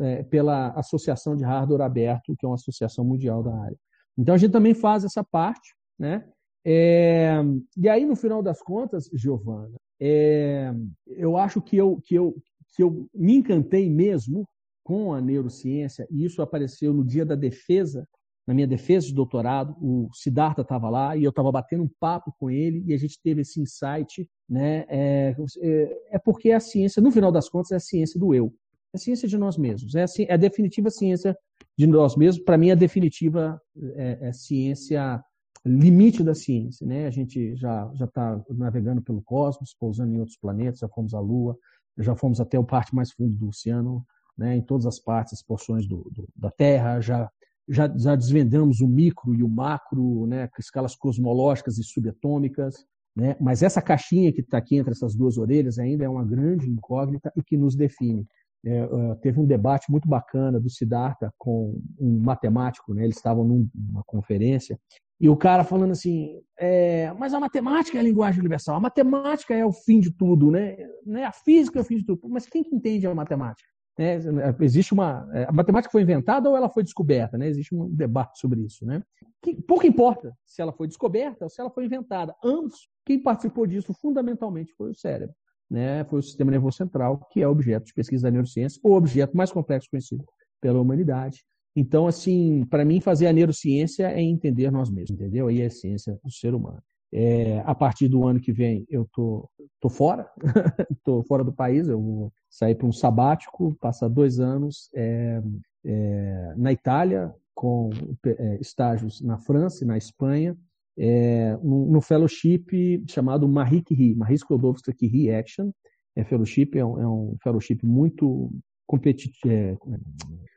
[0.00, 3.76] é, pela Associação de Hardware Aberto, que é uma associação mundial da área.
[4.18, 6.26] Então a gente também faz essa parte, né?
[6.64, 7.36] É,
[7.76, 10.72] e aí, no final das contas, Giovana, é,
[11.06, 12.34] eu acho que eu, que, eu,
[12.74, 14.48] que eu me encantei mesmo
[14.82, 18.06] com a neurociência, e isso apareceu no dia da defesa
[18.46, 22.32] na minha defesa de doutorado, o Siddhartha estava lá e eu estava batendo um papo
[22.38, 24.84] com ele e a gente teve esse insight, né?
[24.88, 28.54] É, é, é, porque a ciência, no final das contas, é a ciência do eu,
[28.94, 31.36] é a ciência de nós mesmos, é a, é a definitiva ciência
[31.76, 32.44] de nós mesmos.
[32.44, 33.60] Para mim, a definitiva
[33.96, 35.20] é, é ciência
[35.64, 37.06] limite da ciência, né?
[37.06, 41.18] A gente já já está navegando pelo cosmos, pousando em outros planetas, já fomos à
[41.18, 41.58] Lua,
[41.98, 44.06] já fomos até o parte mais fundo do oceano,
[44.38, 44.56] né?
[44.56, 47.28] Em todas as partes, as porções do, do da Terra, já
[47.68, 53.62] já, já desvendamos o micro e o macro, né, escalas cosmológicas e subatômicas, né, mas
[53.62, 57.42] essa caixinha que está aqui entre essas duas orelhas ainda é uma grande incógnita e
[57.42, 58.26] que nos define.
[58.64, 63.44] É, é, teve um debate muito bacana do Siddhartha com um matemático, né, eles estavam
[63.44, 64.78] numa conferência,
[65.18, 69.54] e o cara falando assim, é, mas a matemática é a linguagem universal, a matemática
[69.54, 70.76] é o fim de tudo, né?
[71.06, 72.28] né a física é o fim de tudo.
[72.28, 73.66] Mas quem que entende a matemática?
[73.98, 74.18] Né?
[74.60, 75.28] Existe uma.
[75.32, 77.38] É, a matemática foi inventada ou ela foi descoberta?
[77.38, 77.48] Né?
[77.48, 78.84] Existe um debate sobre isso.
[78.84, 79.02] Né?
[79.42, 82.34] Que, pouco importa se ela foi descoberta ou se ela foi inventada.
[82.44, 85.34] Ambos, quem participou disso fundamentalmente foi o cérebro.
[85.70, 86.04] Né?
[86.04, 89.50] Foi o sistema nervoso central, que é objeto de pesquisa da neurociência, o objeto mais
[89.50, 90.24] complexo conhecido
[90.60, 91.44] pela humanidade.
[91.74, 95.48] Então, assim, para mim, fazer a neurociência é entender nós mesmos, entendeu?
[95.48, 96.82] Aí é a essência do ser humano.
[97.12, 99.48] É, a partir do ano que vem eu tô,
[99.80, 100.28] tô fora,
[101.04, 105.42] tô fora do país, eu vou sair para um sabático, passar dois anos é,
[105.84, 107.90] é, na Itália, com
[108.24, 110.56] é, estágios na França e na Espanha,
[110.98, 115.70] é, no, no, fellowship chamado Marie Curie, Marie Sklodowska Curie Action.
[116.16, 118.50] É, fellowship é um, é um fellowship muito
[118.86, 119.76] competitivo, é,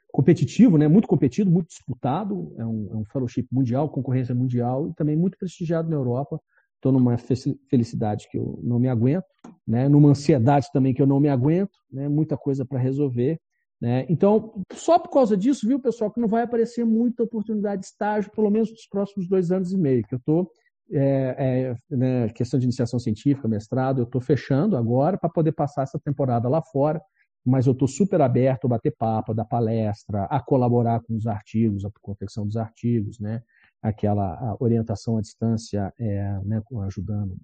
[0.09, 0.87] competitivo, né?
[0.87, 5.37] muito competido, muito disputado, é um, é um fellowship mundial, concorrência mundial e também muito
[5.37, 6.39] prestigiado na Europa.
[6.79, 9.25] Estou numa felicidade que eu não me aguento,
[9.67, 9.89] né?
[9.89, 12.07] numa ansiedade também que eu não me aguento, né?
[12.07, 13.37] muita coisa para resolver.
[13.81, 14.05] Né?
[14.07, 18.31] Então, só por causa disso, viu, pessoal, que não vai aparecer muita oportunidade de estágio,
[18.31, 20.49] pelo menos nos próximos dois anos e meio, que eu estou,
[20.89, 25.83] é, é, né, questão de iniciação científica, mestrado, eu estou fechando agora para poder passar
[25.83, 27.01] essa temporada lá fora,
[27.45, 31.27] mas eu estou super aberto a bater papo, a dar palestra, a colaborar com os
[31.27, 33.41] artigos, a confecção dos artigos, né?
[33.81, 37.35] Aquela orientação à distância, é, né, ajudando,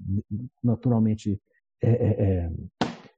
[0.63, 1.39] naturalmente,
[1.81, 2.51] é, é, é,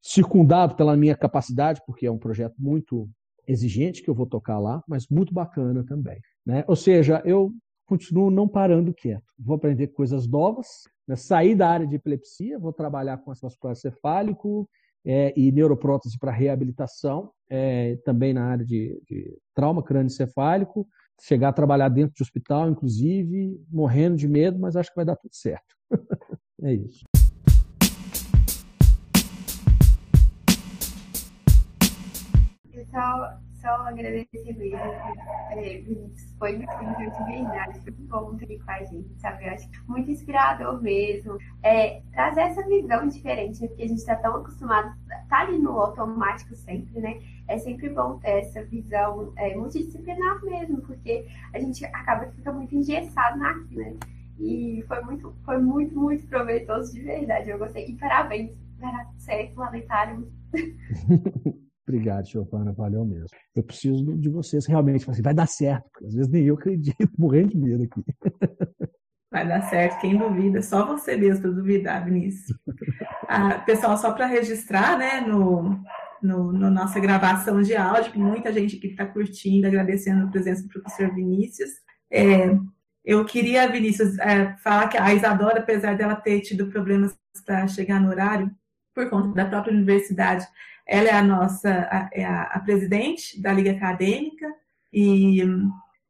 [0.02, 3.10] circundado pela minha capacidade, porque é um projeto muito
[3.48, 6.20] exigente que eu vou tocar lá, mas muito bacana também.
[6.46, 6.64] Né?
[6.68, 7.52] Ou seja, eu
[7.86, 9.34] continuo não parando quieto.
[9.40, 10.68] Vou aprender coisas novas,
[11.08, 11.16] né?
[11.16, 14.70] sair da área de epilepsia, vou trabalhar com vascular cefálico,
[15.06, 20.86] é, e neuroprótese para reabilitação, é, também na área de, de trauma crânioencefálico,
[21.22, 25.16] chegar a trabalhar dentro de hospital, inclusive, morrendo de medo, mas acho que vai dar
[25.16, 25.76] tudo certo.
[26.64, 27.04] é isso.
[32.74, 34.78] Então, só agradecer mesmo.
[34.78, 35.84] É,
[36.40, 39.46] foi muito de verdade, foi muito bom ter com a gente, sabe?
[39.46, 41.38] Eu acho muito inspirador mesmo.
[41.62, 43.68] É, trazer essa visão diferente, né?
[43.68, 44.96] porque a gente está tão acostumado,
[45.28, 47.20] tá ali no automático sempre, né?
[47.48, 52.54] É sempre bom ter essa visão é, multidisciplinar mesmo, porque a gente acaba que fica
[52.54, 53.98] muito engessado naquilo, né?
[54.40, 57.50] E foi muito, foi muito, muito proveitoso de verdade.
[57.50, 57.88] Eu gostei.
[57.88, 60.18] E parabéns, era certo lá na Itália.
[61.88, 63.30] Obrigado, Giovana, valeu mesmo.
[63.56, 67.50] Eu preciso de vocês realmente, assim, vai dar certo, às vezes nem eu acredito, morrendo
[67.50, 68.04] de medo aqui.
[69.32, 72.58] Vai dar certo, quem duvida, só você mesmo para duvidar, Vinícius.
[73.28, 75.82] Ah, pessoal, só para registrar, né, no,
[76.22, 80.70] no, no, nossa gravação de áudio, muita gente aqui está curtindo, agradecendo a presença do
[80.70, 81.70] professor Vinícius.
[82.12, 82.58] É,
[83.04, 87.16] eu queria, Vinícius, é, falar que a Isadora, apesar dela ter tido problemas
[87.46, 88.52] para chegar no horário,
[88.94, 90.46] por conta da própria universidade,
[90.88, 94.48] ela é a nossa, a, é a, a presidente da Liga Acadêmica.
[94.92, 95.42] E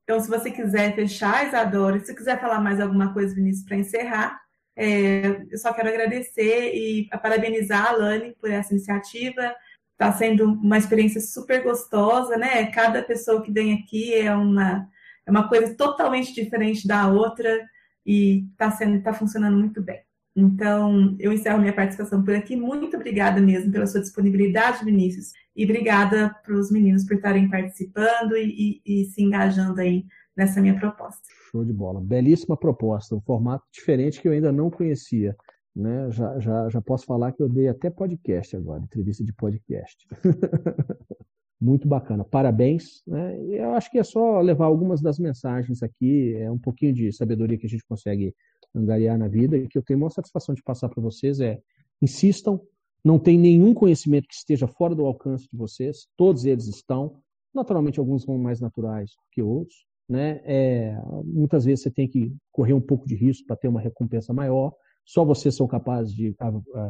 [0.07, 4.39] então, se você quiser fechar, Isadora, se quiser falar mais alguma coisa, Vinícius, para encerrar,
[4.73, 9.53] é, eu só quero agradecer e parabenizar a Alane por essa iniciativa.
[9.91, 12.67] Está sendo uma experiência super gostosa, né?
[12.67, 14.87] Cada pessoa que vem aqui é uma,
[15.25, 17.67] é uma coisa totalmente diferente da outra
[18.05, 18.71] e está
[19.03, 20.06] tá funcionando muito bem.
[20.37, 22.55] Então, eu encerro minha participação por aqui.
[22.55, 28.37] Muito obrigada mesmo pela sua disponibilidade, Vinícius, e obrigada para os meninos por estarem participando
[28.37, 30.05] e, e, e, se engajando aí
[30.35, 31.23] nessa minha proposta.
[31.49, 31.99] Show de bola.
[31.99, 35.35] Belíssima proposta, um formato diferente que eu ainda não conhecia.
[35.75, 36.11] Né?
[36.11, 40.07] Já, já, já posso falar que eu dei até podcast agora, entrevista de podcast.
[41.59, 43.01] Muito bacana, parabéns.
[43.07, 43.39] Né?
[43.49, 47.57] Eu acho que é só levar algumas das mensagens aqui, é um pouquinho de sabedoria
[47.57, 48.35] que a gente consegue
[48.77, 51.59] angariar na vida e que eu tenho uma satisfação de passar para vocês é
[52.01, 52.61] insistam,
[53.03, 57.15] não tem nenhum conhecimento que esteja fora do alcance de vocês, todos eles estão,
[57.53, 60.41] naturalmente alguns são mais naturais que outros, né?
[60.45, 60.95] É,
[61.25, 64.73] muitas vezes você tem que correr um pouco de risco para ter uma recompensa maior,
[65.05, 66.35] só vocês são capazes de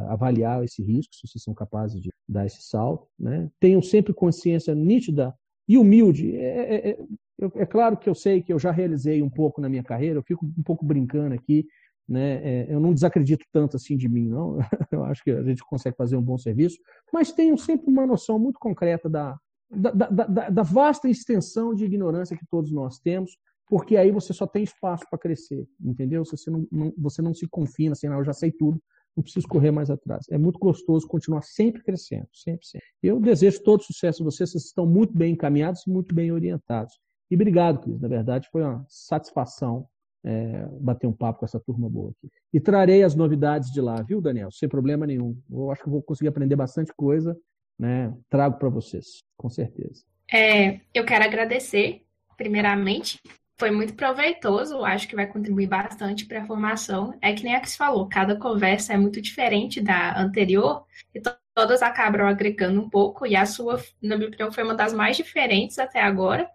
[0.08, 3.50] avaliar esse risco, se vocês são capazes de dar esse salto, né?
[3.60, 5.36] Tenham sempre consciência nítida
[5.68, 6.36] e humilde.
[6.36, 6.98] É, é, é
[7.38, 10.20] eu, é claro que eu sei que eu já realizei um pouco na minha carreira,
[10.20, 11.68] eu fico um pouco brincando aqui,
[12.08, 12.36] né?
[12.44, 14.58] É, eu não desacredito tanto assim de mim, não.
[14.92, 16.78] Eu acho que a gente consegue fazer um bom serviço,
[17.12, 19.38] mas tenho sempre uma noção muito concreta da,
[19.70, 23.38] da, da, da vasta extensão de ignorância que todos nós temos,
[23.68, 26.24] porque aí você só tem espaço para crescer, entendeu?
[26.24, 28.82] Você não, não, você não se confina assim, não, eu já sei tudo,
[29.16, 30.26] não preciso correr mais atrás.
[30.30, 32.88] É muito gostoso continuar sempre crescendo, sempre, sempre.
[33.04, 36.94] Eu desejo todo sucesso a vocês, vocês estão muito bem encaminhados e muito bem orientados.
[37.30, 38.00] E obrigado, Cris.
[38.00, 39.88] Na verdade, foi uma satisfação
[40.24, 42.32] é, bater um papo com essa turma boa aqui.
[42.54, 44.52] E trarei as novidades de lá, viu, Daniel?
[44.52, 45.38] Sem problema nenhum.
[45.50, 47.38] Eu acho que vou conseguir aprender bastante coisa,
[47.80, 48.14] né?
[48.30, 50.04] Trago para vocês, com certeza.
[50.32, 52.02] É, eu quero agradecer,
[52.36, 53.22] primeiramente.
[53.60, 57.18] Foi muito proveitoso, acho que vai contribuir bastante para a formação.
[57.22, 60.86] É que nem a Cris falou, cada conversa é muito diferente da anterior,
[61.16, 61.22] e
[61.56, 65.18] todas acabam agregando um pouco, e a sua, na minha opinião, foi uma das mais
[65.18, 66.48] diferentes até agora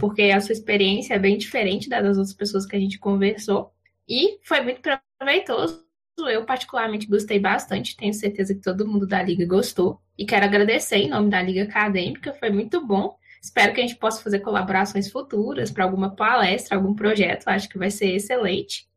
[0.00, 3.72] porque a sua experiência é bem diferente da das outras pessoas que a gente conversou.
[4.08, 4.80] E foi muito
[5.18, 5.86] proveitoso.
[6.18, 7.96] Eu, particularmente, gostei bastante.
[7.96, 10.00] Tenho certeza que todo mundo da Liga gostou.
[10.16, 13.16] E quero agradecer em nome da Liga Acadêmica, foi muito bom.
[13.40, 17.46] Espero que a gente possa fazer colaborações futuras para alguma palestra, algum projeto.
[17.46, 18.87] Acho que vai ser excelente.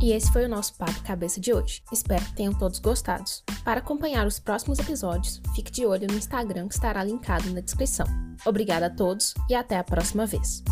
[0.00, 1.82] E esse foi o nosso Papo Cabeça de hoje.
[1.92, 3.24] Espero que tenham todos gostado.
[3.64, 8.06] Para acompanhar os próximos episódios, fique de olho no Instagram que estará linkado na descrição.
[8.46, 10.62] Obrigada a todos e até a próxima vez.